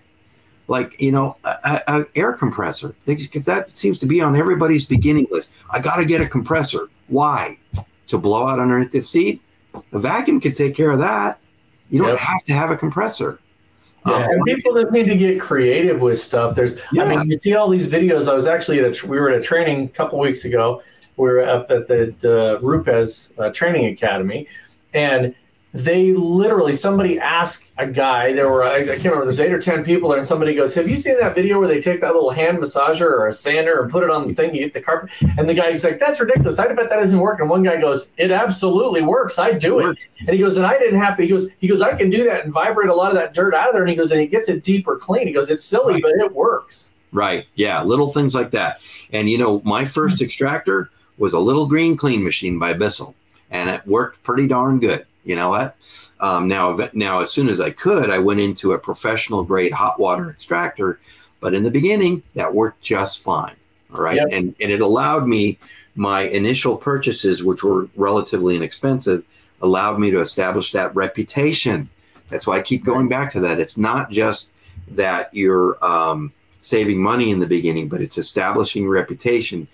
Like 0.71 1.01
you 1.01 1.11
know, 1.11 1.37
an 1.89 2.07
air 2.15 2.33
compressor. 2.35 2.95
That 3.05 3.67
seems 3.71 3.99
to 3.99 4.07
be 4.07 4.21
on 4.21 4.37
everybody's 4.37 4.87
beginning 4.87 5.27
list. 5.29 5.53
I 5.69 5.81
got 5.81 5.97
to 5.97 6.05
get 6.05 6.21
a 6.21 6.29
compressor. 6.29 6.87
Why? 7.09 7.59
To 8.07 8.19
blow 8.19 8.47
out 8.47 8.61
underneath 8.61 8.93
the 8.93 9.01
seat. 9.01 9.43
A 9.93 9.99
vacuum 9.99 10.41
can 10.41 10.53
take 10.53 10.77
care 10.77 10.93
of 10.93 11.01
that. 11.01 11.41
You 11.91 11.99
don't 11.99 12.11
yep. 12.11 12.19
have 12.21 12.45
to 12.45 12.53
have 12.53 12.71
a 12.71 12.77
compressor. 12.77 13.41
Yeah, 14.07 14.15
um, 14.15 14.23
and 14.23 14.45
people 14.45 14.73
that 14.75 14.93
need 14.93 15.07
to 15.09 15.17
get 15.17 15.41
creative 15.41 16.01
with 16.01 16.21
stuff. 16.21 16.55
There's, 16.55 16.81
yeah. 16.93 17.03
I 17.03 17.17
mean, 17.17 17.29
you 17.29 17.37
see 17.37 17.55
all 17.55 17.69
these 17.69 17.89
videos. 17.89 18.31
I 18.31 18.35
was 18.35 18.47
actually 18.47 18.79
at 18.79 18.85
a, 18.85 19.07
we 19.09 19.19
were 19.19 19.31
at 19.31 19.39
a 19.39 19.43
training 19.43 19.87
a 19.87 19.89
couple 19.89 20.21
weeks 20.21 20.45
ago. 20.45 20.85
We 21.17 21.29
were 21.29 21.41
up 21.41 21.71
at 21.73 21.89
the, 21.89 22.15
the 22.21 22.61
Rupes 22.63 23.33
uh, 23.39 23.51
Training 23.51 23.87
Academy, 23.87 24.47
and 24.95 25.35
they 25.73 26.13
literally 26.13 26.75
somebody 26.75 27.19
asked 27.19 27.73
a 27.79 27.87
guy 27.87 28.33
there 28.33 28.49
were 28.49 28.65
I, 28.65 28.79
I, 28.79 28.85
can't 28.87 29.05
remember 29.05 29.27
there's 29.27 29.39
eight 29.39 29.53
or 29.53 29.61
ten 29.61 29.85
people 29.85 30.09
there 30.09 30.19
and 30.19 30.27
somebody 30.27 30.53
goes 30.55 30.75
have 30.75 30.89
you 30.89 30.97
seen 30.97 31.19
that 31.21 31.37
video 31.37 31.61
where 31.61 31.69
they 31.69 31.81
take 31.81 32.01
that 32.01 32.13
little 32.13 32.31
hand 32.31 32.59
massager 32.59 33.03
or 33.03 33.29
a 33.29 33.33
sander 33.33 33.81
and 33.81 33.91
put 33.91 34.03
it 34.03 34.11
on 34.11 34.27
the 34.27 34.35
thing 34.35 34.53
you 34.53 34.63
get 34.63 34.73
the 34.73 34.81
carpet? 34.81 35.11
And 35.39 35.49
the 35.49 35.55
guy's 35.55 35.85
like 35.85 36.01
that's 36.01 36.19
ridiculous 36.19 36.59
i 36.59 36.67
bet 36.67 36.77
that 36.77 36.89
doesn't 36.89 37.19
work 37.19 37.39
and 37.39 37.49
one 37.49 37.63
guy 37.63 37.81
goes 37.81 38.11
it 38.17 38.33
absolutely 38.33 39.03
works 39.03 39.39
i 39.39 39.53
do 39.53 39.79
it. 39.79 39.97
And 40.21 40.31
he 40.31 40.39
goes 40.39 40.57
and 40.57 40.67
i 40.67 40.77
didn't 40.77 41.01
have 41.01 41.17
to 41.17 41.23
he 41.23 41.29
goes 41.29 41.51
he 41.59 41.69
goes 41.69 41.83
i 41.83 41.97
can 41.97 42.11
do 42.11 42.25
that 42.25 42.45
and 42.45 42.53
vibrate 42.53 42.89
a 42.89 42.95
lot 42.95 43.13
of 43.13 43.17
that 43.17 43.33
dirt 43.33 43.55
out 43.55 43.69
of 43.69 43.73
there 43.73 43.83
and 43.83 43.91
he 43.91 43.97
goes 43.97 44.11
and 44.11 44.21
he 44.21 44.27
gets 44.27 44.49
it 44.49 44.65
deeper 44.65 44.97
clean 44.97 45.29
he 45.29 45.33
goes 45.33 45.49
it's 45.49 45.65
silly 45.65 45.95
right. 45.95 46.03
but 46.03 46.13
it 46.13 46.35
works. 46.35 46.95
Right 47.13 47.47
yeah 47.55 47.83
little 47.85 48.09
things 48.09 48.35
like 48.35 48.51
that. 48.51 48.81
And 49.13 49.31
you 49.31 49.39
know 49.39 49.63
my 49.65 49.85
first 49.85 50.21
extractor 50.21 50.91
was 51.17 51.33
a 51.33 51.39
little 51.39 51.67
green 51.67 51.97
clean 51.97 52.25
machine 52.25 52.59
by 52.59 52.73
bissell 52.73 53.15
and 53.53 53.71
it 53.71 53.87
worked 53.87 54.23
pretty 54.25 54.49
darn 54.49 54.81
good 54.81 55.07
you 55.31 55.37
know 55.37 55.51
what? 55.51 55.77
Um, 56.19 56.49
now, 56.49 56.77
now, 56.93 57.21
as 57.21 57.31
soon 57.31 57.49
as 57.49 57.61
I 57.61 57.71
could, 57.71 58.11
I 58.11 58.19
went 58.19 58.41
into 58.41 58.73
a 58.73 58.81
professional 58.81 59.45
grade 59.45 59.71
hot 59.71 60.01
water 60.01 60.29
extractor. 60.29 60.99
But 61.39 61.55
in 61.55 61.63
the 61.63 61.71
beginning, 61.71 62.25
that 62.35 62.53
worked 62.53 62.83
just 62.83 63.23
fine. 63.23 63.55
All 63.95 64.03
right, 64.03 64.17
yep. 64.17 64.27
and 64.33 64.57
and 64.61 64.73
it 64.73 64.81
allowed 64.81 65.29
me 65.29 65.57
my 65.95 66.23
initial 66.23 66.77
purchases, 66.77 67.45
which 67.45 67.63
were 67.63 67.89
relatively 67.95 68.57
inexpensive, 68.57 69.25
allowed 69.63 70.01
me 70.01 70.11
to 70.11 70.21
establish 70.21 70.73
that 70.73 70.95
reputation. 70.97 71.89
That's 72.29 72.45
why 72.45 72.59
I 72.59 72.63
keep 72.63 72.85
going 72.85 73.09
back 73.09 73.31
to 73.33 73.41
that. 73.41 73.61
It's 73.61 73.79
not 73.79 74.11
just 74.11 74.51
that 74.89 75.33
you're 75.33 75.83
um, 75.85 76.33
saving 76.59 77.01
money 77.01 77.31
in 77.31 77.39
the 77.39 77.47
beginning, 77.47 77.89
but 77.89 78.01
it's 78.01 78.19
establishing 78.19 78.89
reputation. 78.89 79.69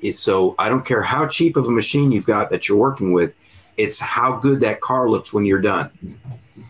It's 0.00 0.18
so 0.18 0.54
I 0.58 0.68
don't 0.68 0.84
care 0.84 1.02
how 1.02 1.26
cheap 1.26 1.56
of 1.56 1.66
a 1.66 1.70
machine 1.70 2.12
you've 2.12 2.26
got 2.26 2.50
that 2.50 2.68
you're 2.68 2.76
working 2.76 3.12
with 3.12 3.34
it's 3.78 3.98
how 4.00 4.36
good 4.36 4.60
that 4.60 4.80
car 4.80 5.08
looks 5.08 5.32
when 5.32 5.46
you're 5.46 5.62
done. 5.62 5.90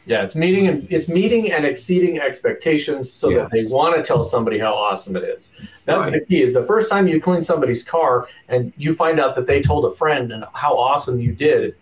Yeah, 0.06 0.22
it's 0.22 0.34
meeting 0.34 0.68
and 0.68 0.86
it's 0.90 1.08
meeting 1.08 1.52
and 1.52 1.66
exceeding 1.66 2.20
expectations 2.20 3.12
so 3.12 3.28
yes. 3.28 3.50
that 3.50 3.56
they 3.56 3.74
want 3.74 3.96
to 3.96 4.02
tell 4.02 4.24
somebody 4.24 4.58
how 4.58 4.72
awesome 4.72 5.16
it 5.16 5.24
is. 5.24 5.50
That's 5.84 6.10
right. 6.10 6.20
the 6.20 6.26
key. 6.26 6.42
Is 6.42 6.54
the 6.54 6.64
first 6.64 6.88
time 6.88 7.08
you 7.08 7.20
clean 7.20 7.42
somebody's 7.42 7.82
car 7.82 8.28
and 8.48 8.72
you 8.76 8.94
find 8.94 9.20
out 9.20 9.34
that 9.34 9.46
they 9.46 9.60
told 9.60 9.84
a 9.84 9.94
friend 9.94 10.32
and 10.32 10.44
how 10.54 10.78
awesome 10.78 11.20
you 11.20 11.32
did, 11.32 11.74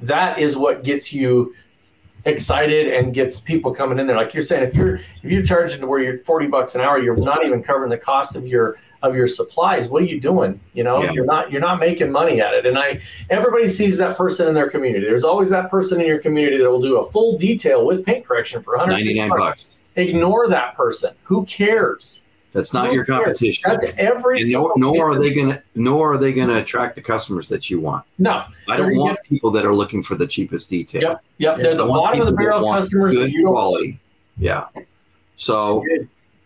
that 0.00 0.38
is 0.38 0.56
what 0.56 0.82
gets 0.82 1.12
you 1.12 1.54
excited 2.24 2.92
and 2.92 3.14
gets 3.14 3.38
people 3.38 3.72
coming 3.72 3.98
in 3.98 4.06
there. 4.06 4.16
Like 4.16 4.34
you're 4.34 4.42
saying, 4.42 4.64
if 4.64 4.74
you're 4.74 4.96
if 4.96 5.30
you're 5.30 5.44
charging 5.44 5.80
to 5.80 5.86
where 5.86 6.00
you're 6.00 6.18
forty 6.24 6.48
bucks 6.48 6.74
an 6.74 6.80
hour, 6.80 6.98
you're 6.98 7.16
not 7.16 7.46
even 7.46 7.62
covering 7.62 7.90
the 7.90 7.98
cost 7.98 8.34
of 8.34 8.48
your 8.48 8.78
of 9.04 9.14
your 9.14 9.26
supplies 9.26 9.88
what 9.88 10.02
are 10.02 10.06
you 10.06 10.20
doing 10.20 10.58
you 10.72 10.82
know 10.82 11.02
yeah. 11.02 11.12
you're 11.12 11.24
not 11.24 11.52
you're 11.52 11.60
not 11.60 11.78
making 11.78 12.10
money 12.10 12.40
at 12.40 12.54
it 12.54 12.66
and 12.66 12.78
i 12.78 13.00
everybody 13.30 13.68
sees 13.68 13.96
that 13.96 14.16
person 14.16 14.48
in 14.48 14.54
their 14.54 14.70
community 14.70 15.04
there's 15.04 15.24
always 15.24 15.50
that 15.50 15.70
person 15.70 16.00
in 16.00 16.06
your 16.06 16.18
community 16.18 16.58
that 16.58 16.70
will 16.70 16.82
do 16.82 16.98
a 16.98 17.10
full 17.10 17.38
detail 17.38 17.84
with 17.84 18.04
paint 18.04 18.24
correction 18.24 18.62
for 18.62 18.76
199 18.76 19.30
bucks 19.30 19.78
ignore 19.96 20.48
that 20.48 20.74
person 20.74 21.14
who 21.22 21.44
cares 21.44 22.24
that's 22.54 22.72
not 22.72 22.86
Who 22.86 22.94
your 22.94 23.04
competition. 23.04 23.64
That's 23.66 23.86
every. 23.98 24.48
nor, 24.52 24.72
nor 24.76 25.10
are 25.10 25.18
they 25.18 25.34
to. 25.34 25.60
Nor 25.74 26.14
are 26.14 26.18
they 26.18 26.32
going 26.32 26.46
to 26.46 26.58
attract 26.58 26.94
the 26.94 27.02
customers 27.02 27.48
that 27.48 27.68
you 27.68 27.80
want. 27.80 28.06
No, 28.18 28.44
I 28.68 28.76
don't 28.76 28.96
want 28.96 29.18
people 29.24 29.50
that 29.50 29.66
are 29.66 29.74
looking 29.74 30.04
for 30.04 30.14
the 30.14 30.26
cheapest 30.26 30.70
detail. 30.70 31.02
Yep, 31.02 31.24
yep. 31.38 31.56
They're 31.56 31.76
the 31.76 31.84
bottom 31.84 32.20
of 32.20 32.26
the 32.26 32.32
barrel 32.32 32.72
customers. 32.72 33.16
Good 33.16 33.34
quality. 33.44 33.98
Yeah. 34.38 34.66
So, 35.36 35.84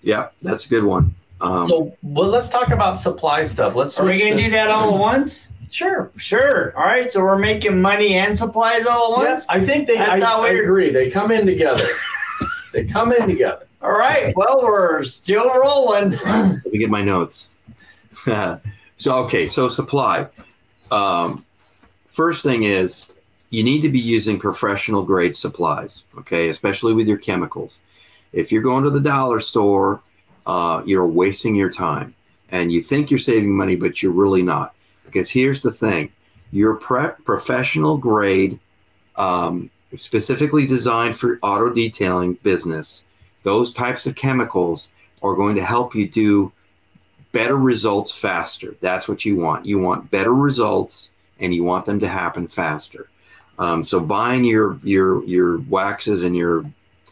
yeah, 0.00 0.30
that's 0.40 0.64
a 0.64 0.68
good 0.70 0.84
one. 0.84 1.14
Um, 1.41 1.66
so, 1.66 1.97
well, 2.03 2.28
let's 2.28 2.49
talk 2.49 2.70
about 2.70 2.99
supply 2.99 3.43
stuff. 3.43 3.74
Let's. 3.74 3.99
Are 3.99 4.07
we 4.07 4.18
going 4.18 4.36
to 4.36 4.43
do 4.43 4.51
that 4.51 4.70
all 4.70 4.95
at 4.95 4.99
once? 4.99 5.49
Sure. 5.70 6.11
Sure. 6.16 6.76
All 6.76 6.84
right. 6.84 7.11
So 7.11 7.22
we're 7.22 7.39
making 7.39 7.80
money 7.80 8.14
and 8.14 8.36
supplies 8.36 8.86
all 8.86 9.14
at 9.20 9.28
once. 9.28 9.47
Yeah, 9.49 9.57
I 9.57 9.64
think 9.66 9.86
they. 9.86 9.99
I, 9.99 10.18
I, 10.18 10.47
I 10.47 10.49
agree. 10.51 10.91
They 10.91 11.11
come 11.11 11.30
in 11.30 11.47
together. 11.47 11.84
they 12.72 12.84
come 12.84 13.12
in 13.12 13.28
together. 13.28 13.66
All 13.82 13.93
right. 13.93 14.34
Well, 14.36 14.61
we're 14.62 15.05
still 15.05 15.49
rolling. 15.49 16.11
Let 16.26 16.66
me 16.66 16.78
get 16.78 16.91
my 16.91 17.03
notes. 17.03 17.51
so 18.24 18.61
okay. 19.07 19.47
So 19.47 19.68
supply. 19.68 20.26
Um, 20.91 21.45
first 22.07 22.43
thing 22.43 22.64
is 22.64 23.14
you 23.51 23.62
need 23.62 23.82
to 23.82 23.89
be 23.89 24.01
using 24.01 24.39
professional 24.39 25.03
grade 25.03 25.36
supplies. 25.36 26.05
Okay, 26.18 26.49
especially 26.49 26.95
with 26.95 27.07
your 27.07 27.18
chemicals. 27.18 27.80
If 28.32 28.53
you're 28.53 28.62
going 28.62 28.84
to 28.84 28.91
the 28.91 29.01
dollar 29.01 29.41
store 29.41 30.03
uh, 30.49 30.82
you're 30.86 31.07
wasting 31.07 31.55
your 31.55 31.70
time 31.70 32.14
and 32.51 32.72
you 32.72 32.80
think 32.80 33.11
you're 33.11 33.18
saving 33.18 33.55
money, 33.55 33.76
but 33.76 34.03
you're 34.03 34.11
really 34.11 34.42
not. 34.42 34.74
Because 35.05 35.30
here's 35.30 35.62
the 35.62 35.70
thing 35.70 36.11
your 36.51 36.76
pre- 36.76 37.12
professional 37.24 37.99
grade, 37.99 38.59
um, 39.16 39.70
specifically 39.94 40.66
designed 40.66 41.14
for 41.14 41.38
auto 41.42 41.70
detailing 41.70 42.34
business, 42.34 43.07
those 43.42 43.72
types 43.72 44.07
of 44.07 44.14
chemicals 44.14 44.90
are 45.22 45.34
going 45.34 45.55
to 45.57 45.64
help 45.64 45.94
you 45.94 46.09
do 46.09 46.51
better 47.32 47.57
results 47.57 48.18
faster. 48.18 48.74
That's 48.80 49.07
what 49.07 49.26
you 49.26 49.36
want. 49.36 49.66
You 49.66 49.78
want 49.78 50.11
better 50.11 50.34
results 50.34 51.12
and 51.38 51.55
you 51.55 51.62
want 51.62 51.84
them 51.84 52.01
to 52.01 52.09
happen 52.09 52.49
faster. 52.49 53.11
Um, 53.59 53.84
so 53.84 54.01
buying 54.01 54.44
your 54.44 54.78
your 54.82 55.22
your 55.24 55.59
waxes 55.59 56.22
and 56.22 56.34
your 56.34 56.64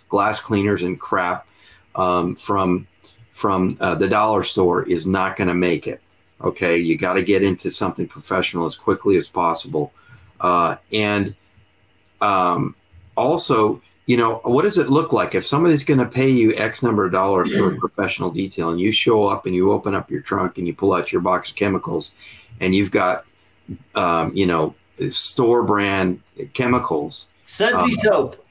glass 0.09 0.41
cleaners 0.41 0.83
and 0.83 0.99
crap 0.99 1.47
um, 1.95 2.37
from 2.37 2.87
from 3.37 3.77
uh, 3.81 3.95
the 3.95 4.09
dollar 4.09 4.43
store 4.43 4.89
is 4.89 5.07
not 5.07 5.37
going 5.37 5.49
to 5.49 5.55
make 5.55 5.87
it. 5.87 6.01
Okay, 6.41 6.79
you 6.79 6.97
got 6.97 7.15
to 7.15 7.23
get 7.23 7.43
into 7.43 7.71
something 7.71 8.09
professional 8.09 8.65
as 8.65 8.77
quickly 8.77 9.17
as 9.19 9.29
possible, 9.29 9.93
uh, 10.41 10.77
and 10.91 11.35
um, 12.23 12.75
also, 13.15 13.83
you 14.07 14.17
know, 14.17 14.41
what 14.45 14.63
does 14.63 14.79
it 14.79 14.89
look 14.89 15.13
like? 15.13 15.35
If 15.35 15.47
somebody's 15.47 15.85
going 15.85 16.01
to 16.01 16.07
pay 16.07 16.31
you 16.31 16.55
X 16.57 16.83
number 16.83 17.05
of 17.05 17.13
dollars 17.13 17.55
for 17.55 17.75
a 17.75 17.77
professional 17.79 18.31
detail, 18.31 18.71
and 18.71 18.81
you 18.81 18.91
show 18.91 19.29
up 19.29 19.45
and 19.45 19.55
you 19.55 19.71
open 19.71 19.95
up 19.95 20.11
your 20.11 20.23
trunk 20.23 20.57
and 20.57 20.67
you 20.67 20.75
pull 20.75 20.95
out 20.95 21.13
your 21.13 21.21
box 21.21 21.51
of 21.51 21.57
chemicals, 21.57 22.13
and 22.61 22.75
you've 22.75 22.91
got, 22.91 23.27
um, 23.95 24.35
you 24.35 24.47
know, 24.47 24.75
store 25.11 25.63
brand 25.63 26.23
chemicals, 26.55 27.29
Sudsy 27.41 27.85
um, 27.85 27.91
soap 27.93 28.46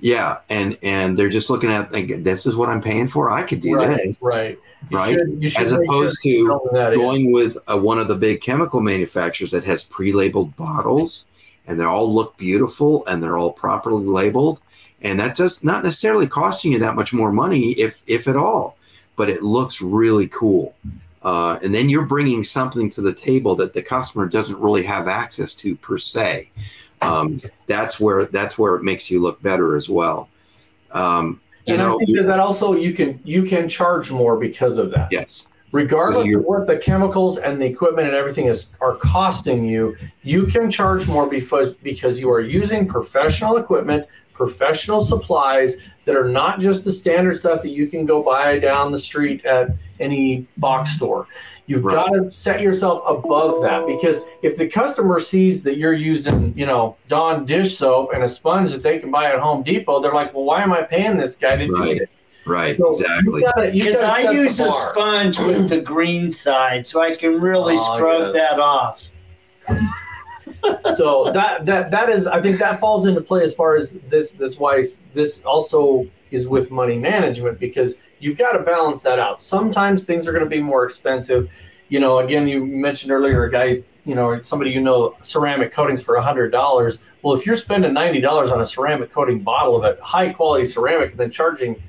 yeah, 0.00 0.38
and 0.48 0.78
and 0.82 1.18
they're 1.18 1.28
just 1.28 1.50
looking 1.50 1.70
at 1.70 1.90
thinking, 1.90 2.22
this 2.22 2.46
is 2.46 2.56
what 2.56 2.68
I'm 2.68 2.80
paying 2.80 3.08
for. 3.08 3.30
I 3.30 3.42
could 3.42 3.60
do 3.60 3.76
right, 3.76 3.88
this, 3.88 4.18
right? 4.22 4.58
You 4.90 4.96
right. 4.96 5.14
Should, 5.14 5.52
should 5.52 5.62
As 5.62 5.72
opposed 5.72 6.22
to 6.22 6.60
going 6.72 7.32
with 7.32 7.56
a, 7.66 7.76
one 7.76 7.98
of 7.98 8.06
the 8.06 8.14
big 8.14 8.40
chemical 8.40 8.80
manufacturers 8.80 9.50
that 9.50 9.64
has 9.64 9.84
pre-labeled 9.84 10.56
bottles, 10.56 11.26
and 11.66 11.80
they 11.80 11.84
all 11.84 12.12
look 12.12 12.36
beautiful 12.36 13.04
and 13.06 13.22
they're 13.22 13.36
all 13.36 13.52
properly 13.52 14.06
labeled, 14.06 14.60
and 15.02 15.18
that's 15.18 15.38
just 15.38 15.64
not 15.64 15.82
necessarily 15.82 16.28
costing 16.28 16.72
you 16.72 16.78
that 16.78 16.94
much 16.94 17.12
more 17.12 17.32
money, 17.32 17.72
if 17.72 18.02
if 18.06 18.28
at 18.28 18.36
all, 18.36 18.76
but 19.16 19.28
it 19.28 19.42
looks 19.42 19.82
really 19.82 20.28
cool. 20.28 20.74
Uh, 21.20 21.58
and 21.64 21.74
then 21.74 21.88
you're 21.88 22.06
bringing 22.06 22.44
something 22.44 22.88
to 22.88 23.00
the 23.00 23.12
table 23.12 23.56
that 23.56 23.74
the 23.74 23.82
customer 23.82 24.26
doesn't 24.26 24.60
really 24.60 24.84
have 24.84 25.08
access 25.08 25.52
to 25.52 25.74
per 25.74 25.98
se 25.98 26.48
um, 27.02 27.40
that's 27.66 28.00
where 28.00 28.26
that's 28.26 28.58
where 28.58 28.76
it 28.76 28.82
makes 28.82 29.10
you 29.10 29.20
look 29.20 29.42
better 29.42 29.76
as 29.76 29.88
well. 29.88 30.28
Um, 30.92 31.40
you 31.66 31.74
and 31.74 31.82
know, 31.82 32.00
I 32.00 32.04
think 32.04 32.18
that, 32.18 32.26
that 32.26 32.40
also 32.40 32.74
you 32.74 32.92
can 32.92 33.20
you 33.24 33.44
can 33.44 33.68
charge 33.68 34.10
more 34.10 34.36
because 34.36 34.78
of 34.78 34.90
that. 34.92 35.12
Yes. 35.12 35.46
Regardless 35.70 36.34
of 36.34 36.44
what 36.44 36.66
the 36.66 36.78
chemicals 36.78 37.36
and 37.36 37.60
the 37.60 37.66
equipment 37.66 38.08
and 38.08 38.16
everything 38.16 38.46
is 38.46 38.68
are 38.80 38.94
costing 38.96 39.66
you, 39.66 39.96
you 40.22 40.46
can 40.46 40.70
charge 40.70 41.06
more 41.06 41.28
because 41.28 41.74
because 41.74 42.18
you 42.18 42.30
are 42.30 42.40
using 42.40 42.88
professional 42.88 43.58
equipment, 43.58 44.06
professional 44.32 45.02
supplies 45.02 45.76
that 46.06 46.16
are 46.16 46.28
not 46.28 46.58
just 46.60 46.84
the 46.84 46.92
standard 46.92 47.36
stuff 47.36 47.60
that 47.60 47.70
you 47.70 47.86
can 47.86 48.06
go 48.06 48.22
buy 48.22 48.58
down 48.58 48.92
the 48.92 48.98
street 48.98 49.44
at 49.44 49.68
any 50.00 50.46
box 50.56 50.92
store. 50.92 51.26
You've 51.68 51.84
right. 51.84 51.94
got 51.94 52.08
to 52.08 52.32
set 52.32 52.62
yourself 52.62 53.02
above 53.06 53.62
that 53.62 53.86
because 53.86 54.22
if 54.42 54.56
the 54.56 54.66
customer 54.66 55.20
sees 55.20 55.62
that 55.64 55.76
you're 55.76 55.92
using, 55.92 56.56
you 56.56 56.64
know, 56.64 56.96
Dawn 57.08 57.44
dish 57.44 57.76
soap 57.76 58.10
and 58.14 58.24
a 58.24 58.28
sponge 58.28 58.72
that 58.72 58.82
they 58.82 58.98
can 58.98 59.10
buy 59.10 59.30
at 59.30 59.38
Home 59.38 59.62
Depot, 59.62 60.00
they're 60.00 60.14
like, 60.14 60.32
"Well, 60.32 60.44
why 60.44 60.62
am 60.62 60.72
I 60.72 60.82
paying 60.82 61.18
this 61.18 61.36
guy 61.36 61.56
to 61.56 61.68
right. 61.70 61.84
do 61.98 62.02
it?" 62.02 62.10
Right, 62.46 62.78
So 62.78 62.92
exactly. 62.92 63.40
You 63.40 63.52
gotta, 63.54 63.76
you 63.76 63.84
Because 63.84 64.00
I 64.00 64.30
use 64.30 64.58
a 64.60 64.70
sponge 64.70 65.38
with 65.38 65.68
the 65.68 65.82
green 65.82 66.30
side, 66.30 66.86
so 66.86 67.02
I 67.02 67.14
can 67.14 67.38
really 67.38 67.76
Oh, 67.78 67.94
scrub 67.96 68.34
yes. 68.34 68.50
that 68.50 68.60
off. 68.60 69.10
so 70.96 71.30
that 71.32 71.64
that 71.66 71.90
that 71.90 72.08
is 72.08 72.26
i 72.26 72.40
think 72.40 72.58
that 72.58 72.80
falls 72.80 73.06
into 73.06 73.20
play 73.20 73.42
as 73.42 73.54
far 73.54 73.76
as 73.76 73.96
this 74.08 74.32
this 74.32 74.58
why 74.58 74.82
this 75.14 75.44
also 75.44 76.06
is 76.30 76.48
with 76.48 76.70
money 76.70 76.98
management 76.98 77.58
because 77.58 78.00
you've 78.18 78.36
got 78.38 78.52
to 78.52 78.60
balance 78.60 79.02
that 79.02 79.18
out 79.18 79.40
sometimes 79.40 80.04
things 80.04 80.26
are 80.26 80.32
going 80.32 80.44
to 80.44 80.50
be 80.50 80.60
more 80.60 80.84
expensive 80.84 81.50
you 81.88 82.00
know 82.00 82.18
again 82.18 82.46
you 82.48 82.64
mentioned 82.64 83.10
earlier 83.12 83.44
a 83.44 83.50
guy 83.50 83.82
you 84.04 84.14
know 84.14 84.40
somebody 84.40 84.70
you 84.70 84.80
know 84.80 85.16
ceramic 85.22 85.72
coatings 85.72 86.02
for 86.02 86.16
$100 86.16 86.98
well 87.22 87.34
if 87.34 87.44
you're 87.46 87.56
spending 87.56 87.92
$90 87.92 88.52
on 88.52 88.60
a 88.60 88.64
ceramic 88.64 89.12
coating 89.12 89.40
bottle 89.40 89.76
of 89.76 89.84
a 89.84 90.02
high 90.02 90.32
quality 90.32 90.64
ceramic 90.64 91.10
and 91.10 91.18
then 91.18 91.30
charging 91.30 91.80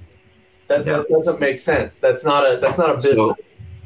that, 0.67 0.85
Yeah. 0.85 0.97
that 0.97 1.09
doesn't 1.09 1.39
make 1.39 1.57
sense 1.57 1.99
that's 1.99 2.23
not 2.25 2.43
a 2.43 2.59
that's 2.59 2.77
not 2.77 2.89
a 2.89 2.95
business 2.95 3.15
So 3.15 3.35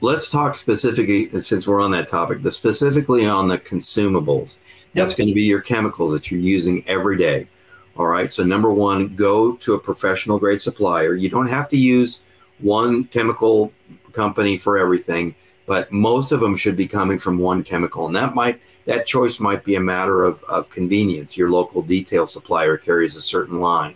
let's 0.01 0.30
talk 0.30 0.58
specifically, 0.58 1.30
since 1.39 1.66
we're 1.66 1.82
on 1.82 1.91
that 1.91 2.08
topic, 2.10 2.41
the 2.41 2.51
specifically 2.51 3.26
on 3.26 3.47
the 3.47 3.58
consumables. 3.58 4.58
That's 4.93 5.16
going 5.16 5.30
to 5.30 5.34
be 5.34 5.43
your 5.43 5.62
chemicals 5.62 6.12
that 6.12 6.30
you're 6.30 6.41
using 6.41 6.84
every 6.88 7.18
day. 7.18 7.47
All 7.96 8.08
right. 8.08 8.32
So 8.32 8.44
number 8.44 8.74
one, 8.74 9.16
go 9.16 9.56
to 9.58 9.76
a 9.76 9.80
professional 9.80 10.39
grade 10.39 10.62
supplier. 10.62 11.16
You 11.16 11.30
don't 11.30 11.48
have 11.48 11.68
to 11.70 11.78
use 11.78 12.24
one 12.60 13.04
chemical 13.06 13.72
company 14.14 14.58
for 14.58 14.78
everything, 14.78 15.36
but 15.68 15.91
most 15.91 16.32
of 16.32 16.39
them 16.39 16.56
should 16.56 16.76
be 16.76 16.88
coming 16.88 17.20
from 17.20 17.38
one 17.38 17.64
chemical. 17.64 18.08
And 18.08 18.16
that 18.16 18.34
might 18.34 18.60
that 18.86 19.06
choice 19.06 19.39
might 19.39 19.64
be 19.64 19.76
a 19.76 19.80
matter 19.80 20.24
of, 20.24 20.44
of 20.50 20.70
convenience. 20.70 21.38
Your 21.38 21.50
local 21.50 21.82
detail 21.82 22.28
supplier 22.28 22.78
carries 22.78 23.16
a 23.16 23.22
certain 23.22 23.62
line. 23.62 23.96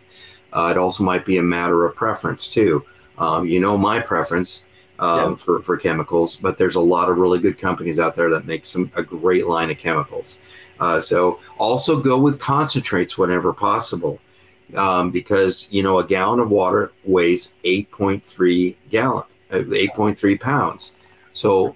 Uh, 0.53 0.69
it 0.71 0.77
also 0.77 1.03
might 1.03 1.25
be 1.25 1.37
a 1.37 1.43
matter 1.43 1.85
of 1.85 1.95
preference 1.95 2.47
too. 2.47 2.85
Um, 3.17 3.47
you 3.47 3.59
know 3.59 3.77
my 3.77 3.99
preference 3.99 4.66
um, 4.99 5.31
Yeah. 5.31 5.35
for, 5.35 5.61
for 5.61 5.77
chemicals, 5.77 6.37
but 6.37 6.57
there's 6.57 6.75
a 6.75 6.81
lot 6.81 7.09
of 7.09 7.17
really 7.17 7.39
good 7.39 7.57
companies 7.57 7.99
out 7.99 8.15
there 8.15 8.29
that 8.31 8.45
make 8.45 8.65
some 8.65 8.91
a 8.95 9.03
great 9.03 9.47
line 9.47 9.69
of 9.71 9.77
chemicals. 9.77 10.39
Uh, 10.79 10.99
so 10.99 11.39
also 11.57 11.99
go 12.01 12.19
with 12.21 12.39
concentrates 12.39 13.17
whenever 13.17 13.53
possible, 13.53 14.19
um, 14.75 15.11
because 15.11 15.67
you 15.71 15.81
know 15.83 15.99
a 15.99 16.05
gallon 16.05 16.39
of 16.39 16.51
water 16.51 16.91
weighs 17.03 17.55
8.3 17.63 18.75
gallon, 18.89 19.23
uh, 19.51 19.57
8.3 19.57 20.39
pounds. 20.39 20.95
So 21.33 21.75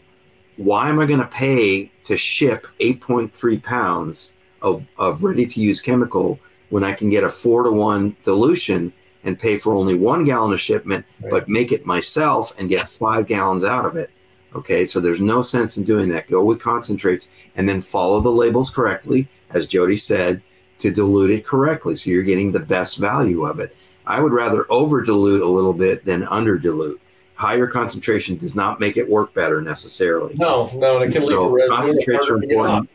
why 0.58 0.90
am 0.90 1.00
I 1.00 1.06
going 1.06 1.20
to 1.20 1.28
pay 1.28 1.92
to 2.04 2.18
ship 2.18 2.68
8.3 2.80 3.64
pounds 3.64 4.34
of, 4.62 4.88
of 4.98 5.24
ready 5.24 5.46
to 5.46 5.60
use 5.60 5.82
chemical 5.82 6.40
when 6.70 6.84
I 6.84 6.94
can 6.94 7.10
get 7.10 7.24
a 7.24 7.30
four 7.30 7.64
to 7.64 7.72
one 7.72 8.16
dilution 8.24 8.94
and 9.24 9.38
pay 9.40 9.58
for 9.58 9.74
only 9.74 9.96
one 9.96 10.26
gallon 10.26 10.54
of 10.54 10.60
shipment, 10.62 11.06
Right. 11.22 11.32
but 11.32 11.50
make 11.50 11.72
it 11.72 11.86
myself 11.86 12.54
and 12.60 12.70
get 12.70 12.88
five 12.88 13.28
gallons 13.28 13.64
out 13.64 13.86
of 13.86 13.96
it? 13.96 14.10
Okay, 14.56 14.84
so 14.84 15.00
there's 15.00 15.22
no 15.22 15.42
sense 15.42 15.78
in 15.78 15.84
doing 15.84 16.10
that. 16.10 16.30
Go 16.30 16.44
with 16.44 16.60
concentrates 16.60 17.28
and 17.56 17.70
then 17.70 17.80
follow 17.82 18.20
the 18.20 18.32
labels 18.32 18.70
correctly, 18.70 19.28
as 19.52 19.66
Jody 19.68 19.96
said, 19.98 20.42
to 20.80 20.92
dilute 20.92 21.30
it 21.32 21.46
correctly. 21.46 21.96
So 21.96 22.10
you're 22.10 22.24
getting 22.24 22.52
the 22.52 22.60
best 22.60 22.98
value 22.98 23.44
of 23.46 23.60
it. 23.60 23.76
I 24.06 24.20
would 24.20 24.34
rather 24.34 24.66
over 24.70 25.02
dilute 25.04 25.42
a 25.42 25.48
little 25.48 25.74
bit 25.74 26.04
than 26.04 26.24
under 26.24 26.58
dilute. 26.58 27.00
Higher 27.36 27.68
concentration 27.68 28.36
does 28.36 28.56
not 28.56 28.80
make 28.80 28.98
it 28.98 29.10
work 29.10 29.34
better 29.34 29.62
necessarily. 29.62 30.36
no 30.38 30.70
no 30.76 31.02
and 31.02 31.10
it 31.10 31.14
can 31.14 31.22
leave 31.22 31.32
So 31.38 31.50
residue. 31.50 31.76
concentrates 31.76 32.30
are 32.30 32.36
important. 32.44 32.90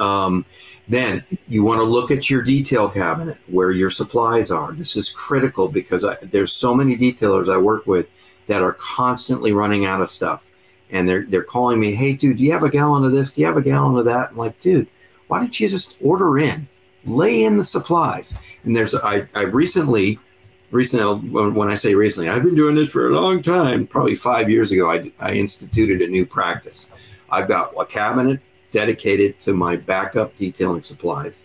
Um, 0.00 0.44
then 0.88 1.24
you 1.48 1.64
want 1.64 1.80
to 1.80 1.84
look 1.84 2.10
at 2.10 2.30
your 2.30 2.42
detail 2.42 2.88
cabinet 2.88 3.38
where 3.48 3.70
your 3.70 3.90
supplies 3.90 4.50
are. 4.50 4.72
This 4.72 4.96
is 4.96 5.10
critical 5.10 5.68
because 5.68 6.04
I, 6.04 6.16
there's 6.22 6.52
so 6.52 6.74
many 6.74 6.96
detailers 6.96 7.52
I 7.52 7.58
work 7.58 7.86
with 7.86 8.08
that 8.46 8.62
are 8.62 8.74
constantly 8.74 9.52
running 9.52 9.84
out 9.84 10.00
of 10.00 10.10
stuff, 10.10 10.50
and 10.90 11.08
they're 11.08 11.24
they're 11.24 11.42
calling 11.42 11.80
me, 11.80 11.94
"Hey, 11.94 12.12
dude, 12.12 12.36
do 12.36 12.44
you 12.44 12.52
have 12.52 12.62
a 12.62 12.70
gallon 12.70 13.04
of 13.04 13.12
this? 13.12 13.32
Do 13.32 13.40
you 13.40 13.46
have 13.46 13.56
a 13.56 13.62
gallon 13.62 13.98
of 13.98 14.04
that?" 14.04 14.30
I'm 14.30 14.36
like, 14.36 14.60
"Dude, 14.60 14.88
why 15.26 15.40
don't 15.40 15.58
you 15.58 15.68
just 15.68 15.96
order 16.00 16.38
in, 16.38 16.68
lay 17.04 17.42
in 17.42 17.56
the 17.56 17.64
supplies?" 17.64 18.38
And 18.62 18.76
there's 18.76 18.94
I 18.94 19.26
I 19.34 19.42
recently. 19.42 20.18
Recently, 20.72 21.30
when 21.30 21.54
when 21.54 21.68
I 21.68 21.76
say 21.76 21.94
recently, 21.94 22.28
I've 22.28 22.42
been 22.42 22.56
doing 22.56 22.74
this 22.74 22.90
for 22.90 23.06
a 23.06 23.14
long 23.14 23.40
time. 23.40 23.86
Probably 23.86 24.16
five 24.16 24.50
years 24.50 24.72
ago, 24.72 24.90
I, 24.90 25.12
I 25.20 25.34
instituted 25.34 26.02
a 26.02 26.08
new 26.08 26.26
practice. 26.26 26.90
I've 27.30 27.46
got 27.46 27.72
a 27.80 27.86
cabinet 27.86 28.40
dedicated 28.76 29.40
to 29.40 29.54
my 29.54 29.74
backup 29.74 30.36
detailing 30.36 30.82
supplies. 30.82 31.44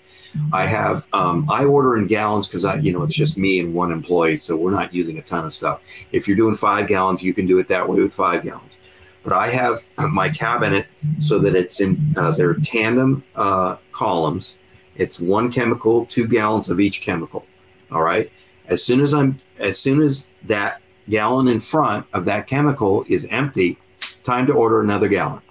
I 0.52 0.66
have 0.66 1.08
um, 1.14 1.50
I 1.50 1.64
order 1.64 1.98
in 1.98 2.08
gallons 2.08 2.46
because 2.46 2.66
I 2.66 2.76
you 2.76 2.92
know 2.92 3.04
it's 3.04 3.16
just 3.16 3.38
me 3.38 3.62
and 3.62 3.74
one 3.74 3.92
employee, 3.92 4.36
so 4.36 4.58
we're 4.58 4.78
not 4.82 4.94
using 4.94 5.18
a 5.18 5.22
ton 5.22 5.46
of 5.46 5.54
stuff. 5.54 5.82
If 6.12 6.28
you're 6.28 6.36
doing 6.36 6.56
five 6.56 6.88
gallons, 6.88 7.24
you 7.24 7.34
can 7.34 7.46
do 7.46 7.58
it 7.60 7.70
that 7.70 7.88
way 7.88 8.00
with 8.00 8.14
five 8.14 8.44
gallons. 8.44 8.82
But 9.24 9.32
I 9.32 9.48
have 9.48 9.86
my 10.12 10.30
cabinet 10.30 10.88
so 11.20 11.40
that 11.40 11.56
it's 11.56 11.80
in 11.80 12.14
uh, 12.18 12.32
they're 12.32 12.56
tandem 12.56 13.24
uh, 13.36 13.78
columns. 13.94 14.58
It's 14.96 15.18
one 15.20 15.52
chemical, 15.52 16.06
two 16.06 16.28
gallons 16.28 16.70
of 16.70 16.80
each 16.82 17.02
chemical. 17.02 17.46
All 17.92 18.04
right. 18.04 18.30
As 18.68 18.84
soon 18.84 19.00
as 19.00 19.14
I'm 19.14 19.40
as 19.60 19.80
soon 19.80 20.02
as 20.02 20.30
that 20.44 20.82
gallon 21.10 21.48
in 21.48 21.62
front 21.62 22.08
of 22.14 22.26
that 22.26 22.48
chemical 22.48 23.06
is 23.08 23.26
empty, 23.28 23.78
time 24.24 24.48
to 24.48 24.54
order 24.54 24.82
another 24.82 25.08
gallon. 25.08 25.42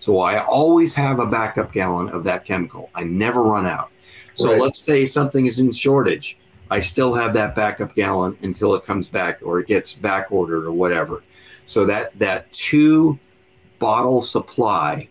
So 0.00 0.18
I 0.20 0.42
always 0.44 0.94
have 0.94 1.18
a 1.18 1.26
backup 1.26 1.72
gallon 1.72 2.08
of 2.08 2.24
that 2.24 2.44
chemical. 2.44 2.90
I 2.94 3.04
never 3.04 3.42
run 3.42 3.66
out. 3.66 3.90
So 4.34 4.50
Right. 4.52 4.60
let's 4.60 4.82
say 4.82 5.06
something 5.06 5.46
is 5.46 5.58
in 5.60 5.72
shortage. 5.72 6.38
I 6.70 6.80
still 6.80 7.14
have 7.14 7.34
that 7.34 7.54
backup 7.54 7.94
gallon 7.94 8.36
until 8.42 8.74
it 8.74 8.84
comes 8.84 9.08
back 9.08 9.40
or 9.42 9.60
it 9.60 9.66
gets 9.66 9.94
back 9.94 10.30
ordered 10.30 10.64
or 10.66 10.72
whatever. 10.72 11.22
So 11.66 11.84
that 11.86 12.18
that 12.18 12.50
two 12.52 13.18
bottle 13.78 14.22
supply 14.22 15.08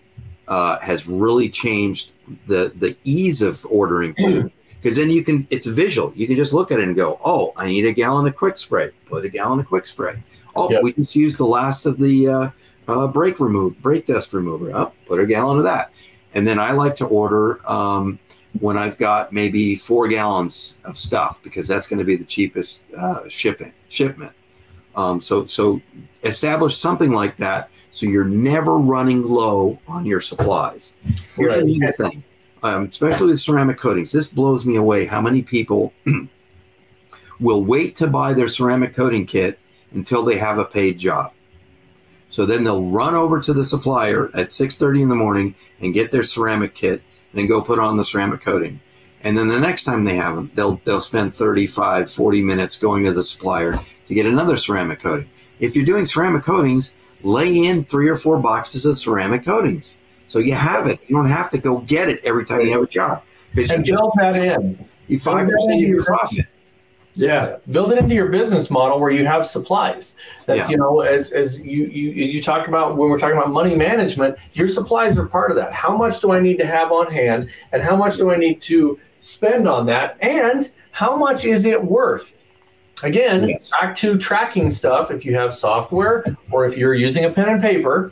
uh, 0.48 0.80
has 0.80 1.08
really 1.08 1.50
changed 1.50 2.14
the 2.48 2.72
the 2.76 2.96
ease 3.04 3.42
of 3.42 3.66
ordering 3.70 4.14
too. 4.16 4.52
Because 4.82 4.96
then 4.96 5.10
you 5.10 5.24
can 5.24 5.46
it's 5.50 5.68
visual. 5.68 6.14
You 6.16 6.26
can 6.26 6.38
just 6.38 6.54
look 6.54 6.72
at 6.72 6.80
it 6.80 6.88
and 6.88 6.96
go, 6.96 7.20
oh, 7.24 7.54
I 7.58 7.68
need 7.68 7.86
a 7.86 7.92
gallon 7.92 8.26
of 8.28 8.36
quick 8.36 8.58
spray. 8.58 8.92
Put 9.08 9.26
a 9.26 9.30
gallon 9.30 9.60
of 9.60 9.68
quick 9.68 9.86
spray. 9.86 10.24
Oh, 10.56 10.72
Yep. 10.72 10.84
we 10.84 10.94
just 10.94 11.16
used 11.16 11.38
the 11.38 11.46
last 11.46 11.86
of 11.86 11.98
the 12.00 12.28
uh, 12.28 12.50
uh, 12.90 13.08
brake 13.08 13.40
remove 13.40 13.82
brake 13.82 14.06
dust 14.06 14.34
remover. 14.34 14.74
Up, 14.76 14.96
put 15.08 15.20
a 15.20 15.26
gallon 15.26 15.58
of 15.58 15.64
that. 15.64 15.92
And 16.34 16.46
then 16.48 16.60
I 16.60 16.72
like 16.72 16.96
to 16.98 17.06
order 17.06 17.60
um, 17.70 18.20
when 18.60 18.78
I've 18.78 18.98
got 18.98 19.34
maybe 19.34 19.76
four 19.76 20.08
gallons 20.08 20.80
of 20.86 20.98
stuff 20.98 21.42
because 21.44 21.68
that's 21.68 21.88
going 21.88 22.00
to 22.00 22.06
be 22.06 22.16
the 22.16 22.26
cheapest 22.26 22.86
uh, 22.98 23.28
shipping 23.28 23.74
shipment. 23.90 24.34
Um, 24.96 25.22
so 25.22 25.46
so 25.46 25.82
establish 26.24 26.76
something 26.78 27.12
like 27.12 27.38
that 27.38 27.70
so 27.92 28.06
you're 28.06 28.26
never 28.26 28.78
running 28.78 29.24
low 29.24 29.80
on 29.88 30.06
your 30.06 30.22
supplies. 30.22 30.94
Here's 31.36 31.56
Right. 31.56 31.64
another 31.64 31.92
thing, 31.94 32.24
um, 32.62 32.84
especially 32.86 33.28
with 33.28 33.40
ceramic 33.40 33.78
coatings. 33.78 34.12
This 34.12 34.28
blows 34.28 34.66
me 34.66 34.76
away. 34.76 35.06
How 35.06 35.22
many 35.22 35.42
people 35.42 35.94
will 37.40 37.64
wait 37.64 37.96
to 37.98 38.08
buy 38.08 38.34
their 38.34 38.48
ceramic 38.48 38.94
coating 38.96 39.26
kit 39.26 39.58
until 39.92 40.24
they 40.24 40.38
have 40.38 40.58
a 40.60 40.66
paid 40.66 41.00
job? 41.00 41.32
So 42.30 42.46
then 42.46 42.64
they'll 42.64 42.84
run 42.84 43.16
over 43.16 43.40
to 43.40 43.54
the 43.54 43.66
supplier 43.66 44.30
at 44.34 44.52
6:30 44.52 45.02
in 45.02 45.10
the 45.10 45.16
morning 45.16 45.56
and 45.80 45.94
get 45.94 46.12
their 46.12 46.24
ceramic 46.24 46.76
kit 46.76 47.02
and 47.34 47.48
go 47.48 47.62
put 47.62 47.80
on 47.80 47.98
the 47.98 48.06
ceramic 48.06 48.42
coating. 48.42 48.80
And 49.22 49.38
then 49.38 49.50
the 49.50 49.60
next 49.60 49.84
time 49.84 50.06
they 50.06 50.16
have 50.16 50.36
them, 50.36 50.52
they'll 50.56 50.82
they'll 50.86 51.02
spend 51.02 51.34
35, 51.34 52.10
40 52.12 52.42
minutes 52.42 52.78
going 52.78 53.06
to 53.06 53.12
the 53.12 53.24
supplier 53.24 53.74
to 54.06 54.14
get 54.14 54.26
another 54.26 54.58
ceramic 54.58 55.00
coating. 55.02 55.30
If 55.60 55.76
you're 55.76 55.86
doing 55.86 56.06
ceramic 56.06 56.44
coatings, 56.44 56.96
lay 57.22 57.66
in 57.66 57.84
three 57.84 58.08
or 58.08 58.16
four 58.16 58.40
boxes 58.40 58.86
of 58.86 58.98
ceramic 58.98 59.44
coatings. 59.44 59.98
So 60.28 60.40
you 60.40 60.54
have 60.54 60.88
it. 60.88 61.00
You 61.08 61.16
don't 61.16 61.26
have 61.26 61.50
to 61.52 61.58
go 61.58 61.80
get 61.80 62.08
it 62.08 62.24
every 62.24 62.46
time 62.46 62.62
you 62.62 62.72
have 62.72 62.84
a 62.84 62.88
job. 62.88 63.24
Because 63.54 63.72
you 63.72 63.84
just 63.84 64.00
build 64.00 64.14
that 64.20 64.38
in 64.38 64.88
you 65.08 65.20
five 65.20 65.48
percent 65.48 65.76
of 65.76 65.82
your 65.82 66.04
profit. 66.04 66.46
Yeah, 67.20 67.58
build 67.72 67.92
it 67.92 67.98
into 67.98 68.16
your 68.16 68.28
business 68.30 68.70
model 68.70 69.00
where 69.00 69.12
you 69.12 69.26
have 69.26 69.46
supplies. 69.46 70.16
That's 70.46 70.70
Yeah. 70.70 70.70
you 70.70 70.78
know, 70.78 71.02
as 71.02 71.32
as 71.32 71.60
you 71.66 71.86
you 71.86 72.12
you 72.12 72.42
talk 72.42 72.68
about 72.68 72.96
when 72.98 73.10
we're 73.10 73.20
talking 73.20 73.38
about 73.38 73.52
money 73.52 73.76
management, 73.76 74.38
your 74.54 74.68
supplies 74.68 75.18
are 75.18 75.26
part 75.28 75.52
of 75.52 75.58
that. 75.58 75.74
How 75.74 75.96
much 75.98 76.22
do 76.22 76.32
I 76.32 76.40
need 76.40 76.58
to 76.60 76.66
have 76.66 76.92
on 76.92 77.12
hand, 77.12 77.50
and 77.74 77.84
how 77.84 77.96
much 77.96 78.16
do 78.18 78.32
I 78.32 78.38
need 78.38 78.62
to 78.62 78.98
spend 79.20 79.68
on 79.68 79.86
that, 79.88 80.18
and 80.22 80.70
how 80.92 81.16
much 81.18 81.44
is 81.46 81.66
it 81.66 81.84
worth? 81.84 82.42
Again, 83.04 83.48
Yes. 83.50 83.72
back 83.80 83.98
to 84.00 84.18
tracking 84.18 84.70
stuff. 84.70 85.10
If 85.12 85.26
you 85.26 85.36
have 85.36 85.54
software 85.54 86.24
or 86.52 86.66
if 86.66 86.78
you're 86.78 86.94
using 86.96 87.24
a 87.26 87.30
pen 87.30 87.48
and 87.50 87.62
paper, 87.62 88.12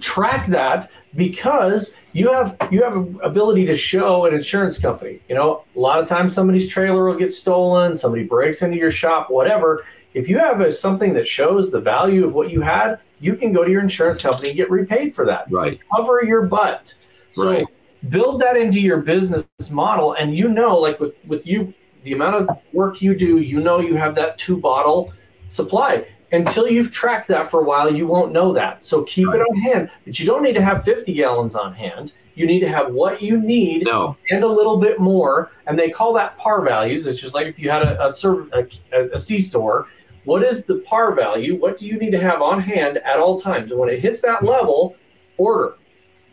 track 0.00 0.46
that 0.46 0.90
because 1.14 1.94
you 2.12 2.32
have 2.32 2.56
you 2.70 2.82
have 2.82 2.96
ability 3.22 3.66
to 3.66 3.74
show 3.74 4.26
an 4.26 4.34
insurance 4.34 4.78
company. 4.78 5.20
You 5.28 5.34
know, 5.34 5.64
a 5.76 5.78
lot 5.78 5.98
of 5.98 6.08
times 6.08 6.34
somebody's 6.34 6.68
trailer 6.68 7.04
will 7.04 7.16
get 7.16 7.32
stolen, 7.32 7.96
somebody 7.96 8.24
breaks 8.24 8.62
into 8.62 8.76
your 8.76 8.90
shop, 8.90 9.30
whatever. 9.30 9.84
If 10.14 10.28
you 10.28 10.38
have 10.38 10.60
a, 10.60 10.72
something 10.72 11.12
that 11.14 11.26
shows 11.26 11.70
the 11.70 11.80
value 11.80 12.24
of 12.24 12.34
what 12.34 12.50
you 12.50 12.60
had, 12.60 12.98
you 13.20 13.36
can 13.36 13.52
go 13.52 13.62
to 13.64 13.70
your 13.70 13.80
insurance 13.80 14.20
company 14.20 14.48
and 14.48 14.56
get 14.56 14.70
repaid 14.70 15.14
for 15.14 15.24
that. 15.26 15.46
Right. 15.50 15.78
Cover 15.94 16.24
your 16.24 16.46
butt. 16.46 16.94
So 17.32 17.50
Right. 17.50 17.66
build 18.08 18.40
that 18.40 18.56
into 18.56 18.80
your 18.80 18.98
business 18.98 19.44
model, 19.70 20.14
and 20.14 20.34
you 20.34 20.48
know, 20.48 20.76
like 20.76 20.98
with 20.98 21.14
with 21.26 21.46
you, 21.46 21.72
the 22.02 22.12
amount 22.12 22.36
of 22.36 22.58
work 22.72 23.00
you 23.02 23.14
do, 23.14 23.38
you 23.38 23.60
know, 23.60 23.78
you 23.80 23.94
have 23.96 24.14
that 24.16 24.38
two 24.38 24.56
bottle 24.56 25.12
supply. 25.48 26.06
Until 26.32 26.68
you've 26.68 26.92
tracked 26.92 27.28
that 27.28 27.50
for 27.50 27.60
a 27.60 27.64
while, 27.64 27.92
you 27.92 28.06
won't 28.06 28.32
know 28.32 28.52
that. 28.52 28.84
So 28.84 29.02
keep 29.02 29.26
right. 29.26 29.40
it 29.40 29.42
on 29.42 29.56
hand. 29.56 29.90
But 30.04 30.20
you 30.20 30.26
don't 30.26 30.42
need 30.42 30.54
to 30.54 30.62
have 30.62 30.84
50 30.84 31.12
gallons 31.14 31.54
on 31.54 31.74
hand. 31.74 32.12
You 32.34 32.46
need 32.46 32.60
to 32.60 32.68
have 32.68 32.92
what 32.92 33.20
you 33.20 33.40
need 33.40 33.84
no. 33.84 34.16
and 34.30 34.44
a 34.44 34.48
little 34.48 34.76
bit 34.76 35.00
more. 35.00 35.50
And 35.66 35.78
they 35.78 35.90
call 35.90 36.12
that 36.14 36.36
par 36.36 36.62
values. 36.62 37.06
It's 37.06 37.20
just 37.20 37.34
like 37.34 37.46
if 37.46 37.58
you 37.58 37.68
had 37.68 37.82
a, 37.82 38.00
a, 38.04 38.66
a, 38.92 39.08
a 39.12 39.18
C 39.18 39.40
store. 39.40 39.88
What 40.24 40.42
is 40.42 40.64
the 40.64 40.76
par 40.76 41.14
value? 41.14 41.56
What 41.56 41.78
do 41.78 41.86
you 41.86 41.98
need 41.98 42.10
to 42.10 42.20
have 42.20 42.42
on 42.42 42.60
hand 42.60 42.98
at 42.98 43.18
all 43.18 43.40
times? 43.40 43.70
And 43.70 43.80
when 43.80 43.88
it 43.88 44.00
hits 44.00 44.22
that 44.22 44.44
level, 44.44 44.94
order. 45.36 45.74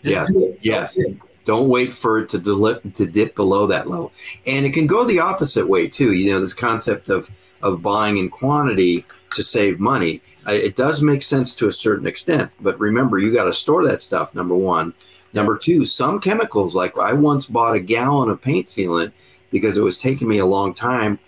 Just 0.03 0.39
yes. 0.61 0.97
Yes. 0.97 1.05
Don't 1.47 1.69
wait 1.69 1.93
for 1.93 2.19
it 2.19 2.27
to, 2.29 2.37
dip, 2.39 2.93
to 2.93 3.05
dip 3.07 3.33
below 3.33 3.67
that 3.67 3.87
level. 3.87 4.11
And 4.45 4.65
it 4.65 4.73
can 4.73 4.85
go 4.85 5.05
the 5.05 5.21
opposite 5.21 5.69
way 5.69 5.87
too. 5.87 6.11
You 6.11 6.33
know, 6.33 6.41
this 6.41 6.53
concept 6.53 7.07
of, 7.07 7.31
of 7.61 7.81
buying 7.81 8.17
in 8.17 8.29
quantity 8.29 9.05
to 9.31 9.41
save 9.41 9.79
money. 9.79 10.21
It 10.45 10.75
does 10.75 11.01
make 11.01 11.23
sense 11.23 11.55
to 11.55 11.69
a 11.69 11.71
certain 11.71 12.05
extent, 12.05 12.53
but 12.59 12.77
remember, 12.79 13.17
you 13.17 13.33
got 13.33 13.45
to 13.45 13.53
store 13.53 13.85
that 13.87 14.01
stuff, 14.01 14.35
number 14.35 14.55
one. 14.55 14.93
Number 15.33 15.57
two, 15.57 15.85
some 15.85 16.19
chemicals, 16.19 16.75
like 16.75 16.97
I 16.97 17.13
once 17.13 17.47
bought 17.47 17.75
a 17.75 17.79
gallon 17.79 18.29
of 18.29 18.41
paint 18.41 18.65
sealant 18.65 19.13
because 19.49 19.77
it 19.77 19.83
was 19.83 19.97
taking 19.97 20.27
me 20.27 20.39
a 20.39 20.45
long 20.45 20.73
time, 20.73 21.19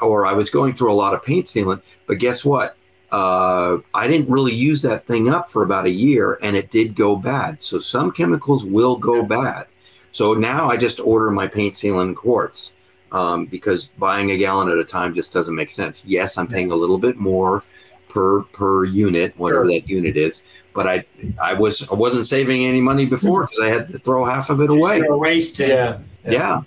or 0.00 0.24
I 0.24 0.32
was 0.32 0.48
going 0.48 0.72
through 0.72 0.92
a 0.92 0.94
lot 0.94 1.12
of 1.12 1.22
paint 1.22 1.44
sealant. 1.44 1.82
But 2.06 2.18
guess 2.18 2.44
what? 2.46 2.76
Uh, 3.16 3.78
I 3.94 4.08
didn't 4.08 4.28
really 4.28 4.52
use 4.52 4.82
that 4.82 5.06
thing 5.06 5.30
up 5.30 5.48
for 5.48 5.62
about 5.62 5.86
a 5.86 5.90
year 5.90 6.38
and 6.42 6.54
it 6.54 6.70
did 6.70 6.94
go 6.94 7.16
bad. 7.16 7.62
So 7.62 7.78
some 7.78 8.12
chemicals 8.12 8.62
will 8.62 8.96
go 8.98 9.22
bad. 9.22 9.68
So 10.12 10.34
now 10.34 10.68
I 10.68 10.76
just 10.76 11.00
order 11.00 11.30
my 11.30 11.46
paint 11.46 11.72
sealant 11.72 12.08
in 12.08 12.14
quarts 12.14 12.74
um, 13.12 13.46
because 13.46 13.86
buying 13.86 14.32
a 14.32 14.36
gallon 14.36 14.68
at 14.68 14.76
a 14.76 14.84
time 14.84 15.14
just 15.14 15.32
doesn't 15.32 15.54
make 15.54 15.70
sense. 15.70 16.04
Yes, 16.04 16.36
I'm 16.36 16.46
paying 16.46 16.70
a 16.70 16.76
little 16.76 16.98
bit 16.98 17.16
more 17.16 17.64
per 18.10 18.42
per 18.42 18.84
unit, 18.84 19.32
whatever 19.38 19.64
sure. 19.64 19.80
that 19.80 19.88
unit 19.88 20.18
is. 20.18 20.42
But 20.74 20.86
I 20.86 21.06
I 21.42 21.54
was 21.54 21.88
I 21.88 21.94
wasn't 21.94 22.26
saving 22.26 22.66
any 22.66 22.82
money 22.82 23.06
before 23.06 23.44
because 23.44 23.60
I 23.60 23.68
had 23.68 23.88
to 23.88 23.98
throw 23.98 24.26
half 24.26 24.50
of 24.50 24.60
it 24.60 24.68
away. 24.68 24.98
Erased 24.98 25.60
it. 25.60 25.70
Yeah. 25.70 26.00
yeah. 26.26 26.32
yeah. 26.32 26.62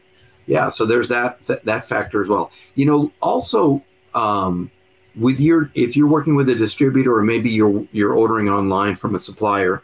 Yeah. 0.48 0.70
So 0.70 0.88
there's 0.88 1.10
that 1.10 1.46
th- 1.46 1.62
that 1.62 1.86
factor 1.86 2.24
as 2.24 2.28
well. 2.28 2.52
You 2.74 2.88
know, 2.88 3.12
also 3.22 3.84
um, 4.16 4.72
with 5.20 5.40
your 5.40 5.70
if 5.76 5.96
you're 5.96 6.10
working 6.10 6.36
with 6.36 6.50
a 6.50 6.56
distributor 6.56 7.16
or 7.16 7.24
maybe 7.24 7.50
you're 7.50 7.86
you're 7.92 8.14
ordering 8.14 8.50
online 8.50 8.96
from 8.96 9.16
a 9.16 9.20
supplier, 9.20 9.84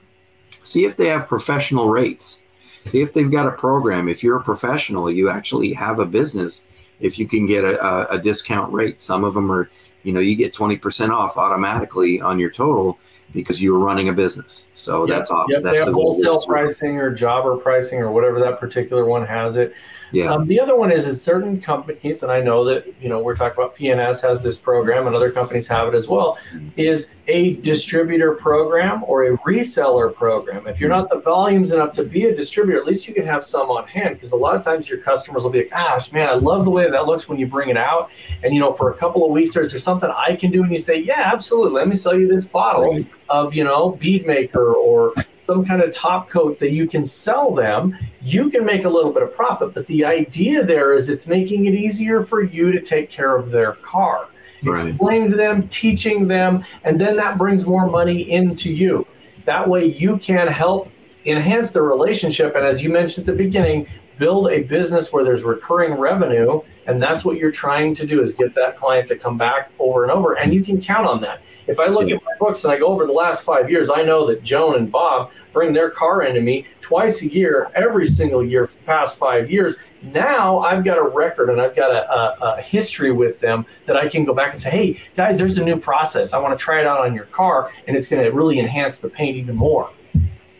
see 0.63 0.85
if 0.85 0.97
they 0.97 1.07
have 1.07 1.27
professional 1.27 1.89
rates. 1.89 2.41
See 2.87 3.01
if 3.01 3.13
they've 3.13 3.31
got 3.31 3.47
a 3.47 3.51
program. 3.51 4.07
If 4.07 4.23
you're 4.23 4.37
a 4.37 4.43
professional, 4.43 5.09
you 5.09 5.29
actually 5.29 5.73
have 5.73 5.99
a 5.99 6.05
business. 6.05 6.65
If 6.99 7.17
you 7.17 7.27
can 7.27 7.47
get 7.47 7.63
a, 7.63 8.11
a, 8.11 8.19
discount 8.19 8.71
rate, 8.71 8.99
some 8.99 9.23
of 9.23 9.33
them 9.33 9.51
are, 9.51 9.69
you 10.03 10.13
know, 10.13 10.19
you 10.19 10.35
get 10.35 10.53
20% 10.53 11.09
off 11.09 11.35
automatically 11.35 12.21
on 12.21 12.37
your 12.37 12.51
total 12.51 12.99
because 13.33 13.61
you're 13.61 13.79
running 13.79 14.09
a 14.09 14.13
business. 14.13 14.67
So 14.73 15.07
yep. 15.07 15.17
that's 15.17 15.31
off. 15.31 15.47
Yep. 15.49 15.63
That's 15.63 15.79
they 15.79 15.83
have 15.83 15.93
wholesale 15.93 16.39
pricing 16.45 16.97
or 16.97 17.11
jobber 17.11 17.57
pricing 17.57 17.99
or 17.99 18.11
whatever 18.11 18.39
that 18.39 18.59
particular 18.59 19.03
one 19.03 19.25
has 19.25 19.57
it. 19.57 19.73
Yeah. 20.15 20.33
Um, 20.33 20.47
the 20.47 20.61
other 20.61 20.77
one 20.77 20.93
is 20.93 21.05
is 21.05 21.21
certain 21.21 21.59
companies, 21.59 22.23
and 22.23 22.31
I 22.31 22.39
know 22.39 22.63
that 22.63 22.85
you 23.01 23.09
know 23.09 23.21
we're 23.21 23.35
talking 23.35 23.61
about 23.61 23.75
PNS 23.75 24.21
has 24.21 24.41
this 24.41 24.57
program, 24.57 25.07
and 25.07 25.15
other 25.15 25.29
companies 25.29 25.67
have 25.67 25.89
it 25.89 25.93
as 25.93 26.07
well. 26.07 26.37
Is 26.77 27.13
a 27.27 27.55
distributor 27.57 28.33
program 28.35 29.03
or 29.03 29.25
a 29.25 29.37
reseller 29.39 30.15
program. 30.15 30.67
If 30.67 30.79
you're 30.79 30.89
not 30.89 31.09
the 31.09 31.19
volumes 31.19 31.73
enough 31.73 31.91
to 31.93 32.05
be 32.05 32.25
a 32.25 32.35
distributor, 32.35 32.79
at 32.79 32.85
least 32.85 33.09
you 33.09 33.13
can 33.13 33.25
have 33.25 33.43
some 33.43 33.69
on 33.69 33.87
hand 33.87 34.15
because 34.15 34.31
a 34.31 34.37
lot 34.37 34.55
of 34.55 34.63
times 34.63 34.87
your 34.87 34.99
customers 34.99 35.43
will 35.43 35.51
be 35.51 35.63
like, 35.63 35.71
"Gosh, 35.71 36.13
man, 36.13 36.29
I 36.29 36.35
love 36.35 36.63
the 36.63 36.71
way 36.71 36.89
that 36.89 37.05
looks 37.05 37.27
when 37.27 37.37
you 37.37 37.47
bring 37.47 37.67
it 37.67 37.77
out." 37.77 38.09
And 38.41 38.53
you 38.53 38.61
know, 38.61 38.71
for 38.71 38.91
a 38.91 38.93
couple 38.93 39.25
of 39.25 39.31
weeks, 39.31 39.53
there's 39.53 39.71
there 39.71 39.79
something 39.81 40.09
I 40.09 40.37
can 40.37 40.49
do, 40.49 40.63
and 40.63 40.71
you 40.71 40.79
say, 40.79 40.97
"Yeah, 40.97 41.29
absolutely. 41.33 41.73
Let 41.73 41.89
me 41.89 41.95
sell 41.95 42.17
you 42.17 42.29
this 42.29 42.45
bottle 42.45 42.89
right. 42.93 43.07
of 43.27 43.53
you 43.53 43.65
know 43.65 43.91
bead 43.91 44.25
maker 44.25 44.73
or 44.73 45.13
some 45.45 45.63
kind 45.63 45.81
of 45.81 45.93
top 45.93 46.29
coat 46.29 46.59
that 46.59 46.71
you 46.71 46.87
can 46.87 47.05
sell 47.05 47.53
them, 47.53 47.95
you 48.21 48.49
can 48.49 48.65
make 48.65 48.83
a 48.83 48.89
little 48.89 49.11
bit 49.11 49.21
of 49.21 49.33
profit. 49.33 49.73
But 49.73 49.85
the 49.87 50.03
idea 50.03 50.63
there 50.63 50.93
is 50.93 51.07
it's 51.07 51.27
making 51.27 51.67
it 51.67 51.75
easier 51.75 52.23
for 52.23 52.41
you 52.41 52.71
to 52.71 52.81
take 52.81 53.09
care 53.09 53.35
of 53.35 53.51
their 53.51 53.73
car. 53.73 54.27
Right. 54.63 54.87
Explaining 54.87 55.29
to 55.31 55.37
them, 55.37 55.67
teaching 55.67 56.27
them, 56.27 56.65
and 56.83 56.99
then 56.99 57.15
that 57.17 57.37
brings 57.37 57.65
more 57.65 57.87
money 57.87 58.31
into 58.31 58.73
you. 58.73 59.05
That 59.45 59.69
way 59.69 59.85
you 59.85 60.17
can 60.17 60.47
help 60.47 60.89
enhance 61.25 61.71
the 61.71 61.83
relationship. 61.83 62.55
And 62.55 62.65
as 62.65 62.81
you 62.81 62.89
mentioned 62.89 63.29
at 63.29 63.37
the 63.37 63.43
beginning, 63.43 63.87
build 64.17 64.49
a 64.49 64.63
business 64.63 65.11
where 65.11 65.23
there's 65.23 65.43
recurring 65.43 65.93
revenue 65.93 66.61
and 66.87 67.01
that's 67.01 67.25
what 67.25 67.37
you're 67.37 67.51
trying 67.51 67.95
to 67.95 68.05
do 68.05 68.21
is 68.21 68.33
get 68.33 68.53
that 68.53 68.75
client 68.75 69.07
to 69.07 69.15
come 69.15 69.37
back 69.37 69.71
over 69.79 70.03
and 70.03 70.11
over 70.11 70.33
and 70.33 70.53
you 70.53 70.63
can 70.63 70.79
count 70.79 71.07
on 71.07 71.21
that. 71.21 71.41
If 71.67 71.79
i 71.79 71.87
look 71.87 72.09
at 72.09 72.23
my 72.23 72.31
books 72.39 72.63
and 72.63 72.71
i 72.71 72.77
go 72.77 72.87
over 72.87 73.07
the 73.07 73.13
last 73.13 73.43
five 73.43 73.69
years 73.69 73.89
i 73.89 74.03
know 74.03 74.27
that 74.27 74.43
joan 74.43 74.75
and 74.75 74.91
bob 74.91 75.31
bring 75.51 75.73
their 75.73 75.89
car 75.89 76.21
into 76.23 76.41
me 76.41 76.65
twice 76.79 77.23
a 77.23 77.27
year 77.27 77.71
every 77.75 78.05
single 78.05 78.43
year 78.43 78.67
for 78.67 78.77
the 78.77 78.83
past 78.83 79.17
five 79.17 79.49
years. 79.49 79.75
Now 80.03 80.59
i've 80.59 80.83
got 80.83 80.99
a 80.99 81.03
record 81.03 81.49
and 81.49 81.59
i've 81.59 81.75
got 81.75 81.91
a, 81.91 82.11
a, 82.11 82.55
a 82.57 82.61
history 82.61 83.11
with 83.11 83.39
them 83.39 83.65
that 83.85 83.97
i 83.97 84.07
can 84.07 84.23
go 84.23 84.33
back 84.33 84.51
and 84.51 84.61
say 84.61 84.69
hey 84.69 85.01
guys 85.15 85.39
there's 85.39 85.57
a 85.57 85.63
new 85.63 85.79
process. 85.79 86.33
I 86.33 86.39
want 86.39 86.57
to 86.57 86.63
try 86.63 86.79
it 86.79 86.85
out 86.85 86.99
on 86.99 87.15
your 87.15 87.25
car 87.25 87.71
and 87.87 87.97
it's 87.97 88.07
going 88.07 88.23
to 88.23 88.31
really 88.31 88.59
enhance 88.59 88.99
the 88.99 89.09
paint 89.09 89.37
even 89.37 89.55
more. 89.55 89.89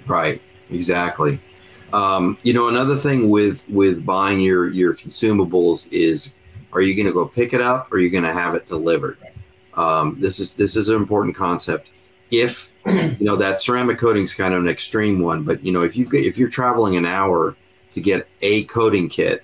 Right. 0.07 0.41
Exactly 0.71 1.39
um, 1.93 2.37
you 2.43 2.53
know, 2.53 2.67
another 2.67 2.95
thing 2.95 3.29
with 3.29 3.67
with 3.69 4.05
buying 4.05 4.39
your 4.39 4.69
your 4.69 4.93
consumables 4.93 5.91
is, 5.91 6.33
are 6.73 6.81
you 6.81 6.95
going 6.95 7.07
to 7.07 7.13
go 7.13 7.25
pick 7.25 7.53
it 7.53 7.61
up 7.61 7.91
or 7.91 7.95
are 7.95 7.99
you 7.99 8.09
going 8.09 8.23
to 8.23 8.33
have 8.33 8.55
it 8.55 8.65
delivered? 8.65 9.17
Um, 9.75 10.17
this 10.19 10.39
is 10.39 10.53
this 10.55 10.75
is 10.75 10.89
an 10.89 10.95
important 10.95 11.35
concept. 11.35 11.89
If 12.31 12.69
you 12.85 13.17
know 13.19 13.35
that 13.35 13.59
ceramic 13.59 13.99
coating 13.99 14.23
is 14.23 14.33
kind 14.33 14.53
of 14.53 14.61
an 14.61 14.69
extreme 14.69 15.21
one, 15.21 15.43
but 15.43 15.63
you 15.63 15.71
know 15.71 15.83
if 15.83 15.95
you've 15.97 16.09
got, 16.09 16.21
if 16.21 16.37
you're 16.37 16.49
traveling 16.49 16.95
an 16.97 17.05
hour 17.05 17.55
to 17.91 18.01
get 18.01 18.27
a 18.41 18.63
coating 18.65 19.07
kit 19.07 19.43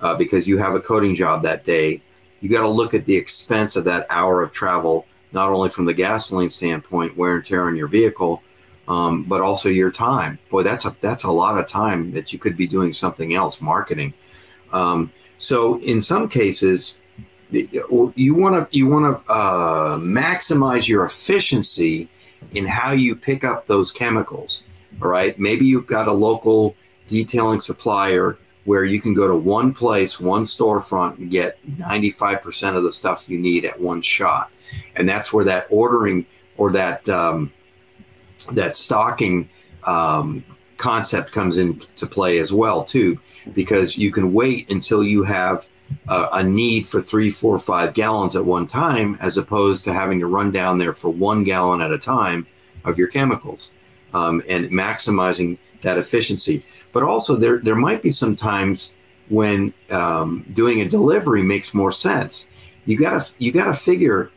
uh, 0.00 0.14
because 0.16 0.46
you 0.46 0.58
have 0.58 0.74
a 0.74 0.80
coating 0.80 1.14
job 1.14 1.42
that 1.42 1.64
day, 1.64 2.00
you 2.40 2.48
got 2.48 2.62
to 2.62 2.68
look 2.68 2.94
at 2.94 3.04
the 3.04 3.16
expense 3.16 3.76
of 3.76 3.84
that 3.84 4.06
hour 4.10 4.42
of 4.42 4.52
travel, 4.52 5.06
not 5.32 5.50
only 5.50 5.68
from 5.68 5.86
the 5.86 5.94
gasoline 5.94 6.50
standpoint, 6.50 7.16
wear 7.16 7.36
and 7.36 7.44
tear 7.44 7.64
on 7.64 7.76
your 7.76 7.88
vehicle, 7.88 8.42
um, 8.90 9.22
but 9.22 9.40
also 9.40 9.68
your 9.68 9.92
time. 9.92 10.40
Boy, 10.50 10.64
that's 10.64 10.84
a 10.84 10.94
that's 11.00 11.22
a 11.22 11.30
lot 11.30 11.56
of 11.56 11.68
time 11.68 12.10
that 12.10 12.32
you 12.32 12.40
could 12.40 12.56
be 12.56 12.66
doing 12.66 12.92
something 12.92 13.34
else, 13.34 13.60
marketing. 13.60 14.12
Um, 14.72 15.12
so 15.38 15.80
in 15.80 16.00
some 16.00 16.28
cases, 16.28 16.98
you 17.52 18.34
want 18.34 18.56
to 18.56 18.76
you 18.76 18.88
want 18.88 19.24
to 19.24 19.32
uh, 19.32 19.96
maximize 19.98 20.88
your 20.88 21.04
efficiency 21.04 22.08
in 22.50 22.66
how 22.66 22.90
you 22.90 23.14
pick 23.14 23.44
up 23.44 23.66
those 23.66 23.92
chemicals. 23.92 24.64
All 25.00 25.08
right, 25.08 25.38
maybe 25.38 25.66
you've 25.66 25.86
got 25.86 26.08
a 26.08 26.12
local 26.12 26.74
detailing 27.06 27.60
supplier 27.60 28.38
where 28.64 28.84
you 28.84 29.00
can 29.00 29.14
go 29.14 29.28
to 29.28 29.36
one 29.36 29.72
place, 29.72 30.18
one 30.18 30.42
storefront, 30.42 31.18
and 31.18 31.30
get 31.30 31.58
95% 31.78 32.76
of 32.76 32.82
the 32.82 32.92
stuff 32.92 33.28
you 33.28 33.38
need 33.38 33.64
at 33.64 33.80
one 33.80 34.02
shot. 34.02 34.50
And 34.96 35.08
that's 35.08 35.32
where 35.32 35.44
that 35.44 35.66
ordering 35.70 36.26
or 36.56 36.72
that 36.72 37.08
um, 37.08 37.52
that 38.46 38.76
stocking 38.76 39.48
um, 39.84 40.44
concept 40.76 41.32
comes 41.32 41.58
into 41.58 42.06
play 42.06 42.38
as 42.38 42.52
well 42.52 42.84
too, 42.84 43.20
because 43.54 43.98
you 43.98 44.10
can 44.10 44.32
wait 44.32 44.70
until 44.70 45.04
you 45.04 45.24
have 45.24 45.68
a, 46.08 46.28
a 46.34 46.42
need 46.42 46.86
for 46.86 47.00
three, 47.02 47.30
four, 47.30 47.58
five 47.58 47.94
gallons 47.94 48.36
at 48.36 48.44
one 48.44 48.66
time, 48.66 49.16
as 49.20 49.36
opposed 49.36 49.84
to 49.84 49.92
having 49.92 50.20
to 50.20 50.26
run 50.26 50.50
down 50.50 50.78
there 50.78 50.92
for 50.92 51.10
one 51.10 51.44
gallon 51.44 51.80
at 51.80 51.92
a 51.92 51.98
time 51.98 52.46
of 52.84 52.98
your 52.98 53.08
chemicals 53.08 53.72
um, 54.14 54.42
and 54.48 54.70
maximizing 54.70 55.58
that 55.82 55.98
efficiency. 55.98 56.64
But 56.92 57.02
also, 57.02 57.36
there 57.36 57.58
there 57.58 57.76
might 57.76 58.02
be 58.02 58.10
some 58.10 58.36
times 58.36 58.94
when 59.28 59.72
um, 59.90 60.44
doing 60.52 60.80
a 60.80 60.88
delivery 60.88 61.42
makes 61.42 61.72
more 61.74 61.92
sense. 61.92 62.48
You 62.86 62.98
gotta 62.98 63.32
you 63.38 63.52
gotta 63.52 63.74
figure 63.74 64.30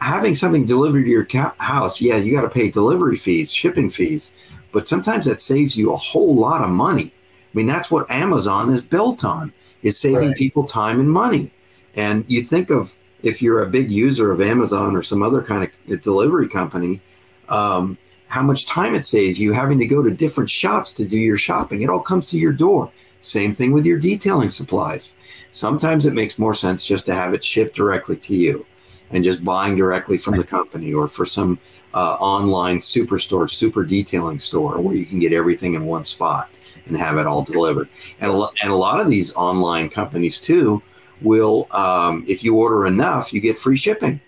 having 0.00 0.34
something 0.34 0.64
delivered 0.64 1.04
to 1.04 1.10
your 1.10 1.26
house, 1.58 2.00
yeah, 2.00 2.16
you 2.16 2.34
got 2.34 2.42
to 2.42 2.48
pay 2.48 2.70
delivery 2.70 3.16
fees, 3.16 3.52
shipping 3.52 3.90
fees, 3.90 4.34
but 4.72 4.88
sometimes 4.88 5.26
that 5.26 5.40
saves 5.40 5.76
you 5.76 5.92
a 5.92 5.96
whole 5.96 6.34
lot 6.34 6.62
of 6.62 6.70
money. 6.70 7.12
I 7.12 7.56
mean, 7.56 7.66
that's 7.66 7.90
what 7.90 8.10
Amazon 8.10 8.72
is 8.72 8.82
built 8.82 9.24
on, 9.24 9.52
is 9.82 9.98
saving 9.98 10.28
right. 10.28 10.36
people 10.36 10.64
time 10.64 11.00
and 11.00 11.10
money. 11.10 11.52
And 11.94 12.24
you 12.28 12.42
think 12.42 12.70
of 12.70 12.96
if 13.22 13.40
you're 13.40 13.62
a 13.62 13.70
big 13.70 13.90
user 13.90 14.32
of 14.32 14.40
Amazon 14.40 14.96
or 14.96 15.02
some 15.02 15.22
other 15.22 15.42
kind 15.42 15.70
of 15.88 16.02
delivery 16.02 16.48
company, 16.48 17.00
um, 17.48 17.98
how 18.28 18.42
much 18.42 18.66
time 18.66 18.94
it 18.94 19.04
saves 19.04 19.38
you 19.38 19.52
having 19.52 19.78
to 19.78 19.86
go 19.86 20.02
to 20.02 20.10
different 20.10 20.50
shops 20.50 20.92
to 20.94 21.06
do 21.06 21.18
your 21.18 21.36
shopping. 21.36 21.82
It 21.82 21.90
all 21.90 22.00
comes 22.00 22.26
to 22.30 22.38
your 22.38 22.52
door. 22.52 22.90
Same 23.20 23.54
thing 23.54 23.72
with 23.72 23.86
your 23.86 23.98
detailing 23.98 24.50
supplies. 24.50 25.12
Sometimes 25.52 26.04
it 26.04 26.14
makes 26.14 26.38
more 26.38 26.54
sense 26.54 26.84
just 26.84 27.06
to 27.06 27.14
have 27.14 27.32
it 27.32 27.44
shipped 27.44 27.76
directly 27.76 28.16
to 28.16 28.34
you 28.34 28.66
and 29.10 29.22
just 29.22 29.44
buying 29.44 29.76
directly 29.76 30.18
from 30.18 30.36
the 30.36 30.44
company 30.44 30.92
or 30.92 31.08
for 31.08 31.26
some 31.26 31.58
uh, 31.92 32.14
online 32.14 32.78
superstore, 32.78 33.48
super 33.48 33.84
detailing 33.84 34.40
store 34.40 34.80
where 34.80 34.96
you 34.96 35.06
can 35.06 35.18
get 35.18 35.32
everything 35.32 35.74
in 35.74 35.86
one 35.86 36.04
spot 36.04 36.50
and 36.86 36.96
have 36.96 37.18
it 37.18 37.26
all 37.26 37.42
delivered. 37.42 37.88
And 38.20 38.30
a, 38.30 38.48
and 38.62 38.70
a 38.72 38.76
lot 38.76 39.00
of 39.00 39.08
these 39.08 39.34
online 39.36 39.88
companies 39.88 40.40
too 40.40 40.82
will, 41.22 41.68
um, 41.70 42.24
if 42.26 42.42
you 42.42 42.56
order 42.56 42.86
enough, 42.86 43.32
you 43.32 43.40
get 43.40 43.58
free 43.58 43.76
shipping. 43.76 44.20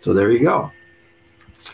So 0.00 0.14
there 0.14 0.30
you 0.30 0.40
go. 0.40 0.70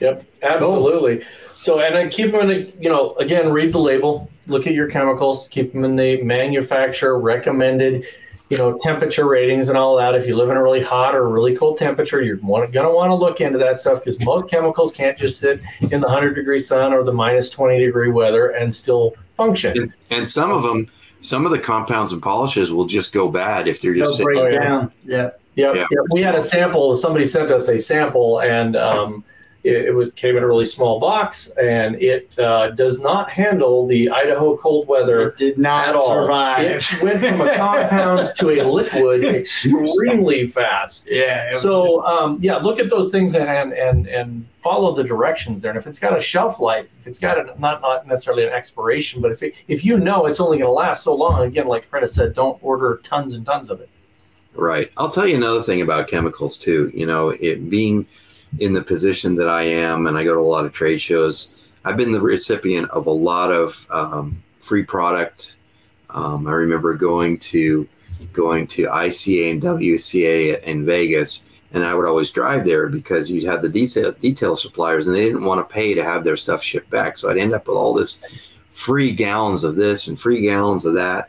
Yep, 0.00 0.24
absolutely. 0.42 1.18
Cool. 1.18 1.26
So, 1.54 1.80
and 1.80 1.94
then 1.94 2.10
keep 2.10 2.32
them 2.32 2.48
in, 2.48 2.50
a, 2.50 2.72
you 2.80 2.90
know, 2.90 3.14
again, 3.14 3.50
read 3.50 3.72
the 3.72 3.78
label, 3.78 4.30
look 4.46 4.66
at 4.66 4.74
your 4.74 4.88
chemicals, 4.88 5.48
keep 5.48 5.72
them 5.72 5.84
in 5.84 5.96
the 5.96 6.22
manufacturer 6.22 7.18
recommended, 7.18 8.04
you 8.48 8.56
know, 8.56 8.78
temperature 8.78 9.26
ratings 9.26 9.68
and 9.68 9.76
all 9.76 9.96
that. 9.96 10.14
If 10.14 10.26
you 10.26 10.36
live 10.36 10.50
in 10.50 10.56
a 10.56 10.62
really 10.62 10.82
hot 10.82 11.14
or 11.14 11.28
really 11.28 11.56
cold 11.56 11.78
temperature, 11.78 12.22
you're 12.22 12.36
going 12.36 12.70
to 12.70 12.90
want 12.90 13.10
to 13.10 13.14
look 13.14 13.40
into 13.40 13.58
that 13.58 13.78
stuff 13.78 14.04
because 14.04 14.22
most 14.24 14.48
chemicals 14.48 14.92
can't 14.92 15.18
just 15.18 15.40
sit 15.40 15.60
in 15.80 16.00
the 16.00 16.06
100 16.06 16.34
degree 16.34 16.60
sun 16.60 16.92
or 16.92 17.02
the 17.02 17.12
minus 17.12 17.50
20 17.50 17.78
degree 17.78 18.10
weather 18.10 18.50
and 18.50 18.74
still 18.74 19.14
function. 19.34 19.76
And, 19.76 19.92
and 20.10 20.28
some 20.28 20.52
of 20.52 20.62
them, 20.62 20.88
some 21.20 21.44
of 21.44 21.50
the 21.50 21.58
compounds 21.58 22.12
and 22.12 22.22
polishes 22.22 22.72
will 22.72 22.86
just 22.86 23.12
go 23.12 23.30
bad 23.30 23.66
if 23.66 23.82
they're 23.82 23.94
just 23.94 24.18
They'll 24.18 24.26
break 24.26 24.60
down. 24.60 24.92
Yeah. 25.04 25.30
Yeah. 25.56 25.72
Yep. 25.72 25.88
We 26.12 26.22
had 26.22 26.34
a 26.34 26.42
sample. 26.42 26.94
Somebody 26.94 27.24
sent 27.24 27.50
us 27.50 27.68
a 27.68 27.78
sample, 27.78 28.40
and 28.40 28.76
um, 28.76 29.24
it, 29.66 29.86
it, 29.86 29.94
was 29.94 30.12
came 30.12 30.36
in 30.36 30.42
a 30.42 30.46
really 30.46 30.64
small 30.64 31.00
box, 31.00 31.48
and 31.56 31.96
it 31.96 32.38
uh, 32.38 32.70
does 32.70 33.00
not 33.00 33.28
handle 33.28 33.86
the 33.86 34.08
Idaho 34.10 34.56
cold 34.56 34.86
weather. 34.86 35.30
It 35.30 35.36
did 35.36 35.58
not 35.58 36.00
survive. 36.00 36.64
It 36.64 37.02
went 37.02 37.20
from 37.20 37.40
a 37.40 37.56
compound 37.56 38.32
to 38.36 38.50
a 38.50 38.62
liquid 38.62 39.24
extremely 39.24 40.46
fast. 40.46 41.08
Yeah. 41.10 41.50
So 41.52 42.04
um, 42.06 42.38
yeah, 42.40 42.56
look 42.56 42.78
at 42.78 42.90
those 42.90 43.10
things 43.10 43.34
and 43.34 43.72
and 43.72 44.06
and 44.06 44.46
follow 44.56 44.94
the 44.94 45.04
directions 45.04 45.62
there. 45.62 45.70
And 45.70 45.78
if 45.78 45.86
it's 45.86 45.98
got 45.98 46.16
a 46.16 46.20
shelf 46.20 46.60
life, 46.60 46.92
if 47.00 47.06
it's 47.06 47.18
got 47.18 47.38
a, 47.38 47.60
not 47.60 47.82
not 47.82 48.06
necessarily 48.06 48.44
an 48.44 48.52
expiration, 48.52 49.20
but 49.20 49.32
if 49.32 49.42
it, 49.42 49.54
if 49.68 49.84
you 49.84 49.98
know 49.98 50.26
it's 50.26 50.40
only 50.40 50.58
going 50.58 50.68
to 50.68 50.72
last 50.72 51.02
so 51.02 51.14
long, 51.14 51.42
again, 51.42 51.66
like 51.66 51.88
Prentice 51.90 52.14
said, 52.14 52.34
don't 52.34 52.58
order 52.62 53.00
tons 53.02 53.34
and 53.34 53.44
tons 53.44 53.70
of 53.70 53.80
it. 53.80 53.88
Right. 54.54 54.90
I'll 54.96 55.10
tell 55.10 55.26
you 55.26 55.36
another 55.36 55.62
thing 55.62 55.82
about 55.82 56.08
chemicals 56.08 56.56
too. 56.56 56.90
You 56.94 57.06
know, 57.06 57.30
it 57.30 57.68
being 57.68 58.06
in 58.58 58.72
the 58.72 58.82
position 58.82 59.36
that 59.36 59.48
I 59.48 59.62
am, 59.62 60.06
and 60.06 60.16
I 60.16 60.24
go 60.24 60.34
to 60.34 60.40
a 60.40 60.42
lot 60.42 60.64
of 60.64 60.72
trade 60.72 61.00
shows, 61.00 61.72
I've 61.84 61.96
been 61.96 62.12
the 62.12 62.20
recipient 62.20 62.90
of 62.90 63.06
a 63.06 63.12
lot 63.12 63.52
of 63.52 63.86
um, 63.90 64.42
free 64.58 64.82
product. 64.82 65.56
Um, 66.10 66.46
I 66.46 66.52
remember 66.52 66.94
going 66.94 67.38
to 67.38 67.88
going 68.32 68.66
to 68.66 68.86
ICA 68.86 69.50
and 69.50 69.62
WCA 69.62 70.62
in 70.62 70.86
Vegas, 70.86 71.44
and 71.72 71.84
I 71.84 71.94
would 71.94 72.06
always 72.06 72.30
drive 72.30 72.64
there 72.64 72.88
because 72.88 73.30
you'd 73.30 73.44
have 73.44 73.62
the 73.62 73.68
detail, 73.68 74.12
detail 74.12 74.56
suppliers, 74.56 75.06
and 75.06 75.14
they 75.14 75.24
didn't 75.24 75.44
want 75.44 75.66
to 75.66 75.72
pay 75.72 75.94
to 75.94 76.02
have 76.02 76.24
their 76.24 76.36
stuff 76.36 76.62
shipped 76.62 76.90
back. 76.90 77.18
So 77.18 77.28
I'd 77.28 77.38
end 77.38 77.52
up 77.52 77.66
with 77.66 77.76
all 77.76 77.94
this 77.94 78.20
free 78.70 79.12
gallons 79.12 79.64
of 79.64 79.76
this 79.76 80.08
and 80.08 80.18
free 80.18 80.40
gallons 80.40 80.84
of 80.84 80.94
that, 80.94 81.28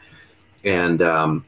and 0.64 1.02
um, 1.02 1.46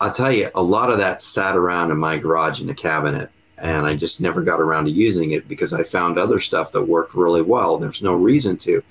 I'll 0.00 0.12
tell 0.12 0.32
you, 0.32 0.50
a 0.54 0.62
lot 0.62 0.90
of 0.90 0.98
that 0.98 1.22
sat 1.22 1.56
around 1.56 1.90
in 1.90 1.98
my 1.98 2.18
garage 2.18 2.60
in 2.60 2.66
the 2.66 2.74
cabinet 2.74 3.30
and 3.60 3.86
I 3.86 3.94
just 3.94 4.20
never 4.20 4.42
got 4.42 4.60
around 4.60 4.86
to 4.86 4.90
using 4.90 5.32
it 5.32 5.46
because 5.46 5.72
I 5.72 5.82
found 5.82 6.18
other 6.18 6.40
stuff 6.40 6.72
that 6.72 6.82
worked 6.82 7.14
really 7.14 7.42
well. 7.42 7.78
There's 7.78 8.02
no 8.02 8.14
reason 8.14 8.56
to. 8.58 8.82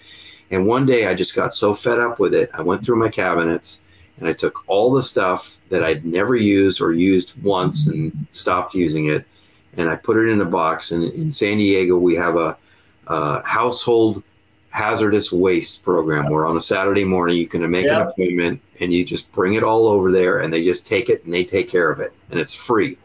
And 0.51 0.67
one 0.67 0.85
day 0.85 1.07
I 1.07 1.15
just 1.15 1.35
got 1.35 1.53
so 1.53 1.73
fed 1.73 1.99
up 1.99 2.19
with 2.19 2.33
it. 2.33 2.49
I 2.53 2.61
went 2.61 2.85
through 2.85 2.97
my 2.97 3.09
cabinets 3.09 3.81
and 4.19 4.27
I 4.27 4.33
took 4.33 4.63
all 4.67 4.93
the 4.93 5.03
stuff 5.03 5.57
that 5.69 5.83
I'd 5.83 6.05
never 6.05 6.35
used 6.35 6.81
or 6.81 6.91
used 6.91 7.41
once 7.41 7.87
and 7.87 8.27
stopped 8.31 8.75
using 8.75 9.07
it. 9.07 9.25
And 9.77 9.89
I 9.89 9.95
put 9.95 10.17
it 10.17 10.29
in 10.29 10.41
a 10.41 10.45
box. 10.45 10.91
And 10.91 11.03
in 11.13 11.31
San 11.31 11.57
Diego, 11.57 11.97
we 11.97 12.15
have 12.15 12.35
a, 12.35 12.57
a 13.07 13.43
household 13.43 14.23
hazardous 14.71 15.31
waste 15.31 15.83
program 15.83 16.29
where 16.29 16.45
on 16.45 16.55
a 16.55 16.61
Saturday 16.61 17.03
morning 17.03 17.37
you 17.37 17.47
can 17.47 17.69
make 17.71 17.85
yep. 17.85 18.01
an 18.01 18.07
appointment 18.07 18.61
and 18.79 18.93
you 18.93 19.03
just 19.03 19.31
bring 19.31 19.55
it 19.55 19.63
all 19.63 19.87
over 19.87 20.11
there 20.11 20.39
and 20.39 20.53
they 20.53 20.63
just 20.63 20.85
take 20.85 21.09
it 21.09 21.23
and 21.23 21.33
they 21.33 21.43
take 21.43 21.69
care 21.69 21.91
of 21.91 21.99
it. 21.99 22.13
And 22.29 22.39
it's 22.39 22.53
free 22.53 22.97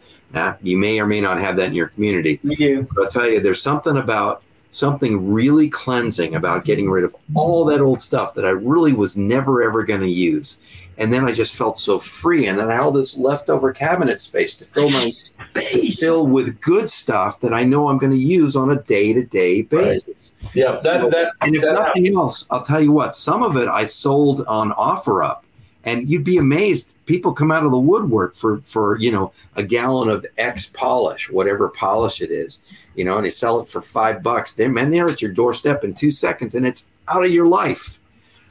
you 0.63 0.77
may 0.77 1.01
or 1.01 1.07
may 1.07 1.21
not 1.21 1.39
have 1.39 1.57
that 1.57 1.69
in 1.69 1.75
your 1.75 1.89
community. 1.89 2.41
You 2.43 2.57
do. 2.57 2.89
But 2.95 3.05
I'll 3.05 3.11
tell 3.11 3.29
you, 3.29 3.41
there's 3.41 3.63
something 3.63 3.97
about 3.97 4.43
something 4.71 5.33
really 5.33 5.71
cleansing 5.71 6.35
about 6.35 6.65
getting 6.65 6.91
rid 6.91 7.05
of 7.05 7.15
all 7.35 7.65
that 7.67 7.81
old 7.81 8.01
stuff 8.01 8.35
that 8.35 8.45
I 8.45 8.51
really 8.51 8.93
was 8.93 9.17
never 9.17 9.63
ever 9.63 9.85
going 9.85 10.01
to 10.01 10.09
use. 10.09 10.59
And 10.97 11.13
then 11.13 11.27
I 11.27 11.33
just 11.33 11.57
felt 11.57 11.77
so 11.77 11.99
free. 11.99 12.47
And 12.47 12.59
then 12.59 12.71
I 12.71 12.75
had 12.75 12.83
all 12.83 12.93
this 12.93 13.19
leftover 13.19 13.73
cabinet 13.73 14.21
space 14.21 14.55
to 14.57 14.65
fill 14.65 14.91
my 14.91 15.11
to 15.55 15.91
fill 15.91 16.27
with 16.27 16.61
good 16.61 16.89
stuff 16.91 17.41
that 17.41 17.53
I 17.53 17.65
know 17.65 17.89
I'm 17.89 17.99
going 17.99 18.13
to 18.13 18.19
use 18.19 18.55
on 18.55 18.71
a 18.71 18.77
day 18.83 19.13
to 19.13 19.25
day 19.25 19.63
basis. 19.63 20.35
Right. 20.43 20.55
Yeah, 20.55 20.73
that, 20.73 21.11
that 21.11 21.33
and 21.41 21.57
if 21.57 21.63
that 21.63 21.73
nothing 21.73 22.15
else, 22.15 22.47
I'll 22.51 22.63
tell 22.63 22.81
you 22.81 22.93
what. 22.93 23.15
Some 23.15 23.43
of 23.43 23.57
it 23.57 23.69
I 23.69 23.85
sold 23.85 24.45
on 24.47 24.71
OfferUp 24.73 25.44
and 25.85 26.09
you'd 26.09 26.25
be 26.25 26.39
amazed 26.39 26.97
people 27.07 27.33
come 27.33 27.51
out 27.51 27.65
of 27.65 27.71
the 27.71 27.79
woodwork 27.79 28.35
for 28.35 28.59
for 28.63 28.99
you 28.99 29.13
know 29.13 29.33
a 29.57 29.63
gallon 29.63 30.09
of 30.09 30.25
x 30.39 30.67
polish 30.67 31.31
whatever 31.31 31.69
polish 31.69 32.21
it 32.21 32.31
is 32.31 32.61
you 32.95 33.05
know 33.05 33.17
and 33.17 33.27
they 33.27 33.31
sell 33.31 33.61
it 33.61 33.69
for 33.69 33.81
five 33.81 34.23
bucks. 34.23 34.55
They're 34.55 34.69
man 34.69 34.91
they're 34.91 35.09
at 35.09 35.23
your 35.23 35.33
doorstep 35.33 35.85
in 35.85 35.95
two 35.95 36.11
seconds 36.11 36.55
and 36.55 36.67
it's 36.67 36.91
out 37.09 37.25
of 37.25 37.31
your 37.31 37.47
life. 37.47 37.99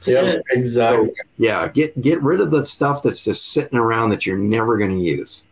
Yeah. 0.06 0.34
exactly. 0.50 1.06
So, 1.06 1.14
yeah 1.38 1.68
get 1.68 2.00
get 2.00 2.22
rid 2.22 2.40
of 2.40 2.50
the 2.50 2.64
stuff 2.64 3.02
that's 3.02 3.24
just 3.24 3.52
sitting 3.52 3.78
around 3.78 4.10
that 4.10 4.26
you're 4.26 4.38
never 4.38 4.76
going 4.76 4.96
to 4.96 5.02
use. 5.02 5.46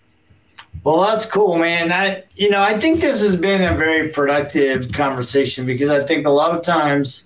Well 0.85 1.01
that's 1.01 1.27
cool 1.27 1.59
man. 1.59 1.93
I 1.93 2.25
you 2.37 2.51
know 2.51 2.63
i 2.63 2.79
think 2.79 3.01
this 3.01 3.23
has 3.23 3.37
been 3.37 3.63
a 3.63 3.77
very 3.77 4.09
productive 4.09 4.93
conversation 4.93 5.67
because 5.67 5.91
i 5.91 6.03
think 6.05 6.27
a 6.27 6.31
lot 6.31 6.57
of 6.57 6.63
times 6.63 7.25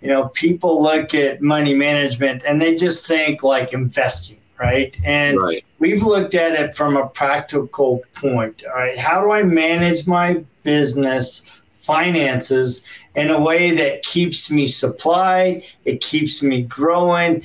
you 0.00 0.08
know, 0.08 0.28
people 0.28 0.82
look 0.82 1.14
at 1.14 1.42
money 1.42 1.74
management 1.74 2.42
and 2.46 2.60
they 2.60 2.74
just 2.74 3.06
think 3.06 3.42
like 3.42 3.72
investing, 3.72 4.40
right? 4.58 4.96
And 5.04 5.40
right. 5.40 5.64
we've 5.78 6.02
looked 6.02 6.34
at 6.34 6.52
it 6.52 6.74
from 6.74 6.96
a 6.96 7.08
practical 7.08 8.02
point. 8.14 8.62
All 8.66 8.74
right, 8.74 8.98
how 8.98 9.20
do 9.20 9.30
I 9.30 9.42
manage 9.42 10.06
my 10.06 10.44
business 10.62 11.42
finances 11.78 12.82
in 13.14 13.30
a 13.30 13.40
way 13.40 13.70
that 13.70 14.02
keeps 14.02 14.50
me 14.50 14.66
supplied, 14.66 15.64
it 15.84 16.00
keeps 16.02 16.42
me 16.42 16.62
growing, 16.62 17.42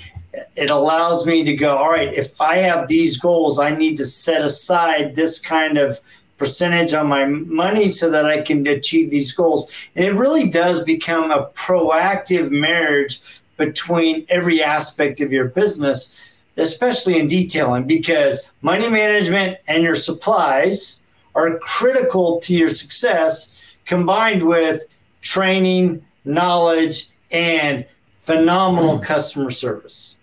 it 0.56 0.70
allows 0.70 1.26
me 1.26 1.44
to 1.44 1.56
go, 1.56 1.78
all 1.78 1.92
right, 1.92 2.14
if 2.14 2.42
I 2.42 2.58
have 2.58 2.88
these 2.88 3.18
goals, 3.18 3.60
I 3.60 3.76
need 3.76 3.98
to 3.98 4.06
set 4.06 4.42
aside 4.42 5.16
this 5.16 5.40
kind 5.40 5.78
of 5.78 6.00
percentage 6.42 6.92
on 6.92 7.06
my 7.06 7.24
money 7.24 7.88
so 7.88 8.10
that 8.10 8.26
I 8.26 8.42
can 8.42 8.66
achieve 8.66 9.12
these 9.12 9.32
goals. 9.32 9.72
And 9.96 10.04
it 10.04 10.16
really 10.16 10.50
does 10.50 10.84
become 10.84 11.30
a 11.30 11.46
proactive 11.54 12.50
marriage 12.50 13.22
between 13.58 14.26
every 14.28 14.64
aspect 14.64 15.22
of 15.22 15.32
your 15.32 15.46
business, 15.46 16.12
especially 16.58 17.20
in 17.20 17.28
detailing, 17.28 17.86
because 17.86 18.40
money 18.64 18.90
management 18.90 19.60
and 19.68 19.84
your 19.84 19.94
supplies 19.94 21.00
are 21.36 21.60
critical 21.60 22.40
to 22.40 22.56
your 22.56 22.72
success 22.72 23.52
combined 23.86 24.42
with 24.42 24.82
training, 25.22 26.04
knowledge, 26.26 27.08
and 27.30 27.86
phenomenal 28.22 28.98
mm. 28.98 29.04
customer 29.04 29.52
service. 29.52 30.16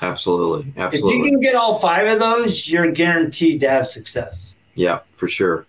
Absolutely. 0.00 0.72
Absolutely. 0.78 1.18
If 1.18 1.24
you 1.26 1.30
can 1.30 1.40
get 1.40 1.56
all 1.56 1.78
five 1.78 2.06
of 2.10 2.20
those, 2.20 2.70
you're 2.70 2.90
guaranteed 2.90 3.60
to 3.60 3.68
have 3.68 3.86
success. 3.86 4.54
Yeah, 4.78 5.00
for 5.12 5.26
sure. 5.26 5.66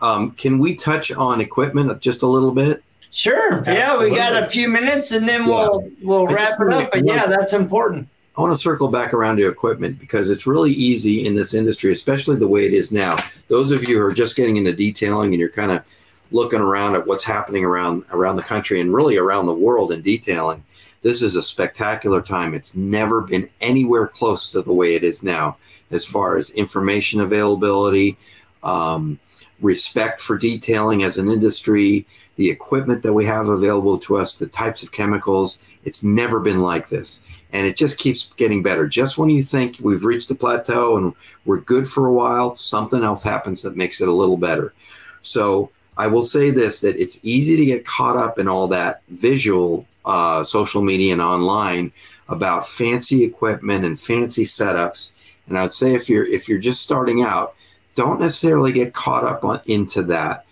Um, 0.00 0.30
can 0.32 0.58
we 0.58 0.76
touch 0.76 1.10
on 1.10 1.40
equipment 1.40 2.00
just 2.00 2.22
a 2.22 2.26
little 2.26 2.52
bit? 2.52 2.82
Sure. 3.10 3.58
Absolutely. 3.58 3.74
Yeah, 3.74 3.98
we 3.98 4.14
got 4.14 4.40
a 4.40 4.46
few 4.46 4.68
minutes, 4.68 5.12
and 5.12 5.28
then 5.28 5.46
we'll 5.46 5.90
we'll 6.02 6.26
wrap 6.26 6.60
it 6.60 6.72
up. 6.72 6.92
But 6.92 7.04
yeah, 7.04 7.26
that's 7.26 7.52
important. 7.52 8.08
I 8.36 8.40
want 8.40 8.54
to 8.54 8.60
circle 8.60 8.88
back 8.88 9.12
around 9.12 9.36
to 9.36 9.48
equipment 9.48 9.98
because 9.98 10.30
it's 10.30 10.46
really 10.46 10.70
easy 10.72 11.26
in 11.26 11.34
this 11.34 11.52
industry, 11.52 11.92
especially 11.92 12.36
the 12.36 12.48
way 12.48 12.64
it 12.64 12.72
is 12.72 12.90
now. 12.90 13.18
Those 13.48 13.72
of 13.72 13.86
you 13.86 13.96
who 13.96 14.06
are 14.06 14.14
just 14.14 14.36
getting 14.36 14.56
into 14.56 14.72
detailing 14.72 15.32
and 15.32 15.40
you're 15.40 15.50
kind 15.50 15.72
of 15.72 15.84
looking 16.30 16.60
around 16.60 16.94
at 16.94 17.06
what's 17.06 17.24
happening 17.24 17.64
around 17.64 18.04
around 18.10 18.36
the 18.36 18.42
country 18.42 18.80
and 18.80 18.94
really 18.94 19.18
around 19.18 19.46
the 19.46 19.52
world 19.52 19.92
in 19.92 20.00
detailing, 20.00 20.64
this 21.02 21.20
is 21.20 21.34
a 21.34 21.42
spectacular 21.42 22.22
time. 22.22 22.54
It's 22.54 22.74
never 22.76 23.22
been 23.22 23.48
anywhere 23.60 24.06
close 24.06 24.50
to 24.52 24.62
the 24.62 24.72
way 24.72 24.94
it 24.94 25.02
is 25.02 25.22
now 25.22 25.56
as 25.92 26.06
far 26.06 26.38
as 26.38 26.50
information 26.50 27.20
availability, 27.20 28.16
um, 28.62 29.18
respect 29.60 30.20
for 30.20 30.38
detailing 30.38 31.02
as 31.02 31.18
an 31.18 31.30
industry, 31.30 32.06
the 32.36 32.50
equipment 32.50 33.02
that 33.02 33.12
we 33.12 33.24
have 33.24 33.48
available 33.48 33.98
to 33.98 34.16
us, 34.16 34.36
the 34.36 34.46
types 34.46 34.82
of 34.82 34.92
chemicals. 34.92 35.60
It's 35.84 36.02
never 36.02 36.40
been 36.40 36.60
like 36.60 36.88
this. 36.88 37.22
And 37.52 37.66
it 37.66 37.76
just 37.76 37.98
keeps 37.98 38.32
getting 38.34 38.62
better. 38.62 38.88
Just 38.88 39.18
when 39.18 39.28
you 39.28 39.42
think 39.42 39.76
we've 39.80 40.04
reached 40.04 40.28
the 40.28 40.34
plateau 40.34 40.96
and 40.96 41.14
we're 41.44 41.60
good 41.60 41.86
for 41.86 42.06
a 42.06 42.12
while, 42.12 42.54
something 42.54 43.04
else 43.04 43.22
happens 43.22 43.62
that 43.62 43.76
makes 43.76 44.00
it 44.00 44.08
a 44.08 44.12
little 44.12 44.38
better. 44.38 44.72
So 45.20 45.70
I 45.96 46.06
will 46.06 46.22
say 46.22 46.50
this 46.50 46.80
that 46.80 46.96
it's 46.96 47.20
easy 47.22 47.56
to 47.56 47.64
get 47.64 47.86
caught 47.86 48.16
up 48.16 48.38
in 48.38 48.48
all 48.48 48.68
that 48.68 49.02
visual 49.08 49.86
uh, 50.04 50.42
social 50.44 50.82
media 50.82 51.12
and 51.12 51.22
online 51.22 51.92
about 52.28 52.66
fancy 52.66 53.22
equipment 53.24 53.84
and 53.84 54.00
fancy 54.00 54.44
setups. 54.44 55.12
And 55.46 55.58
I'd 55.58 55.72
say 55.72 55.94
if 55.94 56.08
you're 56.08 56.26
if 56.26 56.48
you're 56.48 56.58
just 56.58 56.82
starting 56.82 57.22
out, 57.22 57.54
don't 57.94 58.20
necessarily 58.20 58.72
get 58.72 58.94
caught 58.94 59.24
up 59.24 59.44
on, 59.44 59.60
into 59.66 60.02
that. 60.04 60.44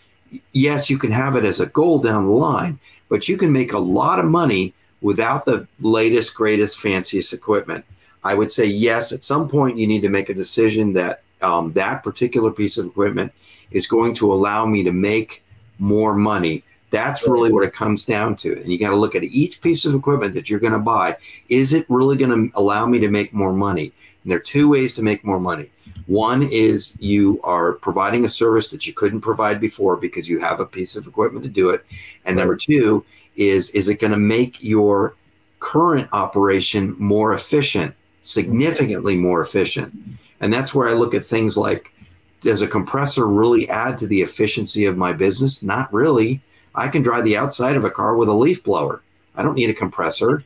Yes, 0.52 0.90
you 0.90 0.98
can 0.98 1.10
have 1.10 1.36
it 1.36 1.44
as 1.44 1.60
a 1.60 1.66
goal 1.66 1.98
down 1.98 2.26
the 2.26 2.32
line, 2.32 2.78
but 3.08 3.28
you 3.28 3.36
can 3.36 3.52
make 3.52 3.72
a 3.72 3.78
lot 3.78 4.18
of 4.18 4.26
money 4.26 4.74
without 5.00 5.44
the 5.44 5.66
latest, 5.80 6.34
greatest, 6.34 6.78
fanciest 6.78 7.32
equipment. 7.32 7.84
I 8.22 8.34
would 8.34 8.52
say 8.52 8.66
yes. 8.66 9.12
At 9.12 9.24
some 9.24 9.48
point, 9.48 9.78
you 9.78 9.86
need 9.86 10.02
to 10.02 10.08
make 10.08 10.28
a 10.28 10.34
decision 10.34 10.92
that 10.92 11.22
um, 11.40 11.72
that 11.72 12.02
particular 12.02 12.50
piece 12.50 12.76
of 12.76 12.86
equipment 12.86 13.32
is 13.70 13.86
going 13.86 14.14
to 14.14 14.32
allow 14.32 14.66
me 14.66 14.84
to 14.84 14.92
make 14.92 15.42
more 15.78 16.14
money. 16.14 16.62
That's 16.90 17.26
really 17.26 17.52
what 17.52 17.64
it 17.64 17.72
comes 17.72 18.04
down 18.04 18.36
to. 18.36 18.60
And 18.60 18.70
you 18.70 18.78
got 18.78 18.90
to 18.90 18.96
look 18.96 19.14
at 19.14 19.22
each 19.22 19.60
piece 19.60 19.86
of 19.86 19.94
equipment 19.94 20.34
that 20.34 20.50
you're 20.50 20.60
going 20.60 20.72
to 20.72 20.78
buy. 20.78 21.16
Is 21.48 21.72
it 21.72 21.86
really 21.88 22.16
going 22.16 22.50
to 22.50 22.58
allow 22.58 22.84
me 22.84 22.98
to 22.98 23.08
make 23.08 23.32
more 23.32 23.52
money? 23.52 23.92
And 24.22 24.30
there 24.30 24.38
are 24.38 24.42
two 24.42 24.70
ways 24.70 24.94
to 24.96 25.02
make 25.02 25.24
more 25.24 25.40
money. 25.40 25.70
One 26.10 26.42
is 26.42 26.96
you 26.98 27.40
are 27.44 27.74
providing 27.74 28.24
a 28.24 28.28
service 28.28 28.70
that 28.70 28.84
you 28.84 28.92
couldn't 28.92 29.20
provide 29.20 29.60
before 29.60 29.96
because 29.96 30.28
you 30.28 30.40
have 30.40 30.58
a 30.58 30.66
piece 30.66 30.96
of 30.96 31.06
equipment 31.06 31.44
to 31.44 31.48
do 31.48 31.70
it. 31.70 31.86
And 32.24 32.36
number 32.36 32.56
two 32.56 33.04
is 33.36 33.70
is 33.70 33.88
it 33.88 34.00
going 34.00 34.10
to 34.10 34.16
make 34.16 34.60
your 34.60 35.14
current 35.60 36.08
operation 36.12 36.96
more 36.98 37.32
efficient, 37.32 37.94
significantly 38.22 39.14
more 39.14 39.40
efficient? 39.40 39.94
And 40.40 40.52
that's 40.52 40.74
where 40.74 40.88
I 40.88 40.94
look 40.94 41.14
at 41.14 41.24
things 41.24 41.56
like 41.56 41.92
does 42.40 42.60
a 42.60 42.66
compressor 42.66 43.28
really 43.28 43.68
add 43.68 43.96
to 43.98 44.08
the 44.08 44.20
efficiency 44.20 44.86
of 44.86 44.96
my 44.96 45.12
business? 45.12 45.62
Not 45.62 45.92
really. 45.92 46.40
I 46.74 46.88
can 46.88 47.02
dry 47.02 47.20
the 47.20 47.36
outside 47.36 47.76
of 47.76 47.84
a 47.84 47.90
car 47.90 48.16
with 48.16 48.28
a 48.28 48.34
leaf 48.34 48.64
blower. 48.64 49.04
I 49.36 49.44
don't 49.44 49.54
need 49.54 49.70
a 49.70 49.74
compressor. 49.74 50.42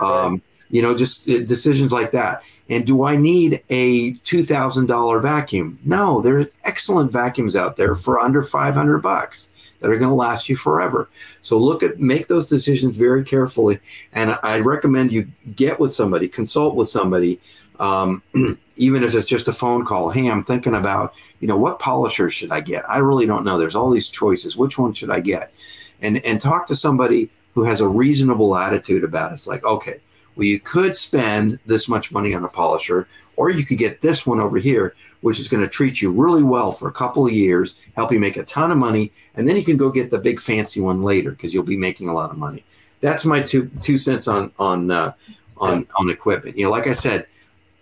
Um, 0.00 0.42
you 0.70 0.80
know, 0.80 0.96
just 0.96 1.28
uh, 1.28 1.40
decisions 1.40 1.90
like 1.90 2.12
that. 2.12 2.44
And 2.68 2.86
do 2.86 3.02
I 3.04 3.16
need 3.16 3.62
a 3.70 4.12
$2,000 4.12 5.22
vacuum? 5.22 5.78
No, 5.84 6.20
there 6.20 6.40
are 6.40 6.46
excellent 6.64 7.10
vacuums 7.10 7.56
out 7.56 7.76
there 7.76 7.94
for 7.94 8.18
under 8.18 8.42
500 8.42 8.98
bucks 8.98 9.50
that 9.80 9.90
are 9.90 9.98
going 9.98 10.10
to 10.10 10.14
last 10.14 10.48
you 10.48 10.56
forever. 10.56 11.08
So 11.40 11.58
look 11.58 11.82
at 11.82 12.00
make 12.00 12.26
those 12.26 12.48
decisions 12.48 12.98
very 12.98 13.24
carefully 13.24 13.80
and 14.12 14.38
I 14.42 14.58
recommend 14.60 15.12
you 15.12 15.28
get 15.54 15.80
with 15.80 15.92
somebody, 15.92 16.28
consult 16.28 16.74
with 16.74 16.88
somebody 16.88 17.40
um, 17.80 18.22
even 18.76 19.02
if 19.02 19.14
it's 19.14 19.26
just 19.26 19.48
a 19.48 19.52
phone 19.52 19.84
call. 19.84 20.10
Hey, 20.10 20.30
I'm 20.30 20.44
thinking 20.44 20.74
about, 20.74 21.14
you 21.40 21.48
know, 21.48 21.56
what 21.56 21.78
polisher 21.78 22.30
should 22.30 22.50
I 22.50 22.60
get? 22.60 22.88
I 22.88 22.98
really 22.98 23.26
don't 23.26 23.44
know. 23.44 23.58
There's 23.58 23.76
all 23.76 23.90
these 23.90 24.10
choices. 24.10 24.56
Which 24.56 24.78
one 24.78 24.92
should 24.92 25.10
I 25.10 25.20
get? 25.20 25.52
And 26.00 26.24
and 26.24 26.40
talk 26.40 26.66
to 26.68 26.76
somebody 26.76 27.30
who 27.54 27.64
has 27.64 27.80
a 27.80 27.88
reasonable 27.88 28.56
attitude 28.56 29.02
about 29.02 29.32
it. 29.32 29.34
It's 29.34 29.48
like, 29.48 29.64
okay, 29.64 30.00
well, 30.38 30.46
you 30.46 30.60
could 30.60 30.96
spend 30.96 31.58
this 31.66 31.88
much 31.88 32.12
money 32.12 32.32
on 32.32 32.44
a 32.44 32.48
polisher, 32.48 33.08
or 33.34 33.50
you 33.50 33.66
could 33.66 33.76
get 33.76 34.00
this 34.00 34.24
one 34.24 34.38
over 34.38 34.58
here, 34.58 34.94
which 35.20 35.40
is 35.40 35.48
going 35.48 35.64
to 35.64 35.68
treat 35.68 36.00
you 36.00 36.12
really 36.12 36.44
well 36.44 36.70
for 36.70 36.88
a 36.88 36.92
couple 36.92 37.26
of 37.26 37.32
years, 37.32 37.74
help 37.96 38.12
you 38.12 38.20
make 38.20 38.36
a 38.36 38.44
ton 38.44 38.70
of 38.70 38.78
money, 38.78 39.10
and 39.34 39.48
then 39.48 39.56
you 39.56 39.64
can 39.64 39.76
go 39.76 39.90
get 39.90 40.12
the 40.12 40.18
big 40.18 40.38
fancy 40.38 40.80
one 40.80 41.02
later 41.02 41.32
because 41.32 41.52
you'll 41.52 41.64
be 41.64 41.76
making 41.76 42.08
a 42.08 42.14
lot 42.14 42.30
of 42.30 42.38
money. 42.38 42.64
That's 43.00 43.24
my 43.24 43.42
two 43.42 43.68
two 43.80 43.96
cents 43.96 44.28
on 44.28 44.52
on 44.60 44.92
uh, 44.92 45.12
on 45.56 45.88
on 45.98 46.08
equipment. 46.08 46.56
You 46.56 46.66
know, 46.66 46.70
like 46.70 46.86
I 46.86 46.92
said, 46.92 47.26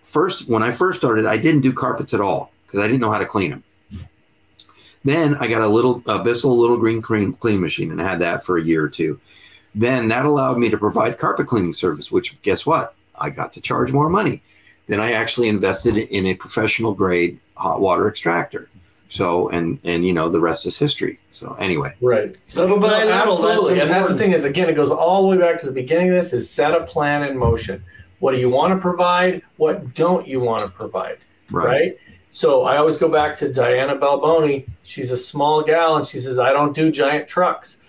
first 0.01 0.49
when 0.49 0.63
I 0.63 0.71
first 0.71 0.97
started, 0.97 1.27
I 1.27 1.37
didn't 1.37 1.61
do 1.61 1.71
carpets 1.71 2.15
at 2.15 2.21
all 2.21 2.51
because 2.65 2.79
I 2.79 2.87
didn't 2.87 3.01
know 3.01 3.11
how 3.11 3.19
to 3.19 3.25
clean 3.27 3.51
them. 3.51 3.63
Then 5.05 5.35
I 5.35 5.47
got 5.47 5.61
a 5.61 5.67
little 5.67 6.01
a 6.07 6.23
Bissell 6.23 6.57
little 6.57 6.77
green 6.77 7.03
clean, 7.03 7.33
clean 7.33 7.61
machine 7.61 7.91
and 7.91 8.01
I 8.01 8.09
had 8.09 8.19
that 8.19 8.43
for 8.43 8.57
a 8.57 8.63
year 8.63 8.83
or 8.83 8.89
two. 8.89 9.19
Then 9.75 10.07
that 10.07 10.25
allowed 10.25 10.57
me 10.57 10.69
to 10.69 10.77
provide 10.77 11.17
carpet 11.17 11.47
cleaning 11.47 11.73
service, 11.73 12.11
which 12.11 12.41
guess 12.41 12.65
what? 12.65 12.95
I 13.15 13.29
got 13.29 13.53
to 13.53 13.61
charge 13.61 13.91
more 13.91 14.09
money. 14.09 14.41
Then 14.87 14.99
I 14.99 15.11
actually 15.11 15.49
invested 15.49 15.97
in 15.97 16.25
a 16.25 16.33
professional 16.33 16.93
grade 16.93 17.39
hot 17.55 17.81
water 17.81 18.07
extractor. 18.07 18.69
So 19.09 19.49
and 19.49 19.79
and 19.83 20.05
you 20.05 20.13
know 20.13 20.29
the 20.29 20.39
rest 20.39 20.65
is 20.65 20.77
history. 20.77 21.19
So 21.31 21.53
anyway, 21.53 21.93
right, 22.01 22.35
little 22.55 22.77
by 22.77 22.89
no, 22.89 22.97
little, 22.97 23.13
absolutely, 23.13 23.75
that's 23.75 23.81
and 23.83 23.91
that's 23.91 24.09
the 24.09 24.17
thing 24.17 24.33
is 24.33 24.43
again, 24.43 24.67
it 24.67 24.73
goes 24.73 24.91
all 24.91 25.21
the 25.21 25.29
way 25.29 25.37
back 25.37 25.59
to 25.61 25.65
the 25.65 25.71
beginning 25.71 26.09
of 26.09 26.15
this: 26.15 26.33
is 26.33 26.49
set 26.49 26.73
a 26.73 26.83
plan 26.83 27.23
in 27.23 27.37
motion. 27.37 27.83
What 28.19 28.31
do 28.31 28.39
you 28.39 28.49
want 28.49 28.73
to 28.73 28.79
provide? 28.79 29.43
What 29.57 29.93
don't 29.93 30.27
you 30.27 30.41
want 30.41 30.63
to 30.63 30.69
provide? 30.69 31.19
right, 31.51 31.65
right? 31.65 31.97
So 32.31 32.63
I 32.63 32.77
always 32.77 32.97
go 32.97 33.07
back 33.07 33.37
to 33.37 33.51
Diana 33.51 33.95
Balboni. 33.95 34.67
She's 34.83 35.11
a 35.11 35.17
small 35.17 35.63
gal, 35.63 35.95
and 35.95 36.05
she 36.05 36.19
says, 36.19 36.37
"I 36.37 36.51
don't 36.51 36.75
do 36.75 36.91
giant 36.91 37.27
trucks." 37.29 37.79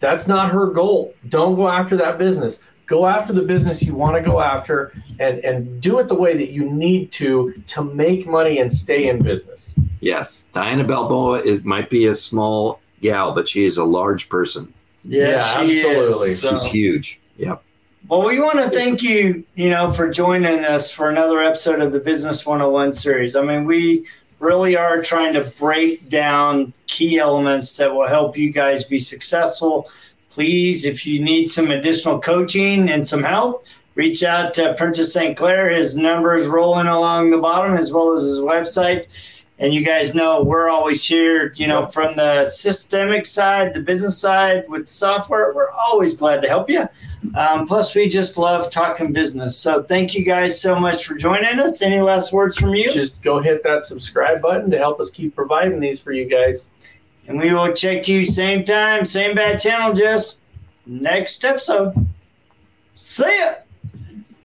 That's 0.00 0.26
not 0.28 0.50
her 0.50 0.66
goal. 0.66 1.14
Don't 1.28 1.54
go 1.56 1.68
after 1.68 1.96
that 1.96 2.18
business. 2.18 2.60
Go 2.86 3.06
after 3.06 3.32
the 3.32 3.42
business 3.42 3.82
you 3.82 3.94
want 3.94 4.16
to 4.16 4.22
go 4.22 4.40
after, 4.40 4.92
and 5.18 5.38
and 5.38 5.80
do 5.80 5.98
it 5.98 6.08
the 6.08 6.14
way 6.14 6.36
that 6.36 6.50
you 6.50 6.68
need 6.68 7.12
to 7.12 7.52
to 7.68 7.84
make 7.84 8.26
money 8.26 8.58
and 8.58 8.72
stay 8.72 9.08
in 9.08 9.22
business. 9.22 9.78
yes, 10.00 10.46
Diana 10.52 10.84
Balboni 10.84 11.44
is 11.46 11.64
might 11.64 11.88
be 11.88 12.06
a 12.06 12.14
small 12.14 12.80
gal, 13.00 13.32
but 13.32 13.48
she 13.48 13.64
is 13.64 13.78
a 13.78 13.84
large 13.84 14.28
person. 14.28 14.72
Yeah, 15.04 15.28
Yeah, 15.28 15.42
she 15.42 15.78
absolutely. 15.80 16.28
Is, 16.28 16.40
so. 16.40 16.58
She's 16.58 16.70
huge. 16.70 17.20
Yep. 17.38 17.62
Well, 18.08 18.24
we 18.26 18.40
want 18.40 18.58
to 18.58 18.68
thank 18.68 19.02
you, 19.02 19.44
you 19.54 19.70
know, 19.70 19.90
for 19.90 20.10
joining 20.10 20.64
us 20.64 20.90
for 20.90 21.08
another 21.08 21.38
episode 21.38 21.80
of 21.80 21.92
the 21.92 22.00
Business 22.00 22.44
101 22.44 22.92
series. 22.92 23.36
I 23.36 23.42
mean, 23.42 23.64
we 23.64 24.06
really 24.42 24.76
are 24.76 25.00
trying 25.00 25.32
to 25.32 25.44
break 25.58 26.08
down 26.08 26.72
key 26.88 27.16
elements 27.16 27.76
that 27.76 27.94
will 27.94 28.08
help 28.08 28.36
you 28.36 28.50
guys 28.50 28.82
be 28.82 28.98
successful. 28.98 29.88
Please, 30.30 30.84
if 30.84 31.06
you 31.06 31.22
need 31.22 31.46
some 31.46 31.70
additional 31.70 32.20
coaching 32.20 32.90
and 32.90 33.06
some 33.06 33.22
help, 33.22 33.64
reach 33.94 34.24
out 34.24 34.52
to 34.54 34.74
Prentice 34.74 35.12
St. 35.12 35.36
Clair. 35.36 35.70
His 35.70 35.96
number 35.96 36.34
is 36.34 36.48
rolling 36.48 36.88
along 36.88 37.30
the 37.30 37.38
bottom 37.38 37.76
as 37.76 37.92
well 37.92 38.12
as 38.14 38.22
his 38.22 38.40
website. 38.40 39.06
And 39.62 39.72
you 39.72 39.84
guys 39.84 40.12
know 40.12 40.42
we're 40.42 40.68
always 40.68 41.06
here, 41.06 41.52
you 41.54 41.68
know, 41.68 41.86
from 41.86 42.16
the 42.16 42.44
systemic 42.46 43.26
side, 43.26 43.74
the 43.74 43.80
business 43.80 44.18
side 44.18 44.64
with 44.68 44.88
software. 44.88 45.54
We're 45.54 45.70
always 45.70 46.16
glad 46.16 46.42
to 46.42 46.48
help 46.48 46.68
you. 46.68 46.88
Um, 47.36 47.68
plus, 47.68 47.94
we 47.94 48.08
just 48.08 48.36
love 48.36 48.72
talking 48.72 49.12
business. 49.12 49.56
So, 49.56 49.84
thank 49.84 50.14
you 50.14 50.24
guys 50.24 50.60
so 50.60 50.74
much 50.74 51.06
for 51.06 51.14
joining 51.14 51.60
us. 51.60 51.80
Any 51.80 52.00
last 52.00 52.32
words 52.32 52.58
from 52.58 52.74
you? 52.74 52.90
Just 52.90 53.22
go 53.22 53.38
hit 53.38 53.62
that 53.62 53.84
subscribe 53.84 54.42
button 54.42 54.68
to 54.72 54.78
help 54.78 54.98
us 54.98 55.10
keep 55.10 55.36
providing 55.36 55.78
these 55.78 56.00
for 56.00 56.10
you 56.10 56.24
guys. 56.24 56.68
And 57.28 57.38
we 57.38 57.54
will 57.54 57.72
check 57.72 58.08
you 58.08 58.24
same 58.24 58.64
time, 58.64 59.06
same 59.06 59.36
bad 59.36 59.60
channel, 59.60 59.92
just 59.92 60.42
next 60.86 61.44
episode. 61.44 62.08
See 62.94 63.38
ya. 63.38 63.54